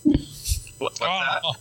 what, 0.03 0.19
what's 0.77 0.99
that? 0.99 1.41
Oh, 1.43 1.55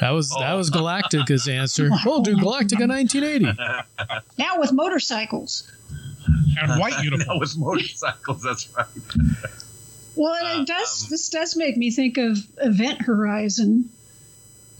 That 0.00 0.10
was 0.10 0.30
that 0.38 0.52
was 0.54 0.70
Galactica's 0.70 1.48
answer. 1.48 1.90
We'll 2.04 2.22
do 2.22 2.36
Galactica 2.36 2.88
1980. 2.88 3.44
now 4.38 4.58
with 4.58 4.72
motorcycles 4.72 5.70
and 6.60 6.80
white 6.80 6.94
Now 6.94 7.02
uniform. 7.02 7.38
with 7.38 7.56
motorcycles, 7.56 8.42
that's 8.42 8.68
right. 8.76 8.86
Well, 10.16 10.34
and 10.34 10.58
Uh, 10.58 10.62
it 10.62 10.66
does. 10.68 11.04
um, 11.04 11.08
this 11.10 11.28
does 11.28 11.56
make 11.56 11.76
me 11.76 11.90
think 11.90 12.18
of 12.18 12.38
Event 12.58 13.02
Horizon, 13.02 13.90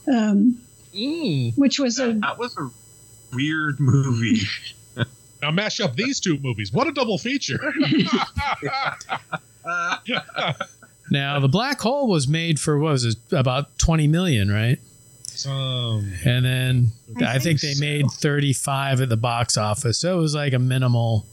um, 0.09 0.59
Mm. 0.95 1.57
which 1.59 1.81
was 1.81 1.99
a 1.99 2.13
That 2.13 2.39
was 2.39 2.57
a 2.57 2.71
weird 3.35 3.81
movie. 3.81 4.43
Now 5.45 5.51
mash 5.51 5.79
up 5.79 5.95
these 5.95 6.21
two 6.21 6.39
movies. 6.39 6.73
What 6.73 6.87
a 6.87 6.93
double 6.93 7.19
feature! 7.19 7.61
Now 11.11 11.39
the 11.39 11.49
Black 11.49 11.81
Hole 11.83 12.09
was 12.09 12.27
made 12.27 12.59
for 12.59 12.79
what 12.79 12.93
was 12.93 13.05
it 13.05 13.17
about 13.31 13.79
20 13.79 14.09
million, 14.09 14.51
right? 14.51 14.79
Um, 15.47 16.11
And 16.25 16.45
then 16.47 16.93
I 17.21 17.35
I, 17.35 17.39
think, 17.39 17.61
think 17.61 17.61
they 17.61 17.75
so. 17.75 17.81
made 17.81 18.07
35 18.11 19.03
at 19.03 19.09
the 19.11 19.17
box 19.19 19.59
office. 19.59 19.99
So 19.99 20.17
it 20.17 20.21
was 20.21 20.35
like 20.35 20.55
a 20.55 20.59
minimal. 20.59 21.27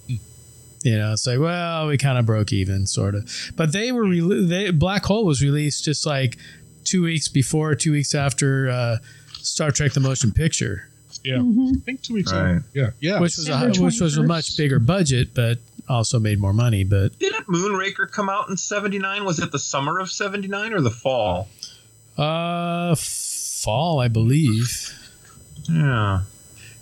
You 0.84 0.98
know, 0.98 1.14
it's 1.14 1.26
like 1.26 1.40
well, 1.40 1.88
we 1.88 1.98
kind 1.98 2.18
of 2.18 2.26
broke 2.26 2.52
even, 2.52 2.86
sort 2.86 3.16
of. 3.16 3.30
But 3.56 3.72
they 3.72 3.92
were 3.94 4.04
re- 4.06 4.46
they, 4.46 4.72
Black 4.72 5.06
Hole 5.06 5.24
was 5.24 5.42
released 5.42 5.86
just 5.86 6.06
like 6.06 6.38
two 6.84 7.04
weeks 7.04 7.30
before, 7.30 7.74
two 7.76 7.92
weeks 7.94 8.14
after 8.14 8.70
uh, 8.70 8.98
Star 9.34 9.72
Trek: 9.72 9.94
The 9.94 10.00
Motion 10.02 10.32
Picture, 10.34 10.90
yeah, 11.24 11.36
Mhm. 11.38 11.78
I 11.78 11.80
think 11.82 12.02
two 12.02 12.14
weeks 12.16 12.32
Right. 12.32 12.52
ago. 12.58 12.64
Yeah, 12.74 12.90
yeah. 13.00 13.20
which 13.20 13.38
was 13.38 13.48
a, 13.50 13.68
which 13.82 14.00
was 14.02 14.18
a 14.18 14.24
much 14.24 14.56
bigger 14.58 14.80
budget, 14.80 15.34
but 15.34 15.60
also 15.90 16.20
made 16.20 16.40
more 16.40 16.54
money. 16.54 16.84
But 16.84 17.18
Didn't 17.20 17.48
Moonraker 17.48 18.10
come 18.12 18.30
out 18.30 18.50
in 18.50 18.58
79? 18.58 19.26
Was 19.26 19.40
it 19.40 19.52
the 19.52 19.60
summer 19.60 20.00
of 20.00 20.10
79 20.12 20.74
or 20.74 20.82
the 20.82 20.92
fall? 20.92 21.50
uh, 22.18 22.94
fall, 22.96 24.00
I 24.00 24.08
believe. 24.08 24.94
Yeah. 25.70 26.22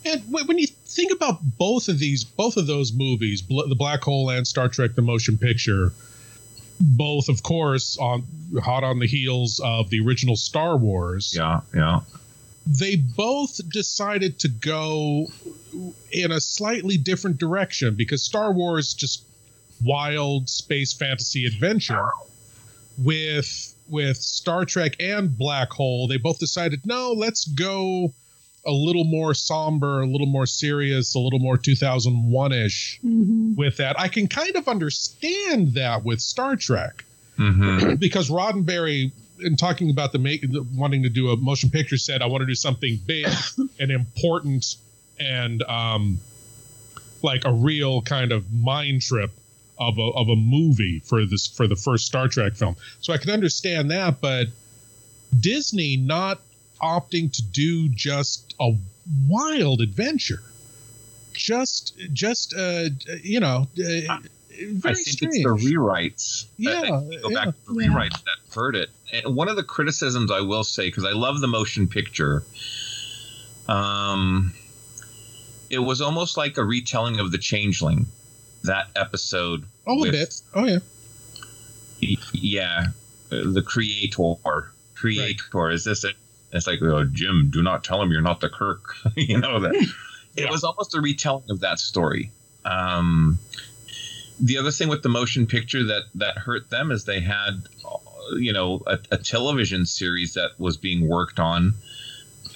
And 0.05 0.21
when 0.31 0.57
you 0.57 0.67
think 0.85 1.11
about 1.13 1.39
both 1.57 1.87
of 1.87 1.99
these, 1.99 2.23
both 2.23 2.57
of 2.57 2.67
those 2.67 2.91
movies, 2.93 3.43
the 3.47 3.75
Black 3.77 4.01
Hole 4.03 4.29
and 4.29 4.47
Star 4.47 4.67
Trek: 4.69 4.95
The 4.95 5.01
Motion 5.01 5.37
Picture, 5.37 5.91
both, 6.79 7.29
of 7.29 7.43
course, 7.43 7.97
on 7.99 8.23
hot 8.63 8.83
on 8.83 8.99
the 8.99 9.07
heels 9.07 9.59
of 9.63 9.89
the 9.89 9.99
original 9.99 10.35
Star 10.35 10.77
Wars. 10.77 11.33
Yeah, 11.35 11.61
yeah. 11.75 11.99
They 12.69 12.95
both 12.95 13.59
decided 13.71 14.39
to 14.39 14.47
go 14.47 15.25
in 16.11 16.31
a 16.31 16.39
slightly 16.39 16.97
different 16.97 17.39
direction 17.39 17.95
because 17.95 18.23
Star 18.23 18.53
Wars 18.53 18.93
just 18.93 19.25
wild 19.83 20.47
space 20.49 20.93
fantasy 20.93 21.45
adventure 21.45 22.09
with 22.97 23.73
with 23.89 24.17
Star 24.17 24.65
Trek 24.65 24.95
and 24.99 25.35
Black 25.35 25.71
Hole, 25.71 26.07
they 26.07 26.17
both 26.17 26.37
decided, 26.37 26.85
no, 26.85 27.13
let's 27.13 27.45
go 27.45 28.13
a 28.65 28.71
little 28.71 29.03
more 29.03 29.33
somber, 29.33 30.01
a 30.01 30.05
little 30.05 30.27
more 30.27 30.45
serious, 30.45 31.15
a 31.15 31.19
little 31.19 31.39
more 31.39 31.57
2001 31.57 32.51
ish 32.51 32.99
mm-hmm. 33.03 33.55
with 33.55 33.77
that. 33.77 33.99
I 33.99 34.09
can 34.09 34.27
kind 34.27 34.55
of 34.55 34.67
understand 34.67 35.73
that 35.73 36.03
with 36.03 36.21
Star 36.21 36.55
Trek 36.55 37.03
mm-hmm. 37.37 37.95
because 37.95 38.29
Roddenberry, 38.29 39.11
in 39.41 39.55
talking 39.55 39.89
about 39.89 40.11
the 40.11 40.19
make, 40.19 40.45
wanting 40.75 41.03
to 41.03 41.09
do 41.09 41.29
a 41.29 41.37
motion 41.37 41.69
picture, 41.69 41.97
said, 41.97 42.21
I 42.21 42.27
want 42.27 42.41
to 42.41 42.45
do 42.45 42.55
something 42.55 42.99
big 43.05 43.27
and 43.79 43.91
important 43.91 44.75
and 45.19 45.63
um, 45.63 46.19
like 47.21 47.45
a 47.45 47.51
real 47.51 48.01
kind 48.01 48.31
of 48.31 48.51
mind 48.53 49.01
trip 49.01 49.31
of 49.77 49.97
a, 49.97 50.01
of 50.01 50.29
a 50.29 50.35
movie 50.35 50.99
for 50.99 51.25
this 51.25 51.47
for 51.47 51.67
the 51.67 51.75
first 51.75 52.05
Star 52.05 52.27
Trek 52.27 52.53
film. 52.53 52.75
So 53.01 53.13
I 53.13 53.17
can 53.17 53.31
understand 53.31 53.91
that, 53.91 54.21
but 54.21 54.47
Disney 55.37 55.97
not 55.97 56.39
opting 56.81 57.31
to 57.33 57.41
do 57.41 57.89
just 57.89 58.55
a 58.59 58.73
wild 59.27 59.81
adventure, 59.81 60.41
just 61.33 61.97
just 62.13 62.53
uh, 62.55 62.89
you 63.21 63.39
know. 63.39 63.67
Uh, 63.77 64.17
I 64.51 64.93
think 64.93 64.97
strange. 64.97 65.35
it's 65.35 65.43
the 65.43 65.49
rewrites. 65.49 66.45
Yeah, 66.57 66.81
go 67.21 67.29
yeah, 67.29 67.45
back 67.45 67.55
to 67.65 67.73
the 67.73 67.81
yeah. 67.81 67.89
rewrites 67.89 68.23
that 68.23 68.55
hurt 68.55 68.75
it. 68.75 68.89
And 69.13 69.35
one 69.35 69.47
of 69.47 69.55
the 69.55 69.63
criticisms 69.63 70.31
I 70.31 70.41
will 70.41 70.63
say, 70.63 70.87
because 70.87 71.05
I 71.05 71.11
love 71.11 71.39
the 71.39 71.47
motion 71.47 71.87
picture, 71.87 72.43
um, 73.67 74.53
it 75.69 75.79
was 75.79 76.01
almost 76.01 76.37
like 76.37 76.57
a 76.57 76.63
retelling 76.63 77.19
of 77.19 77.31
the 77.31 77.37
Changeling 77.37 78.07
that 78.63 78.87
episode. 78.95 79.65
Oh, 79.87 79.99
with, 79.99 80.09
a 80.09 80.11
bit. 80.11 80.41
Oh, 80.55 80.65
yeah. 80.65 80.79
Yeah, 82.33 82.85
the 83.29 83.61
creator. 83.61 84.35
Creator. 84.95 85.43
Right. 85.53 85.73
Is 85.73 85.83
this 85.83 86.03
it? 86.03 86.15
It's 86.51 86.65
like, 86.65 86.81
oh, 86.81 87.03
Jim, 87.05 87.49
do 87.51 87.61
not 87.61 87.83
tell 87.83 88.01
him 88.01 88.11
you're 88.11 88.21
not 88.21 88.39
the 88.39 88.49
Kirk. 88.49 88.95
you 89.15 89.37
know 89.37 89.59
that. 89.59 89.73
yeah. 90.35 90.45
It 90.45 90.49
was 90.49 90.63
almost 90.63 90.95
a 90.95 91.01
retelling 91.01 91.49
of 91.49 91.59
that 91.59 91.79
story. 91.79 92.31
Um, 92.65 93.39
the 94.39 94.57
other 94.57 94.71
thing 94.71 94.89
with 94.89 95.03
the 95.03 95.09
motion 95.09 95.47
picture 95.47 95.83
that 95.83 96.03
that 96.15 96.37
hurt 96.37 96.69
them 96.69 96.91
is 96.91 97.05
they 97.05 97.19
had, 97.19 97.63
you 98.37 98.53
know, 98.53 98.81
a, 98.87 98.99
a 99.11 99.17
television 99.17 99.85
series 99.85 100.33
that 100.33 100.51
was 100.57 100.77
being 100.77 101.07
worked 101.07 101.39
on, 101.39 101.73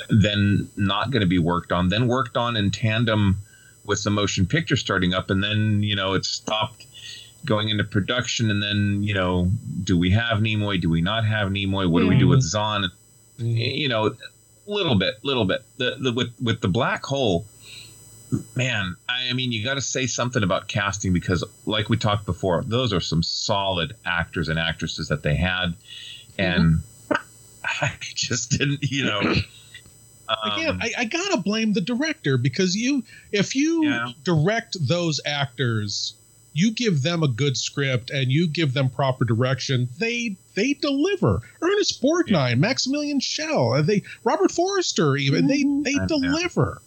then 0.10 0.70
not 0.78 1.12
going 1.12 1.22
to 1.22 1.28
be 1.28 1.40
worked 1.40 1.72
on, 1.72 1.90
then 1.90 2.08
worked 2.08 2.38
on 2.38 2.56
in 2.56 2.72
tandem 2.72 3.38
with 3.86 4.04
the 4.04 4.10
motion 4.10 4.46
picture 4.46 4.78
starting 4.78 5.14
up, 5.14 5.30
and 5.30 5.44
then 5.44 5.84
you 5.84 5.96
know 5.96 6.14
it 6.14 6.26
stopped 6.26 6.86
going 7.46 7.70
into 7.70 7.84
production, 7.84 8.50
and 8.50 8.62
then 8.62 9.04
you 9.04 9.14
know, 9.14 9.50
do 9.84 9.98
we 9.98 10.12
have 10.12 10.40
Nimoy? 10.40 10.80
Do 10.82 10.90
we 10.90 11.02
not 11.02 11.26
have 11.26 11.50
Nimoy? 11.50 11.90
What 11.90 12.04
yeah. 12.04 12.06
do 12.06 12.10
we 12.10 12.20
do 12.20 12.28
with 12.28 12.40
mm-hmm. 12.40 12.86
Xon? 12.86 12.90
Mm-hmm. 13.40 13.46
You 13.48 13.90
know, 13.90 14.08
a 14.08 14.16
little 14.68 14.96
bit, 14.96 15.16
little 15.24 15.46
bit. 15.46 15.64
The, 15.78 15.98
the 16.00 16.14
with 16.14 16.34
with 16.42 16.62
the 16.62 16.68
black 16.68 17.04
hole, 17.04 17.46
man. 18.56 18.96
I 19.10 19.34
mean, 19.34 19.52
you 19.52 19.64
got 19.64 19.76
to 19.76 19.82
say 19.82 20.08
something 20.08 20.44
about 20.44 20.68
casting 20.68 21.14
because, 21.14 21.44
like 21.66 21.90
we 21.90 21.98
talked 21.98 22.26
before, 22.26 22.64
those 22.64 22.94
are 22.94 23.00
some 23.00 23.24
solid 23.24 23.96
actors 24.06 24.50
and 24.50 24.60
actresses 24.60 25.10
that 25.10 25.24
they 25.24 25.36
had, 25.36 25.74
and. 26.38 26.82
I 27.66 27.94
just 28.14 28.52
didn't, 28.52 28.80
you 28.84 29.06
know. 29.06 29.22
Um, 30.28 30.52
Again, 30.52 30.80
I, 30.82 30.92
I, 31.00 31.06
gotta 31.06 31.38
blame 31.38 31.74
the 31.74 31.82
director 31.82 32.38
because 32.38 32.76
you, 32.76 33.04
if 33.32 33.56
you 33.56 33.86
yeah. 33.86 34.12
direct 34.24 34.76
those 34.86 35.22
actors, 35.26 36.14
you 36.54 36.72
give 36.72 37.02
them 37.02 37.24
a 37.24 37.28
good 37.28 37.58
script 37.58 38.10
and 38.10 38.32
you 38.32 38.48
give 38.48 38.74
them 38.74 38.90
proper 38.90 39.26
direction, 39.26 39.90
they 40.00 40.38
they 40.54 40.74
deliver. 40.74 41.42
Ernest 41.62 42.02
Borgnine, 42.02 42.50
yeah. 42.50 42.56
Maximilian 42.56 43.20
Schell, 43.20 43.82
they 43.84 44.04
Robert 44.24 44.52
Forster, 44.52 45.18
even 45.18 45.48
they 45.48 45.64
they 45.64 45.98
deliver. 46.06 46.82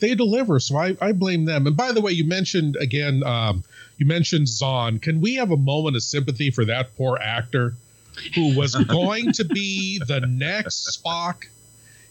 They 0.00 0.14
deliver. 0.14 0.60
So 0.60 0.76
I, 0.76 0.96
I 1.00 1.12
blame 1.12 1.44
them. 1.44 1.66
And 1.66 1.76
by 1.76 1.92
the 1.92 2.00
way, 2.00 2.12
you 2.12 2.24
mentioned 2.24 2.76
again, 2.76 3.22
um, 3.24 3.62
you 3.98 4.06
mentioned 4.06 4.46
Xon. 4.46 5.00
Can 5.00 5.20
we 5.20 5.36
have 5.36 5.50
a 5.50 5.56
moment 5.56 5.96
of 5.96 6.02
sympathy 6.02 6.50
for 6.50 6.64
that 6.64 6.96
poor 6.96 7.18
actor 7.20 7.74
who 8.34 8.56
was 8.56 8.74
going 8.88 9.32
to 9.32 9.44
be 9.44 10.00
the 10.06 10.20
next 10.20 11.00
Spock? 11.00 11.46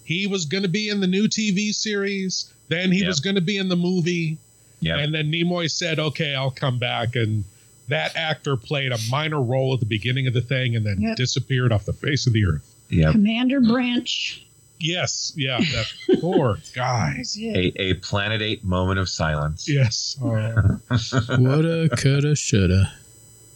he 0.04 0.28
was 0.28 0.46
going 0.46 0.64
to 0.64 0.70
be 0.70 0.90
in 0.90 1.00
the 1.00 1.08
new 1.08 1.28
TV 1.28 1.74
series. 1.74 2.52
Then 2.68 2.92
he 2.92 3.00
yep. 3.00 3.08
was 3.08 3.20
going 3.20 3.36
to 3.36 3.42
be 3.42 3.58
in 3.58 3.70
the 3.70 3.76
movie. 3.76 4.38
Yep. 4.82 5.00
And 5.00 5.14
then 5.14 5.32
Nimoy 5.32 5.72
said, 5.72 6.00
okay, 6.00 6.36
I'll 6.36 6.52
come 6.52 6.78
back. 6.78 7.16
And 7.16 7.46
that 7.88 8.16
actor 8.16 8.58
played 8.58 8.92
a 8.92 8.98
minor 9.10 9.42
role 9.42 9.74
at 9.74 9.80
the 9.80 9.86
beginning 9.86 10.28
of 10.28 10.34
the 10.34 10.42
thing 10.42 10.76
and 10.76 10.86
then 10.86 11.02
yep. 11.02 11.16
disappeared 11.18 11.72
off 11.72 11.86
the 11.86 11.94
face 11.94 12.28
of 12.28 12.34
the 12.34 12.46
earth. 12.46 12.76
Yeah. 12.90 13.12
Commander 13.12 13.62
Branch. 13.62 14.46
Yes, 14.84 15.32
yeah, 15.38 15.60
that 15.60 16.20
poor 16.20 16.58
guy. 16.76 17.24
A, 17.42 17.82
a 17.82 17.94
Planet 17.96 18.42
8 18.42 18.66
moment 18.66 19.00
of 19.00 19.08
silence. 19.08 19.70
Yes. 19.70 20.18
Uh, 20.22 20.78
Woulda, 21.40 21.88
coulda, 21.96 22.36
shoulda. 22.36 22.92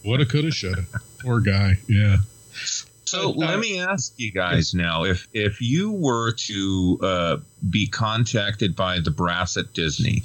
Woulda, 0.06 0.26
coulda, 0.26 0.52
shoulda. 0.52 0.86
Poor 1.20 1.42
guy. 1.42 1.80
Yeah. 1.90 2.18
So 3.04 3.32
uh, 3.32 3.34
let 3.34 3.60
me 3.60 3.78
ask 3.82 4.14
you 4.16 4.32
guys 4.32 4.74
now: 4.74 5.04
if 5.04 5.28
if 5.34 5.60
you 5.60 5.92
were 5.92 6.32
to 6.32 7.00
uh, 7.02 7.38
be 7.70 7.88
contacted 7.88 8.78
by 8.78 9.00
the 9.00 9.12
brass 9.12 9.58
at 9.58 9.74
Disney, 9.74 10.24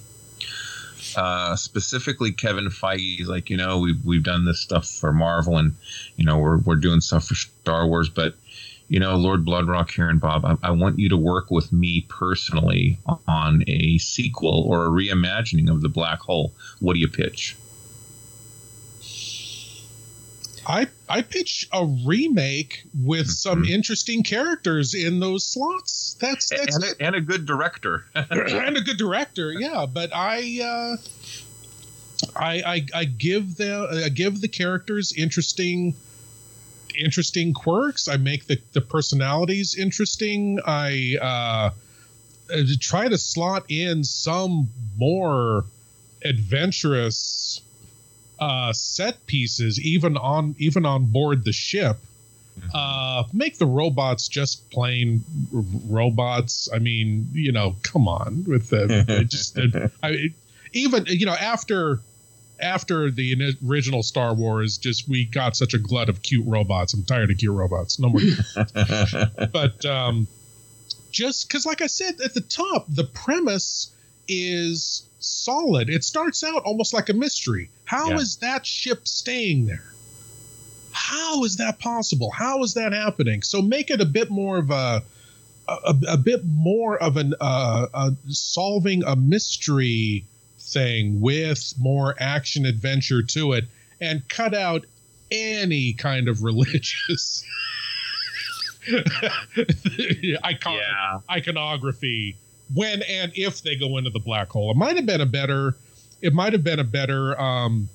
uh, 1.16 1.56
specifically 1.56 2.30
Kevin 2.30 2.66
Feige, 2.66 3.26
like 3.26 3.50
you 3.50 3.56
know 3.56 3.80
we've 3.80 4.04
we've 4.04 4.24
done 4.24 4.44
this 4.44 4.60
stuff 4.60 4.88
for 4.88 5.12
Marvel, 5.12 5.58
and 5.58 5.74
you 6.16 6.24
know 6.24 6.38
we're 6.38 6.58
we're 6.58 6.76
doing 6.76 7.00
stuff 7.00 7.26
for 7.26 7.34
Star 7.34 7.88
Wars, 7.88 8.08
but 8.08 8.34
you 8.92 9.00
know 9.00 9.16
Lord 9.16 9.46
Bloodraw 9.46 9.90
here 9.90 10.10
and 10.10 10.20
Bob, 10.20 10.44
I, 10.44 10.56
I 10.62 10.70
want 10.72 10.98
you 10.98 11.08
to 11.08 11.16
work 11.16 11.50
with 11.50 11.72
me 11.72 12.04
personally 12.10 12.98
on 13.26 13.64
a 13.66 13.96
sequel 13.96 14.66
or 14.68 14.84
a 14.84 14.90
reimagining 14.90 15.70
of 15.70 15.80
the 15.80 15.88
Black 15.88 16.18
Hole. 16.18 16.52
What 16.78 16.92
do 16.92 17.00
you 17.00 17.08
pitch? 17.08 17.56
I 20.66 20.88
I 21.08 21.22
pitch 21.22 21.70
a 21.72 21.86
remake 22.06 22.84
with 23.02 23.28
mm-hmm. 23.28 23.30
some 23.30 23.64
interesting 23.64 24.24
characters 24.24 24.92
in 24.92 25.20
those 25.20 25.46
slots. 25.46 26.14
That's 26.20 26.50
that's 26.50 26.76
and 26.76 26.84
a, 26.84 27.02
and 27.02 27.14
a 27.16 27.22
good 27.22 27.46
director 27.46 28.04
and 28.14 28.76
a 28.76 28.82
good 28.82 28.98
director. 28.98 29.52
Yeah, 29.52 29.86
but 29.86 30.10
I. 30.14 30.60
Uh, 30.62 30.96
I, 32.36 32.62
I, 32.64 32.86
I 33.00 33.04
give 33.04 33.56
the 33.56 34.04
I 34.04 34.08
give 34.08 34.40
the 34.40 34.46
characters 34.46 35.12
interesting 35.12 35.96
interesting 36.96 37.54
quirks. 37.54 38.08
I 38.08 38.16
make 38.16 38.46
the, 38.46 38.60
the 38.72 38.80
personalities 38.80 39.74
interesting. 39.74 40.60
I 40.66 41.16
uh, 41.20 41.70
try 42.80 43.08
to 43.08 43.18
slot 43.18 43.64
in 43.68 44.04
some 44.04 44.68
more 44.96 45.64
adventurous 46.24 47.60
uh, 48.38 48.72
set 48.72 49.24
pieces, 49.26 49.80
even 49.80 50.16
on 50.16 50.54
even 50.58 50.84
on 50.86 51.06
board 51.06 51.44
the 51.44 51.52
ship. 51.52 51.96
Mm-hmm. 52.58 52.68
Uh, 52.74 53.24
make 53.32 53.58
the 53.58 53.66
robots 53.66 54.28
just 54.28 54.68
plain 54.70 55.24
r- 55.54 55.62
robots. 55.88 56.68
I 56.72 56.78
mean, 56.78 57.28
you 57.32 57.52
know, 57.52 57.76
come 57.82 58.08
on 58.08 58.44
with 58.46 58.70
the 58.70 59.24
just 59.28 59.58
I, 60.02 60.30
even 60.72 61.06
you 61.06 61.26
know 61.26 61.34
after 61.34 62.00
after 62.62 63.10
the 63.10 63.56
original 63.68 64.02
Star 64.02 64.34
Wars, 64.34 64.78
just 64.78 65.08
we 65.08 65.24
got 65.24 65.56
such 65.56 65.74
a 65.74 65.78
glut 65.78 66.08
of 66.08 66.22
cute 66.22 66.46
robots. 66.46 66.94
I'm 66.94 67.02
tired 67.02 67.30
of 67.30 67.38
cute 67.38 67.54
robots. 67.54 67.98
No 67.98 68.08
more. 68.08 68.20
but 69.52 69.84
um, 69.84 70.28
just 71.10 71.48
because, 71.48 71.66
like 71.66 71.82
I 71.82 71.88
said 71.88 72.20
at 72.20 72.34
the 72.34 72.40
top, 72.40 72.86
the 72.88 73.04
premise 73.04 73.92
is 74.28 75.04
solid. 75.18 75.90
It 75.90 76.04
starts 76.04 76.44
out 76.44 76.62
almost 76.64 76.94
like 76.94 77.08
a 77.08 77.14
mystery. 77.14 77.70
How 77.84 78.10
yeah. 78.10 78.16
is 78.16 78.36
that 78.36 78.64
ship 78.64 79.06
staying 79.06 79.66
there? 79.66 79.92
How 80.92 81.44
is 81.44 81.56
that 81.56 81.78
possible? 81.78 82.30
How 82.30 82.62
is 82.62 82.74
that 82.74 82.92
happening? 82.92 83.42
So 83.42 83.60
make 83.60 83.90
it 83.90 84.00
a 84.00 84.04
bit 84.06 84.30
more 84.30 84.58
of 84.58 84.70
a 84.70 85.02
a, 85.68 85.94
a 86.08 86.16
bit 86.16 86.44
more 86.44 86.98
of 86.98 87.16
an 87.16 87.34
uh, 87.40 87.86
a 87.94 88.12
solving 88.28 89.04
a 89.04 89.16
mystery 89.16 90.26
thing 90.72 91.20
with 91.20 91.74
more 91.78 92.14
action 92.18 92.64
adventure 92.66 93.22
to 93.22 93.52
it, 93.52 93.64
and 94.00 94.26
cut 94.28 94.54
out 94.54 94.84
any 95.30 95.92
kind 95.92 96.28
of 96.28 96.42
religious 96.42 97.44
icon- 100.42 100.74
yeah. 100.74 101.18
iconography 101.30 102.36
when 102.74 103.02
and 103.02 103.32
if 103.34 103.62
they 103.62 103.76
go 103.76 103.98
into 103.98 104.10
the 104.10 104.18
black 104.18 104.48
hole. 104.50 104.70
It 104.70 104.76
might 104.76 104.96
have 104.96 105.06
been 105.06 105.20
a 105.20 105.26
better, 105.26 105.76
it 106.20 106.32
might 106.32 106.52
have 106.52 106.64
been 106.64 106.80
a 106.80 106.84
better 106.84 107.38
um, 107.40 107.88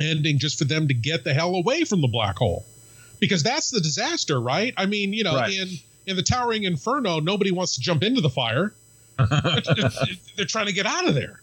ending 0.00 0.38
just 0.38 0.58
for 0.58 0.64
them 0.64 0.88
to 0.88 0.94
get 0.94 1.24
the 1.24 1.32
hell 1.32 1.54
away 1.54 1.84
from 1.84 2.00
the 2.00 2.08
black 2.08 2.36
hole, 2.36 2.64
because 3.20 3.42
that's 3.42 3.70
the 3.70 3.80
disaster, 3.80 4.40
right? 4.40 4.74
I 4.76 4.86
mean, 4.86 5.12
you 5.12 5.24
know, 5.24 5.36
Right. 5.36 5.54
in 5.56 5.68
in 6.06 6.16
the 6.16 6.22
towering 6.22 6.64
inferno, 6.64 7.18
nobody 7.20 7.50
wants 7.50 7.74
to 7.76 7.80
jump 7.80 8.02
into 8.04 8.20
the 8.20 8.30
fire. 8.30 8.72
They're 10.36 10.44
trying 10.46 10.66
to 10.66 10.72
get 10.72 10.86
out 10.86 11.08
of 11.08 11.14
there, 11.14 11.40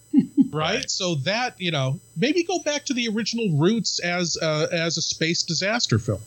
right? 0.50 0.88
So 0.90 1.16
that 1.16 1.60
you 1.60 1.70
know, 1.70 1.98
maybe 2.16 2.42
go 2.44 2.60
back 2.60 2.84
to 2.86 2.94
the 2.94 3.08
original 3.08 3.58
roots 3.58 3.98
as 4.00 4.36
uh, 4.40 4.68
as 4.70 4.96
a 4.96 5.02
space 5.02 5.42
disaster 5.42 5.98
film 5.98 6.20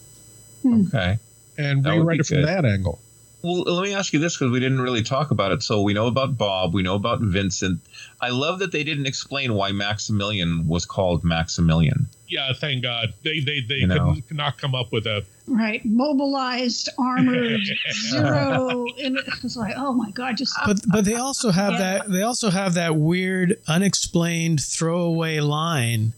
Okay. 0.65 1.17
and 1.57 1.83
That 1.83 1.91
rewrite 1.91 2.19
it 2.19 2.25
from 2.25 2.37
good. 2.37 2.47
that 2.47 2.65
angle. 2.65 2.99
Well, 3.43 3.61
let 3.61 3.83
me 3.83 3.93
ask 3.93 4.11
you 4.13 4.19
this 4.19 4.35
because 4.35 4.51
we 4.51 4.59
didn't 4.59 4.81
really 4.81 5.03
talk 5.03 5.29
about 5.31 5.51
it. 5.51 5.61
So 5.61 5.83
we 5.83 5.93
know 5.93 6.07
about 6.07 6.37
Bob, 6.37 6.73
we 6.73 6.81
know 6.81 6.95
about 6.95 7.19
Vincent. 7.21 7.79
I 8.19 8.29
love 8.29 8.59
that 8.59 8.71
they 8.71 8.83
didn't 8.83 9.05
explain 9.05 9.53
why 9.53 9.71
Maximilian 9.71 10.67
was 10.67 10.85
called 10.85 11.23
Maximilian. 11.23 12.07
Yeah, 12.27 12.51
thank 12.53 12.83
God 12.83 13.13
they 13.23 13.39
they 13.39 13.61
they 13.61 13.75
You 13.75 13.87
could 13.87 13.95
know. 13.95 14.15
not 14.31 14.57
come 14.57 14.73
up 14.75 14.91
with 14.91 15.05
a 15.05 15.23
Right, 15.49 15.83
mobilized, 15.85 16.89
armored, 16.97 17.61
zero. 18.09 18.85
And 19.01 19.17
it's 19.43 19.55
like, 19.55 19.75
oh 19.77 19.93
my 19.93 20.11
god, 20.11 20.35
just 20.37 20.53
But 20.65 20.79
but 20.91 21.05
they 21.05 21.15
also 21.15 21.51
have 21.51 21.73
Yeah. 21.73 21.77
that 21.79 22.11
they 22.11 22.21
also 22.21 22.49
have 22.49 22.73
that 22.73 22.95
weird 22.97 23.57
unexplained 23.67 24.61
throwaway 24.61 25.39
line 25.39 26.13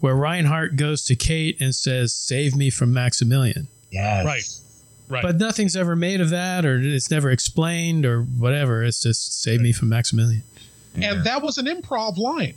where 0.00 0.14
Reinhardt 0.14 0.76
goes 0.76 1.04
to 1.06 1.16
Kate 1.16 1.56
and 1.60 1.74
says, 1.74 2.12
"Save 2.12 2.54
me 2.56 2.68
from 2.70 2.92
Maximilian." 2.92 3.68
Yes. 3.90 4.26
right, 4.26 5.14
right. 5.14 5.22
But 5.22 5.36
nothing's 5.38 5.74
ever 5.74 5.96
made 5.96 6.20
of 6.20 6.28
that, 6.30 6.66
or 6.66 6.78
it's 6.78 7.10
never 7.10 7.30
explained, 7.30 8.04
or 8.04 8.20
whatever. 8.22 8.84
It's 8.84 9.00
just 9.02 9.40
"Save 9.42 9.60
me 9.62 9.72
from 9.72 9.88
Maximilian." 9.88 10.42
and 10.94 11.24
that 11.24 11.42
was 11.42 11.58
an 11.58 11.66
improv 11.66 12.16
line 12.18 12.54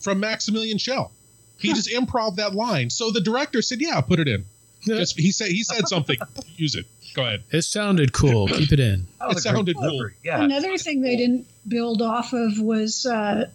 from 0.00 0.20
Maximilian 0.20 0.78
Schell. 0.78 1.12
He 1.58 1.72
just 1.74 1.88
improv 1.90 2.36
that 2.36 2.54
line. 2.54 2.88
So 2.88 3.10
the 3.10 3.20
director 3.20 3.60
said, 3.60 3.80
"Yeah, 3.82 4.00
put 4.00 4.18
it 4.20 4.26
in." 4.26 4.46
Just 4.82 5.18
he 5.18 5.32
said 5.32 5.48
he 5.48 5.62
said 5.62 5.88
something. 5.88 6.18
Use 6.56 6.74
it. 6.74 6.86
Go 7.14 7.22
ahead. 7.24 7.42
It 7.50 7.62
sounded 7.62 8.12
cool. 8.12 8.46
Keep 8.48 8.72
it 8.72 8.80
in. 8.80 9.06
It 9.30 9.38
sounded 9.38 9.76
cool. 9.76 10.10
Yeah. 10.22 10.42
Another 10.42 10.78
thing 10.78 11.02
they 11.02 11.16
didn't 11.16 11.46
build 11.66 12.02
off 12.02 12.32
of 12.32 12.58
was 12.60 13.04
uh, 13.04 13.50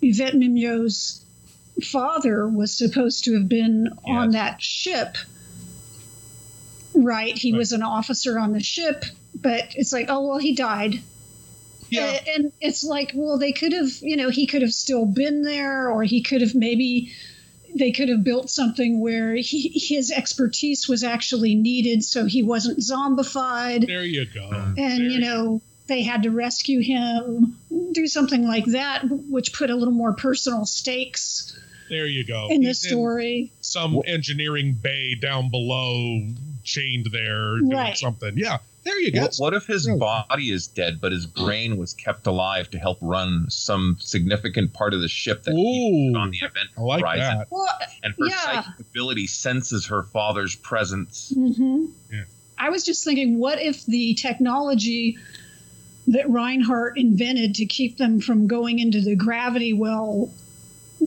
Yvette 0.00 0.34
Mimieux's 0.34 1.24
father 1.84 2.46
was 2.46 2.72
supposed 2.72 3.24
to 3.24 3.34
have 3.34 3.48
been 3.48 3.88
on 4.04 4.30
that 4.32 4.62
ship. 4.62 5.16
Right, 6.94 7.36
he 7.36 7.52
was 7.52 7.72
an 7.72 7.82
officer 7.82 8.38
on 8.38 8.52
the 8.52 8.62
ship, 8.62 9.04
but 9.34 9.74
it's 9.76 9.92
like, 9.92 10.06
oh 10.08 10.28
well, 10.28 10.38
he 10.38 10.54
died. 10.54 11.00
Yeah. 11.88 12.18
And 12.34 12.52
it's 12.60 12.84
like, 12.84 13.12
well, 13.14 13.38
they 13.38 13.52
could 13.52 13.72
have, 13.72 13.90
you 14.00 14.16
know, 14.16 14.30
he 14.30 14.46
could 14.46 14.62
have 14.62 14.72
still 14.72 15.06
been 15.06 15.42
there, 15.42 15.90
or 15.90 16.02
he 16.02 16.22
could 16.22 16.40
have 16.40 16.54
maybe 16.54 17.12
they 17.74 17.92
could 17.92 18.08
have 18.08 18.24
built 18.24 18.50
something 18.50 19.00
where 19.00 19.34
he, 19.34 19.68
his 19.74 20.10
expertise 20.10 20.88
was 20.88 21.04
actually 21.04 21.54
needed, 21.54 22.02
so 22.04 22.24
he 22.26 22.42
wasn't 22.42 22.78
zombified 22.78 23.86
There 23.86 24.04
you 24.04 24.26
go. 24.26 24.48
Uh, 24.52 24.74
and 24.76 24.76
There 24.76 25.08
you 25.08 25.20
know 25.20 25.62
they 25.86 26.02
had 26.02 26.22
to 26.22 26.30
rescue 26.30 26.80
him 26.80 27.56
do 27.92 28.06
something 28.06 28.46
like 28.46 28.64
that 28.66 29.02
which 29.08 29.52
put 29.52 29.70
a 29.70 29.74
little 29.74 29.94
more 29.94 30.12
personal 30.12 30.64
stakes 30.64 31.58
There 31.88 32.06
you 32.06 32.24
go. 32.24 32.46
in 32.50 32.60
the 32.60 32.68
He's 32.68 32.80
story 32.80 33.50
some 33.60 34.00
engineering 34.06 34.74
bay 34.80 35.14
down 35.16 35.50
below, 35.50 36.20
chained 36.64 37.06
there, 37.12 37.56
doing 37.58 37.70
Right. 37.70 37.96
something. 37.96 38.36
Yeah. 38.38 38.58
There 38.82 38.98
you 39.00 39.12
go. 39.12 39.22
What, 39.22 39.36
what 39.38 39.54
if 39.54 39.66
his 39.66 39.86
body 39.88 40.50
is 40.50 40.66
dead, 40.66 41.00
but 41.00 41.12
his 41.12 41.26
brain 41.26 41.76
was 41.76 41.92
kept 41.94 42.26
alive 42.26 42.70
to 42.70 42.78
help 42.78 42.98
run 43.00 43.46
some 43.50 43.96
significant 44.00 44.72
part 44.72 44.94
of 44.94 45.00
the 45.00 45.08
ship 45.08 45.42
that 45.42 45.52
keeps 45.54 46.14
it 46.14 46.18
on 46.18 46.30
the 46.30 46.38
event 46.38 46.68
I 46.76 46.80
like 46.80 47.00
horizon? 47.02 47.38
that. 47.38 47.48
well 47.50 47.68
And 48.02 48.14
her 48.18 48.26
yeah 48.26 48.62
psychic 48.62 48.80
ability 48.80 49.26
senses 49.26 49.86
her 49.86 50.02
father's 50.02 50.54
presence. 50.56 51.30
hmm 51.34 51.86
Yeah. 52.12 52.24
i 52.58 52.70
was 52.70 52.84
just 52.84 53.04
thinking 53.04 53.38
what 53.38 53.60
if 53.60 53.84
the 53.86 54.14
technology 54.14 55.18
that 56.08 56.28
reinhardt 56.30 56.96
invented 56.98 57.56
to 57.56 57.66
keep 57.66 57.98
them 57.98 58.20
from 58.20 58.46
going 58.46 58.78
into 58.78 59.00
the 59.00 59.14
gravity 59.14 59.72
well 59.74 60.30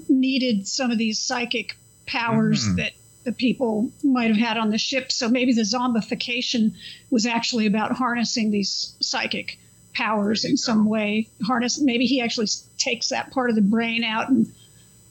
needed 0.10 0.68
some 0.68 0.92
of 0.92 0.98
these 0.98 1.20
psychic 1.20 1.76
powers 2.06 2.66
Mhm. 2.68 2.76
that 2.78 2.92
the 3.24 3.32
people 3.32 3.92
might 4.04 4.28
have 4.28 4.38
had 4.38 4.58
on 4.58 4.70
the 4.70 4.78
ship. 4.78 5.12
So 5.12 5.30
maybe 5.30 5.54
the 5.54 5.62
zombification 5.62 6.74
was 7.10 7.26
actually 7.26 7.66
about 7.66 7.94
harnessing 7.94 8.52
these 8.52 8.96
psychic 9.00 9.58
powers 9.94 10.46
in 10.46 10.58
some 10.58 10.86
way. 10.86 11.30
Harness. 11.46 11.80
Maybe 11.80 12.06
he 12.06 12.22
actually 12.22 12.48
takes 12.78 13.10
that 13.10 13.32
part 13.32 13.50
of 13.50 13.56
the 13.56 13.62
brain 13.62 14.04
out 14.04 14.30
and 14.30 14.52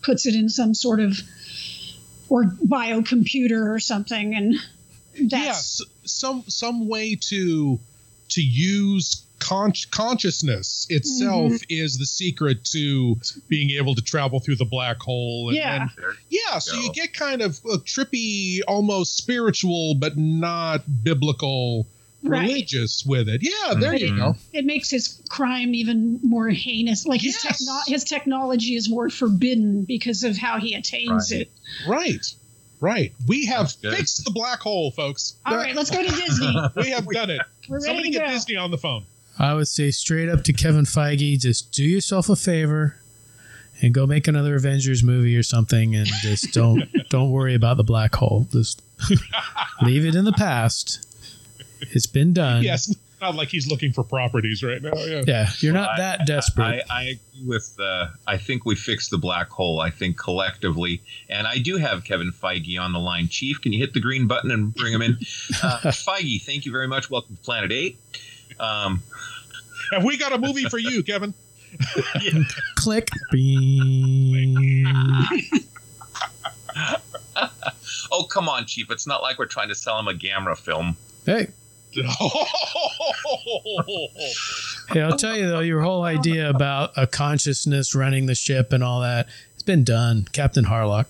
puts 0.02 0.26
it 0.26 0.34
in 0.34 0.48
some 0.48 0.74
sort 0.74 1.00
of 1.00 1.18
or 2.28 2.44
biocomputer 2.44 3.74
or 3.74 3.78
something, 3.78 4.34
and 4.34 4.54
that's 5.30 5.80
yes, 5.80 5.82
some 6.04 6.44
some 6.48 6.88
way 6.88 7.14
to 7.14 7.78
to 8.30 8.42
use 8.42 9.26
con- 9.42 9.72
consciousness 9.90 10.86
itself 10.88 11.52
Mhm. 11.52 11.64
is 11.68 11.98
the 11.98 12.06
secret 12.06 12.64
to 12.66 13.18
being 13.48 13.70
able 13.70 13.94
to 13.94 14.02
travel 14.02 14.38
through 14.40 14.56
the 14.56 14.64
black 14.64 15.00
hole. 15.00 15.48
And, 15.48 15.56
Yeah. 15.56 15.82
and- 15.82 15.90
yeah. 16.30 16.58
So 16.60 16.78
you 16.80 16.92
get 16.92 17.12
kind 17.12 17.42
of 17.42 17.58
a 17.70 17.78
trippy, 17.78 18.60
almost 18.68 19.16
spiritual, 19.16 19.94
but 19.96 20.16
not 20.16 20.84
biblical, 21.04 21.86
Right. 22.22 22.46
religious 22.46 23.04
with 23.04 23.28
it. 23.28 23.40
Yeah. 23.42 23.74
There 23.74 23.96
you 23.96 24.12
Mhm. 24.12 24.16
go. 24.18 24.36
it 24.52 24.64
makes 24.64 24.88
his 24.90 25.18
crime 25.28 25.74
even 25.74 26.20
more 26.22 26.48
heinous. 26.50 27.04
Like 27.04 27.20
his 27.20 27.34
Yes. 27.42 27.58
techno- 27.58 27.80
his 27.88 28.04
technology 28.04 28.76
is 28.76 28.88
more 28.88 29.10
forbidden 29.10 29.84
because 29.84 30.22
of 30.22 30.36
how 30.36 30.60
he 30.60 30.74
attains 30.74 31.32
Right. 31.32 31.40
it. 31.42 31.52
Right. 31.86 32.34
Right. 32.80 33.12
We 33.28 33.46
have 33.46 33.72
fixed 33.72 34.24
the 34.24 34.30
black 34.32 34.60
hole, 34.60 34.90
folks. 34.90 35.34
All 35.46 35.56
right, 35.56 35.74
let's 35.76 35.90
go 35.90 36.02
to 36.02 36.08
Disney. 36.26 36.54
We 36.76 36.90
have 36.90 37.06
done 37.08 37.30
it. 37.30 37.40
We're 37.68 37.76
ready 37.76 37.86
Somebody 37.86 38.10
to 38.10 38.18
get 38.18 38.26
go. 38.26 38.32
Disney 38.32 38.56
on 38.56 38.70
the 38.72 38.78
phone. 38.78 39.04
I 39.38 39.54
would 39.54 39.68
say 39.68 39.90
straight 39.90 40.28
up 40.28 40.44
to 40.44 40.52
Kevin 40.52 40.84
Feige, 40.84 41.38
just 41.40 41.72
do 41.72 41.84
yourself 41.84 42.28
a 42.28 42.36
favor 42.36 42.96
and 43.80 43.92
go 43.92 44.06
make 44.06 44.28
another 44.28 44.54
Avengers 44.54 45.02
movie 45.02 45.36
or 45.36 45.42
something, 45.42 45.94
and 45.96 46.06
just 46.06 46.52
don't 46.52 46.84
don't 47.10 47.30
worry 47.30 47.54
about 47.54 47.76
the 47.76 47.84
black 47.84 48.14
hole. 48.14 48.46
Just 48.52 48.82
leave 49.82 50.04
it 50.04 50.14
in 50.14 50.24
the 50.24 50.32
past. 50.32 51.06
It's 51.80 52.06
been 52.06 52.32
done. 52.32 52.62
Yes. 52.62 52.94
Not 53.20 53.36
like 53.36 53.48
he's 53.48 53.70
looking 53.70 53.92
for 53.92 54.02
properties 54.02 54.64
right 54.64 54.82
now. 54.82 54.94
Yeah. 54.96 55.22
Yeah, 55.26 55.48
you're 55.60 55.72
not 55.72 55.90
I- 55.90 55.96
that 55.98 56.26
desperate. 56.26 56.82
I, 56.90 56.94
I 56.94 57.02
agree 57.02 57.46
with. 57.46 57.72
Uh, 57.78 58.08
I 58.26 58.36
think 58.36 58.64
we 58.64 58.74
fixed 58.74 59.10
the 59.12 59.18
black 59.18 59.48
hole. 59.48 59.78
I 59.80 59.90
think 59.90 60.18
collectively, 60.18 61.00
and 61.28 61.46
I 61.46 61.58
do 61.58 61.76
have 61.76 62.02
Kevin 62.02 62.32
Feige 62.32 62.80
on 62.80 62.92
the 62.92 62.98
line. 62.98 63.28
Chief, 63.28 63.60
can 63.60 63.72
you 63.72 63.78
hit 63.78 63.94
the 63.94 64.00
green 64.00 64.26
button 64.26 64.50
and 64.50 64.74
bring 64.74 64.92
him 64.92 65.02
in? 65.02 65.18
Uh, 65.62 65.78
Feige, 65.92 66.42
thank 66.42 66.66
you 66.66 66.72
very 66.72 66.88
much. 66.88 67.10
Welcome 67.10 67.36
to 67.36 67.42
Planet 67.42 67.70
Eight. 67.70 67.96
Um, 68.60 69.02
Have 69.92 70.04
we 70.04 70.16
got 70.16 70.32
a 70.32 70.38
movie 70.38 70.64
for 70.64 70.78
you, 70.78 71.02
Kevin? 71.02 71.34
Click. 72.76 73.08
Bing. 73.30 74.84
oh, 78.10 78.24
come 78.30 78.48
on, 78.48 78.66
Chief. 78.66 78.90
It's 78.90 79.06
not 79.06 79.22
like 79.22 79.38
we're 79.38 79.46
trying 79.46 79.68
to 79.68 79.74
sell 79.74 79.98
him 79.98 80.08
a 80.08 80.14
Gamera 80.14 80.56
film. 80.56 80.96
Hey, 81.24 81.48
hey, 81.94 82.06
I'll 85.02 85.16
tell 85.18 85.36
you 85.36 85.48
though, 85.48 85.60
your 85.60 85.82
whole 85.82 86.04
idea 86.04 86.48
about 86.48 86.92
a 86.96 87.06
consciousness 87.06 87.94
running 87.94 88.26
the 88.26 88.34
ship 88.34 88.72
and 88.72 88.82
all 88.82 89.00
that, 89.02 89.28
it's 89.54 89.62
been 89.62 89.84
done. 89.84 90.26
Captain 90.32 90.64
Harlock. 90.64 91.06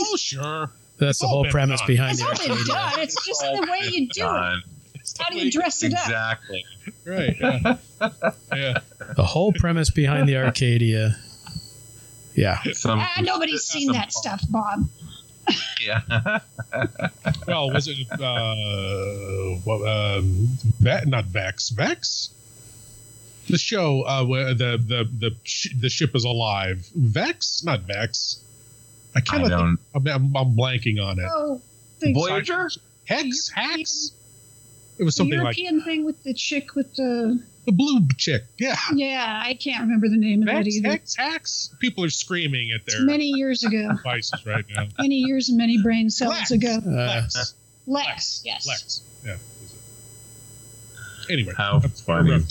oh, 0.00 0.16
sure. 0.16 0.70
That's 0.98 1.18
the 1.18 1.28
whole 1.28 1.44
premise 1.46 1.80
done. 1.80 1.86
behind 1.86 2.12
It's 2.12 2.20
the 2.20 2.26
all 2.50 2.56
been 2.56 2.66
done. 2.66 3.00
It's 3.00 3.24
just 3.24 3.40
the 3.40 3.66
way 3.70 3.88
you 3.90 4.08
do 4.08 4.26
it. 4.26 4.64
Done. 5.12 5.26
How 5.28 5.34
do 5.34 5.44
you 5.44 5.50
dress 5.50 5.82
it 5.82 5.92
up? 5.94 6.00
Exactly. 6.06 6.64
Right. 7.04 7.36
Yeah. 7.40 7.76
yeah. 8.54 8.78
The 9.16 9.24
whole 9.24 9.52
premise 9.52 9.90
behind 9.90 10.28
the 10.28 10.36
Arcadia. 10.36 11.16
Yeah. 12.34 12.58
Some, 12.72 12.98
Ah, 13.00 13.20
nobody's 13.22 13.64
seen 13.66 13.92
that 13.92 14.12
stuff, 14.12 14.42
Bob. 14.50 14.88
yeah. 15.80 16.38
Well, 17.46 17.70
was 17.72 17.88
it 17.88 18.06
uh, 18.12 18.54
what, 19.64 19.86
um, 19.88 20.48
Ve- 20.78 21.06
not 21.10 21.24
Vex? 21.24 21.70
Vex? 21.70 22.30
The 23.48 23.58
show 23.58 24.02
uh, 24.02 24.24
where 24.24 24.54
the 24.54 24.78
the 24.78 25.08
the 25.18 25.34
sh- 25.42 25.74
the 25.80 25.88
ship 25.88 26.14
is 26.14 26.24
alive. 26.24 26.88
Vex, 26.94 27.64
not 27.64 27.80
Vex. 27.80 28.38
I 29.16 29.20
can't. 29.20 29.44
I 29.46 29.48
don't- 29.48 29.78
I'm, 29.94 30.06
I'm, 30.06 30.36
I'm 30.36 30.54
blanking 30.56 31.02
on 31.04 31.18
it. 31.18 31.28
Oh, 31.28 31.60
Voyager? 32.12 32.70
Hex, 33.06 33.48
Hex. 33.48 34.12
It 35.00 35.04
was 35.04 35.14
the 35.14 35.18
something 35.20 35.38
like 35.40 35.56
European 35.56 35.82
thing 35.82 36.04
with 36.04 36.22
the 36.24 36.34
chick 36.34 36.74
with 36.74 36.94
the 36.94 37.42
the 37.64 37.72
blue 37.72 38.06
chick. 38.18 38.44
Yeah. 38.58 38.76
yeah, 38.94 39.42
I 39.42 39.54
can't 39.54 39.80
remember 39.80 40.10
the 40.10 40.18
name 40.18 40.46
of 40.46 40.48
it 40.48 40.66
either. 40.66 40.90
Hex, 40.90 41.16
Hex. 41.16 41.70
People 41.80 42.04
are 42.04 42.10
screaming 42.10 42.70
at 42.72 42.82
It's 42.82 42.94
their 42.94 43.06
many 43.06 43.28
years 43.28 43.64
ago. 43.64 43.92
devices 43.96 44.44
right 44.44 44.64
now. 44.68 44.88
Many 44.98 45.16
years 45.16 45.48
and 45.48 45.56
many 45.56 45.82
brain 45.82 46.10
cells 46.10 46.34
Lexx. 46.34 46.50
ago. 46.50 46.74
Uh, 46.86 47.22
Lexx. 47.22 47.54
Lexx, 47.88 48.40
yes. 48.44 48.68
Lexx. 48.68 49.00
Yeah. 49.24 49.36
Anyway. 51.32 51.54
How 51.56 51.78
that's 51.78 52.00
a 52.00 52.04
funny. 52.04 52.44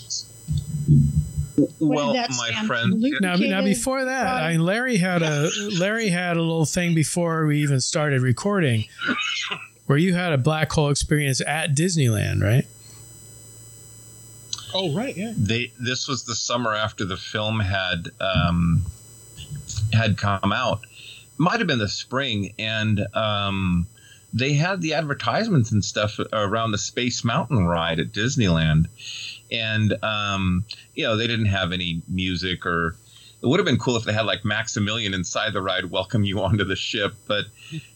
well, 1.80 2.14
my 2.14 2.52
friend. 2.66 3.00
Now, 3.22 3.36
now, 3.36 3.62
before 3.64 4.06
that, 4.06 4.28
I 4.28 4.54
mean, 4.54 4.66
Larry 4.66 4.98
had 4.98 5.22
a 5.22 5.52
Larry 5.78 6.10
had 6.10 6.36
a 6.38 6.42
little 6.42 6.66
thing 6.66 6.96
before 6.96 7.46
we 7.46 7.62
even 7.62 7.80
started 7.80 8.22
recording, 8.22 8.86
where 9.90 9.98
you 9.98 10.14
had 10.14 10.32
a 10.32 10.38
black 10.38 10.72
hole 10.72 10.92
experience 10.92 11.42
at 11.42 11.76
Disneyland, 11.76 12.44
right? 12.44 12.68
Oh, 14.72 14.94
right, 14.94 15.18
yeah. 15.18 15.34
They 15.36 15.72
this 15.80 16.08
was 16.08 16.26
the 16.26 16.36
summer 16.36 16.76
after 16.76 17.06
the 17.06 17.18
film 17.18 17.60
had 17.60 18.10
um, 18.22 18.84
had 19.92 20.16
come 20.16 20.54
out. 20.54 20.82
Might 21.40 21.58
have 21.58 21.66
been 21.66 21.80
the 21.80 21.90
spring, 21.90 22.54
and 22.60 23.04
um, 23.16 23.88
they 24.32 24.54
had 24.54 24.80
the 24.80 24.94
advertisements 24.94 25.72
and 25.72 25.84
stuff 25.84 26.20
around 26.34 26.70
the 26.70 26.78
Space 26.78 27.24
Mountain 27.24 27.66
ride 27.66 28.00
at 28.00 28.12
Disneyland, 28.12 28.90
and 29.52 29.96
um, 30.04 30.66
you 30.94 31.04
know 31.04 31.18
they 31.18 31.26
didn't 31.26 31.48
have 31.48 31.72
any 31.72 32.04
music 32.08 32.64
or. 32.64 32.96
It 33.42 33.46
would 33.46 33.60
have 33.60 33.66
been 33.66 33.78
cool 33.78 33.96
if 33.96 34.04
they 34.04 34.12
had 34.12 34.26
like 34.26 34.44
Maximilian 34.44 35.14
inside 35.14 35.54
the 35.54 35.62
ride 35.62 35.86
welcome 35.86 36.26
you 36.26 36.42
onto 36.42 36.66
the 36.66 36.76
ship, 36.76 37.14
but 37.26 37.46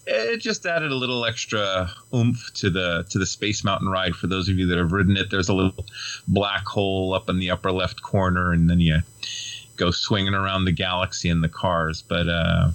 it 0.08 0.38
just 0.38 0.66
added 0.66 0.92
a 0.92 0.96
little 0.96 1.26
extra 1.26 1.92
oomph 2.14 2.54
to 2.56 2.70
the 2.70 3.06
to 3.10 3.20
the 3.20 3.26
Space 3.26 3.64
Mountain 3.64 3.90
ride. 3.90 4.16
For 4.16 4.28
those 4.28 4.48
of 4.48 4.58
you 4.58 4.68
that 4.68 4.78
have 4.78 4.94
ridden 4.94 5.18
it, 5.18 5.30
there's 5.30 5.50
a 5.50 5.54
little 5.54 5.86
black 6.28 6.66
hole 6.66 7.14
up 7.14 7.30
in 7.30 7.40
the 7.40 7.52
upper 7.52 7.74
left 7.74 8.02
corner, 8.02 8.54
and 8.54 8.70
then 8.70 8.80
you 8.80 9.00
go 9.76 9.92
swinging 9.92 10.34
around 10.34 10.66
the 10.66 10.72
galaxy 10.72 11.30
in 11.30 11.42
the 11.42 11.50
cars. 11.50 12.02
But 12.02 12.30
uh, 12.30 12.72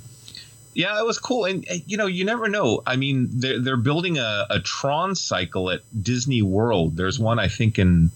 yeah, 0.74 0.98
it 0.98 1.06
was 1.06 1.18
cool, 1.18 1.46
and 1.46 1.64
you 1.86 1.96
know, 1.96 2.06
you 2.06 2.24
never 2.24 2.48
know. 2.48 2.82
I 2.86 2.96
mean, 2.96 3.28
they're 3.32 3.60
they're 3.60 3.76
building 3.76 4.18
a, 4.18 4.46
a 4.50 4.60
Tron 4.60 5.14
cycle 5.14 5.70
at 5.70 5.80
Disney 6.02 6.42
World. 6.42 6.96
There's 6.96 7.18
one 7.18 7.38
I 7.38 7.48
think 7.48 7.78
in 7.78 8.10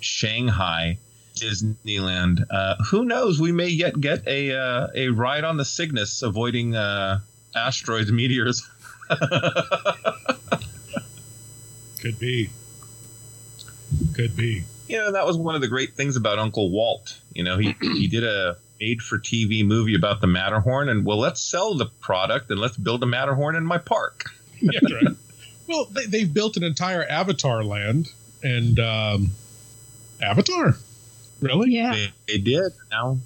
Shanghai. 0.00 0.98
Disneyland. 1.36 2.44
Uh, 2.50 2.76
who 2.90 3.04
knows? 3.04 3.40
We 3.40 3.52
may 3.52 3.68
yet 3.68 4.00
get 4.00 4.26
a 4.26 4.52
uh, 4.56 4.88
a 4.94 5.08
ride 5.08 5.44
on 5.44 5.56
the 5.56 5.64
Cygnus, 5.64 6.22
avoiding 6.22 6.74
uh, 6.74 7.20
asteroids, 7.54 8.10
meteors. 8.10 8.68
Could 12.00 12.18
be. 12.18 12.50
Could 14.14 14.36
be. 14.36 14.64
You 14.88 14.98
know, 14.98 15.12
that 15.12 15.26
was 15.26 15.36
one 15.36 15.54
of 15.54 15.60
the 15.60 15.68
great 15.68 15.94
things 15.94 16.16
about 16.16 16.38
Uncle 16.38 16.70
Walt. 16.70 17.18
You 17.34 17.44
know, 17.44 17.58
he 17.58 17.76
he 17.80 18.08
did 18.08 18.24
a 18.24 18.56
made 18.80 19.02
for 19.02 19.18
TV 19.18 19.64
movie 19.64 19.94
about 19.94 20.20
the 20.20 20.26
Matterhorn, 20.26 20.88
and 20.88 21.04
well, 21.04 21.18
let's 21.18 21.40
sell 21.40 21.74
the 21.74 21.86
product 21.86 22.50
and 22.50 22.60
let's 22.60 22.76
build 22.76 23.02
a 23.02 23.06
Matterhorn 23.06 23.56
in 23.56 23.64
my 23.64 23.78
park. 23.78 24.30
yeah, 24.60 24.80
right. 24.92 25.16
Well, 25.66 25.86
they, 25.86 26.06
they've 26.06 26.32
built 26.32 26.56
an 26.56 26.62
entire 26.62 27.04
Avatar 27.04 27.64
land, 27.64 28.10
and 28.42 28.78
um, 28.78 29.30
Avatar. 30.20 30.76
Really? 31.40 31.70
Yeah. 31.70 31.92
They, 31.92 32.12
they 32.28 32.38
did. 32.38 32.72
Now, 32.90 33.18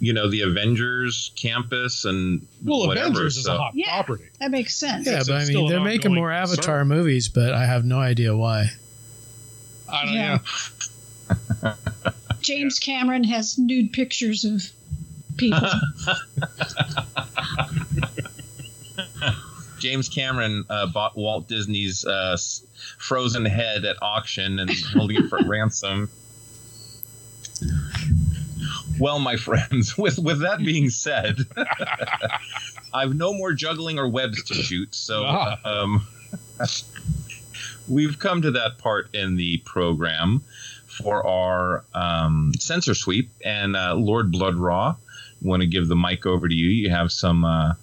you 0.00 0.12
know, 0.12 0.28
the 0.30 0.42
Avengers 0.42 1.32
campus 1.36 2.04
and 2.04 2.46
well, 2.64 2.86
whatever, 2.86 3.08
Avengers 3.08 3.36
is 3.36 3.46
a 3.46 3.56
hot 3.56 3.72
Yeah. 3.74 3.90
property. 3.90 4.24
That 4.40 4.50
makes 4.50 4.74
sense. 4.76 5.06
Yeah, 5.06 5.18
It's 5.20 5.28
but 5.28 5.42
I 5.42 5.44
mean, 5.46 5.68
they're 5.68 5.80
making 5.80 6.14
more 6.14 6.30
Avatar 6.32 6.80
concern. 6.80 6.88
movies, 6.88 7.28
but 7.28 7.52
I 7.52 7.64
have 7.66 7.84
no 7.84 7.98
idea 7.98 8.36
why. 8.36 8.70
I 9.88 10.04
don't 10.04 10.14
Yeah. 10.14 10.38
know. 11.62 11.74
James 12.40 12.78
Cameron 12.78 13.24
has 13.24 13.58
nude 13.58 13.92
pictures 13.92 14.44
of 14.44 14.62
people. 15.36 15.58
James 19.78 20.08
Cameron 20.08 20.64
uh, 20.68 20.86
bought 20.86 21.16
Walt 21.16 21.46
Disney's 21.48 22.04
uh, 22.04 22.36
frozen 22.98 23.44
head 23.44 23.84
at 23.84 23.96
auction 24.02 24.58
and 24.58 24.70
holding 24.92 25.24
it 25.24 25.28
for 25.28 25.38
ransom. 25.44 26.10
Well, 29.00 29.18
my 29.18 29.36
friends, 29.36 29.96
with 29.98 30.18
with 30.18 30.40
that 30.40 30.58
being 30.58 30.90
said, 30.90 31.38
I've 32.94 33.14
no 33.14 33.32
more 33.32 33.52
juggling 33.52 33.98
or 33.98 34.08
webs 34.08 34.42
to 34.44 34.54
shoot, 34.54 34.94
so 34.94 35.24
Ah. 35.26 35.58
um, 35.64 36.06
we've 37.88 38.18
come 38.18 38.42
to 38.42 38.50
that 38.52 38.78
part 38.78 39.14
in 39.14 39.36
the 39.36 39.58
program 39.58 40.42
for 40.86 41.26
our 41.26 41.84
um, 41.94 42.52
censor 42.58 42.94
sweep. 42.94 43.30
And 43.44 43.76
uh, 43.76 43.94
Lord 43.94 44.32
Bloodraw, 44.32 44.96
want 45.42 45.62
to 45.62 45.66
give 45.68 45.88
the 45.88 45.96
mic 45.96 46.26
over 46.26 46.48
to 46.48 46.54
you. 46.54 46.68
You 46.68 46.90
have 46.90 47.12
some 47.12 47.44
uh, 47.44 47.74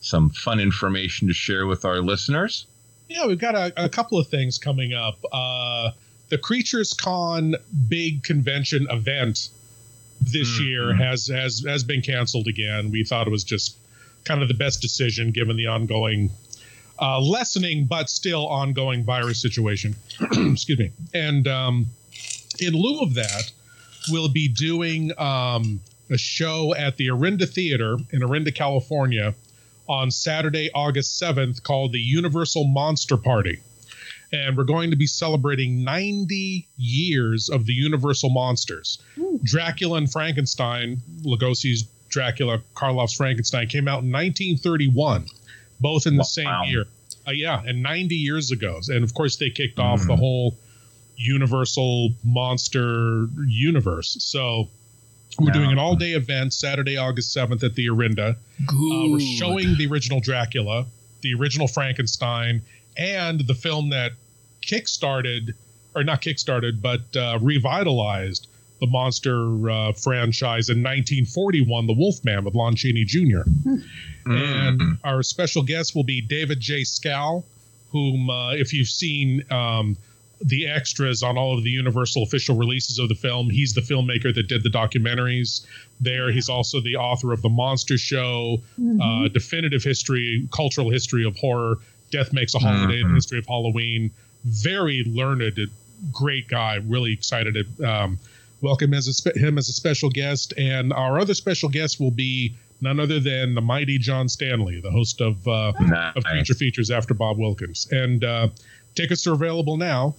some 0.00 0.30
fun 0.30 0.60
information 0.60 1.28
to 1.28 1.34
share 1.34 1.66
with 1.66 1.84
our 1.84 2.00
listeners. 2.00 2.66
Yeah, 3.08 3.26
we've 3.26 3.38
got 3.38 3.54
a, 3.54 3.84
a 3.84 3.88
couple 3.88 4.18
of 4.18 4.28
things 4.28 4.58
coming 4.58 4.92
up. 4.94 5.18
Uh, 5.32 5.90
the 6.30 6.38
Creatures 6.38 6.92
Con 6.94 7.54
big 7.88 8.22
convention 8.22 8.86
event 8.90 9.50
this 10.26 10.60
year 10.60 10.94
has 10.94 11.26
has 11.28 11.64
has 11.66 11.84
been 11.84 12.02
canceled 12.02 12.48
again. 12.48 12.90
We 12.90 13.04
thought 13.04 13.26
it 13.26 13.30
was 13.30 13.44
just 13.44 13.76
kind 14.24 14.42
of 14.42 14.48
the 14.48 14.54
best 14.54 14.80
decision 14.80 15.30
given 15.30 15.56
the 15.56 15.66
ongoing 15.66 16.30
uh, 17.00 17.20
lessening 17.20 17.86
but 17.86 18.08
still 18.08 18.46
ongoing 18.46 19.04
virus 19.04 19.40
situation. 19.40 19.96
Excuse 20.20 20.78
me. 20.78 20.92
And 21.12 21.46
um, 21.48 21.86
in 22.60 22.74
lieu 22.74 23.00
of 23.00 23.14
that, 23.14 23.50
we'll 24.10 24.28
be 24.28 24.48
doing 24.48 25.12
um, 25.18 25.80
a 26.10 26.18
show 26.18 26.74
at 26.74 26.96
the 26.96 27.10
Orinda 27.10 27.46
Theater 27.46 27.96
in 28.10 28.22
Orinda, 28.22 28.52
California 28.52 29.34
on 29.88 30.10
Saturday, 30.10 30.70
August 30.74 31.20
7th 31.20 31.62
called 31.62 31.92
the 31.92 32.00
Universal 32.00 32.64
Monster 32.64 33.16
Party. 33.16 33.60
And 34.34 34.56
we're 34.56 34.64
going 34.64 34.90
to 34.90 34.96
be 34.96 35.06
celebrating 35.06 35.84
90 35.84 36.66
years 36.76 37.48
of 37.48 37.66
the 37.66 37.72
Universal 37.72 38.30
Monsters. 38.30 39.00
Dracula 39.44 39.98
and 39.98 40.10
Frankenstein, 40.10 41.00
Lugosi's 41.22 41.84
Dracula, 42.08 42.60
Karloff's 42.74 43.14
Frankenstein, 43.14 43.68
came 43.68 43.86
out 43.86 44.02
in 44.02 44.10
1931, 44.10 45.26
both 45.80 46.06
in 46.06 46.16
the 46.16 46.24
same 46.24 46.48
year. 46.66 46.86
Uh, 47.26 47.30
yeah, 47.30 47.62
and 47.64 47.82
90 47.82 48.16
years 48.16 48.50
ago. 48.50 48.80
And 48.88 49.04
of 49.04 49.14
course, 49.14 49.36
they 49.36 49.50
kicked 49.50 49.78
off 49.78 50.04
the 50.06 50.16
whole 50.16 50.56
Universal 51.16 52.10
Monster 52.24 53.28
universe. 53.46 54.16
So 54.20 54.68
we're 55.38 55.52
doing 55.52 55.70
an 55.72 55.78
all 55.78 55.96
day 55.96 56.12
event 56.12 56.52
Saturday, 56.52 56.96
August 56.96 57.36
7th 57.36 57.62
at 57.62 57.74
the 57.74 57.88
Orinda. 57.88 58.36
Uh, 58.60 58.74
we're 59.08 59.20
showing 59.20 59.76
the 59.76 59.86
original 59.86 60.20
Dracula, 60.20 60.86
the 61.22 61.34
original 61.34 61.68
Frankenstein, 61.68 62.62
and 62.96 63.40
the 63.46 63.54
film 63.54 63.90
that 63.90 64.12
kickstarted, 64.66 65.54
or 65.94 66.04
not 66.04 66.22
kickstarted, 66.22 66.80
but 66.82 67.16
uh, 67.16 67.38
revitalized 67.40 68.48
the 68.80 68.86
monster 68.88 69.70
uh, 69.70 69.92
franchise 69.92 70.68
in 70.68 70.78
1941, 70.82 71.86
The 71.86 71.92
Wolfman 71.92 72.44
with 72.44 72.54
Lon 72.54 72.74
Chaney 72.74 73.04
Jr. 73.04 73.42
And 74.26 74.98
our 75.04 75.22
special 75.22 75.62
guest 75.62 75.94
will 75.94 76.04
be 76.04 76.20
David 76.20 76.58
J. 76.60 76.84
Skal, 76.84 77.44
whom, 77.92 78.28
uh, 78.28 78.52
if 78.54 78.72
you've 78.72 78.88
seen 78.88 79.44
um, 79.52 79.96
the 80.40 80.66
extras 80.66 81.22
on 81.22 81.38
all 81.38 81.56
of 81.56 81.62
the 81.62 81.70
Universal 81.70 82.24
official 82.24 82.56
releases 82.56 82.98
of 82.98 83.08
the 83.08 83.14
film, 83.14 83.48
he's 83.48 83.74
the 83.74 83.80
filmmaker 83.80 84.34
that 84.34 84.48
did 84.48 84.62
the 84.64 84.70
documentaries 84.70 85.64
there. 86.00 86.32
He's 86.32 86.48
also 86.48 86.80
the 86.80 86.96
author 86.96 87.32
of 87.32 87.42
The 87.42 87.48
Monster 87.48 87.96
Show, 87.96 88.60
uh, 89.00 89.28
Definitive 89.28 89.82
History, 89.84 90.48
Cultural 90.50 90.90
History 90.90 91.24
of 91.24 91.36
Horror, 91.36 91.76
Death 92.10 92.32
Makes 92.32 92.54
a 92.54 92.58
Holiday, 92.58 93.02
The 93.02 93.14
History 93.14 93.38
of 93.38 93.46
Halloween. 93.46 94.10
Very 94.44 95.04
learned, 95.04 95.58
great 96.12 96.48
guy. 96.48 96.76
Really 96.76 97.12
excited 97.12 97.54
to 97.78 97.84
um, 97.84 98.18
welcome 98.60 98.94
as 98.94 99.08
a 99.08 99.14
spe- 99.14 99.36
him 99.36 99.58
as 99.58 99.68
a 99.68 99.72
special 99.72 100.10
guest. 100.10 100.54
And 100.56 100.92
our 100.92 101.18
other 101.18 101.34
special 101.34 101.68
guest 101.68 102.00
will 102.00 102.10
be 102.10 102.56
none 102.80 103.00
other 103.00 103.20
than 103.20 103.54
the 103.54 103.60
mighty 103.60 103.98
John 103.98 104.28
Stanley, 104.28 104.80
the 104.80 104.90
host 104.90 105.20
of 105.20 105.46
uh, 105.48 105.72
of 106.16 106.24
Creature 106.24 106.54
Features 106.54 106.90
after 106.90 107.14
Bob 107.14 107.38
Wilkins. 107.38 107.88
And 107.90 108.24
uh, 108.24 108.48
tickets 108.94 109.26
are 109.26 109.32
available 109.32 109.76
now. 109.76 110.14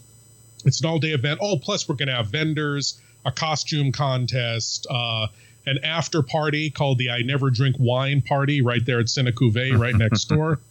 It's 0.66 0.82
an 0.82 0.90
all 0.90 1.00
day 1.00 1.12
event. 1.12 1.40
Oh, 1.42 1.58
plus 1.58 1.88
we're 1.88 1.96
going 1.96 2.08
to 2.08 2.16
have 2.16 2.28
vendors, 2.28 3.00
a 3.26 3.32
costume 3.32 3.92
contest, 3.92 4.88
uh, 4.90 5.28
an 5.68 5.80
after 5.84 6.22
party 6.22 6.70
called 6.70 6.98
the 6.98 7.12
I 7.12 7.22
Never 7.22 7.50
Drink 7.50 7.76
Wine 7.80 8.22
Party 8.22 8.62
right 8.62 8.84
there 8.86 9.00
at 9.00 9.06
Cinecouve, 9.06 9.78
right 9.78 9.96
next 9.96 10.26
door. 10.26 10.60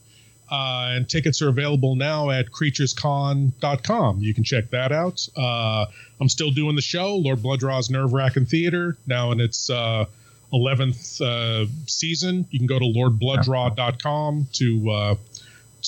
Uh, 0.54 0.94
and 0.94 1.08
tickets 1.08 1.42
are 1.42 1.48
available 1.48 1.96
now 1.96 2.30
at 2.30 2.52
creaturescon.com. 2.52 4.20
You 4.20 4.32
can 4.32 4.44
check 4.44 4.70
that 4.70 4.92
out. 4.92 5.26
Uh, 5.36 5.86
I'm 6.20 6.28
still 6.28 6.52
doing 6.52 6.76
the 6.76 6.82
show, 6.82 7.16
Lord 7.16 7.42
Bloodraw's 7.42 7.90
Nerve 7.90 8.12
Wracking 8.12 8.46
Theater, 8.46 8.96
now 9.04 9.32
in 9.32 9.40
its 9.40 9.68
uh, 9.68 10.04
11th 10.52 11.20
uh, 11.20 11.66
season. 11.88 12.46
You 12.50 12.60
can 12.60 12.68
go 12.68 12.78
to 12.78 12.84
lordbloodraw.com 12.84 14.46
to 14.52 14.90
uh, 14.90 15.14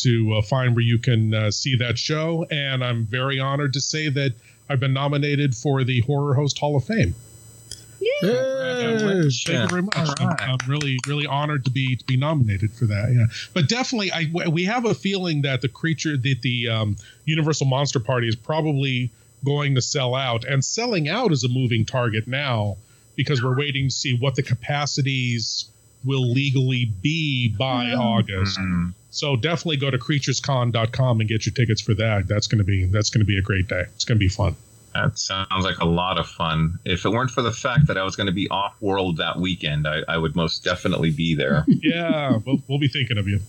to 0.03 0.35
uh, 0.35 0.43
find 0.43 0.75
where 0.75 0.85
you 0.85 0.99
can 0.99 1.53
see 1.53 1.77
that 1.77 1.97
show. 1.97 2.45
And 2.51 2.85
I'm 2.85 3.05
very 3.05 3.39
honored 3.39 3.73
to 3.75 3.81
say 3.81 4.09
that 4.09 4.33
I've 4.69 4.81
been 4.81 4.93
nominated 4.93 5.55
for 5.55 5.85
the 5.85 6.01
Horror 6.01 6.35
Host 6.35 6.59
Hall 6.59 6.77
of 6.77 6.85
Fame. 6.85 7.15
Thank 9.47 9.63
you 9.63 9.69
very 9.69 9.83
much. 9.83 10.21
I'm, 10.21 10.37
I'm 10.39 10.59
really, 10.69 10.99
really 11.07 11.27
honored 11.27 11.65
to 11.65 11.71
be 11.71 11.97
to 11.97 12.05
be 12.05 12.17
nominated 12.17 12.73
for 12.73 12.87
that. 12.87 13.13
Yeah, 13.13 13.27
but 13.55 13.69
definitely, 13.69 14.13
I 14.13 14.31
we 14.49 14.65
have 14.65 14.85
a 14.85 14.95
feeling 14.95 15.43
that 15.43 15.61
the 15.63 15.69
creature 15.69 16.17
that 16.17 16.43
the 16.43 16.69
um, 16.69 16.97
Universal 17.25 17.67
Monster 17.67 18.01
Party 18.01 18.29
is 18.29 18.37
probably 18.37 19.11
going 19.45 19.75
to 19.77 19.83
sell 19.83 20.15
out, 20.15 20.45
and 20.45 20.65
selling 20.65 21.09
out 21.09 21.33
is 21.33 21.45
a 21.45 21.49
moving 21.49 21.85
target 21.85 22.27
now 22.27 22.77
because 23.17 23.43
we're 23.43 23.57
waiting 23.57 23.89
to 23.89 23.95
see 23.95 24.17
what 24.17 24.35
the 24.35 24.43
capacities 24.43 25.67
will 26.05 26.31
legally 26.31 26.85
be 26.85 27.49
by 27.49 27.93
Oh. 27.93 28.01
August. 28.01 28.59
Mm-hmm. 28.59 28.91
So 29.11 29.35
definitely 29.37 29.79
go 29.79 29.91
to 29.91 29.99
creaturescon.com 29.99 31.21
and 31.21 31.29
get 31.29 31.47
your 31.47 31.53
tickets 31.55 31.81
for 31.81 31.95
that. 31.95 32.29
That's 32.29 32.47
going 32.49 32.59
to 32.59 32.65
be 32.65 32.85
that's 32.85 33.11
going 33.11 33.21
to 33.21 33.25
be 33.27 33.39
a 33.39 33.43
great 33.43 33.67
day. 33.69 33.85
It's 33.95 34.05
going 34.05 34.17
to 34.19 34.21
be 34.21 34.29
fun. 34.29 34.57
That 35.03 35.19
sounds 35.19 35.65
like 35.65 35.79
a 35.79 35.85
lot 35.87 36.19
of 36.19 36.27
fun. 36.29 36.79
If 36.85 37.05
it 37.05 37.11
weren't 37.11 37.31
for 37.31 37.43
the 37.43 37.53
fact 37.53 37.87
that 37.89 37.97
I 37.99 38.03
was 38.03 38.17
going 38.17 38.27
to 38.29 38.33
be 38.33 38.49
off 38.49 38.81
world 38.81 39.17
that 39.19 39.39
weekend, 39.39 39.87
I, 39.87 40.03
I 40.09 40.17
would 40.19 40.35
most 40.37 40.65
definitely 40.65 41.11
be 41.11 41.35
there. 41.35 41.65
Yeah, 41.83 42.39
we'll, 42.45 42.59
we'll 42.69 42.79
be 42.79 42.89
thinking 42.89 43.19
of 43.19 43.29
you. 43.29 43.41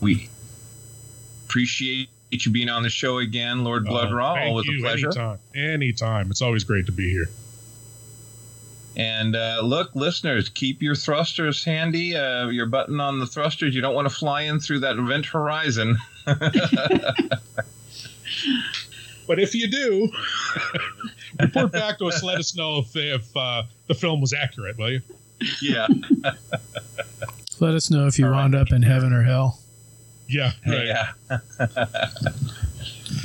we 0.00 0.28
appreciate 1.46 2.08
you 2.30 2.50
being 2.52 2.68
on 2.68 2.82
the 2.82 2.90
show 2.90 3.18
again, 3.18 3.64
Lord 3.64 3.84
Blood 3.86 4.12
Uh, 4.12 4.14
Raw. 4.16 4.34
thank 4.34 4.48
Always 4.48 4.68
a 4.68 4.72
you. 4.72 4.80
pleasure. 4.82 5.06
Anytime. 5.06 5.38
Anytime. 5.54 6.30
It's 6.30 6.42
always 6.42 6.64
great 6.64 6.86
to 6.86 6.92
be 6.92 7.10
here. 7.10 7.28
And 8.96 9.34
uh, 9.36 9.60
look, 9.62 9.94
listeners, 9.94 10.48
keep 10.48 10.80
your 10.82 10.94
thrusters 10.94 11.62
handy. 11.64 12.16
Uh, 12.16 12.48
your 12.48 12.66
button 12.66 12.98
on 13.00 13.18
the 13.18 13.26
thrusters. 13.26 13.74
You 13.74 13.80
don't 13.82 13.94
want 13.94 14.08
to 14.08 14.14
fly 14.14 14.42
in 14.42 14.58
through 14.60 14.80
that 14.80 14.96
event 14.98 15.26
horizon. 15.26 15.96
But 19.26 19.38
if 19.38 19.54
you 19.54 19.68
do, 19.68 20.10
report 21.40 21.72
back 21.72 21.98
to 21.98 22.06
us. 22.06 22.22
Let 22.22 22.38
us 22.38 22.56
know 22.56 22.78
if, 22.78 22.94
if 22.96 23.36
uh, 23.36 23.64
the 23.86 23.94
film 23.94 24.20
was 24.20 24.32
accurate, 24.32 24.78
will 24.78 24.92
you? 24.92 25.00
yeah. 25.60 25.86
Let 27.60 27.74
us 27.74 27.90
know 27.90 28.06
if 28.06 28.18
you 28.18 28.26
wound 28.26 28.54
up 28.54 28.70
in 28.70 28.82
heaven 28.82 29.12
or 29.12 29.22
hell. 29.22 29.58
Yeah. 30.28 30.52
Right. 30.66 30.86
Yeah. 30.86 31.12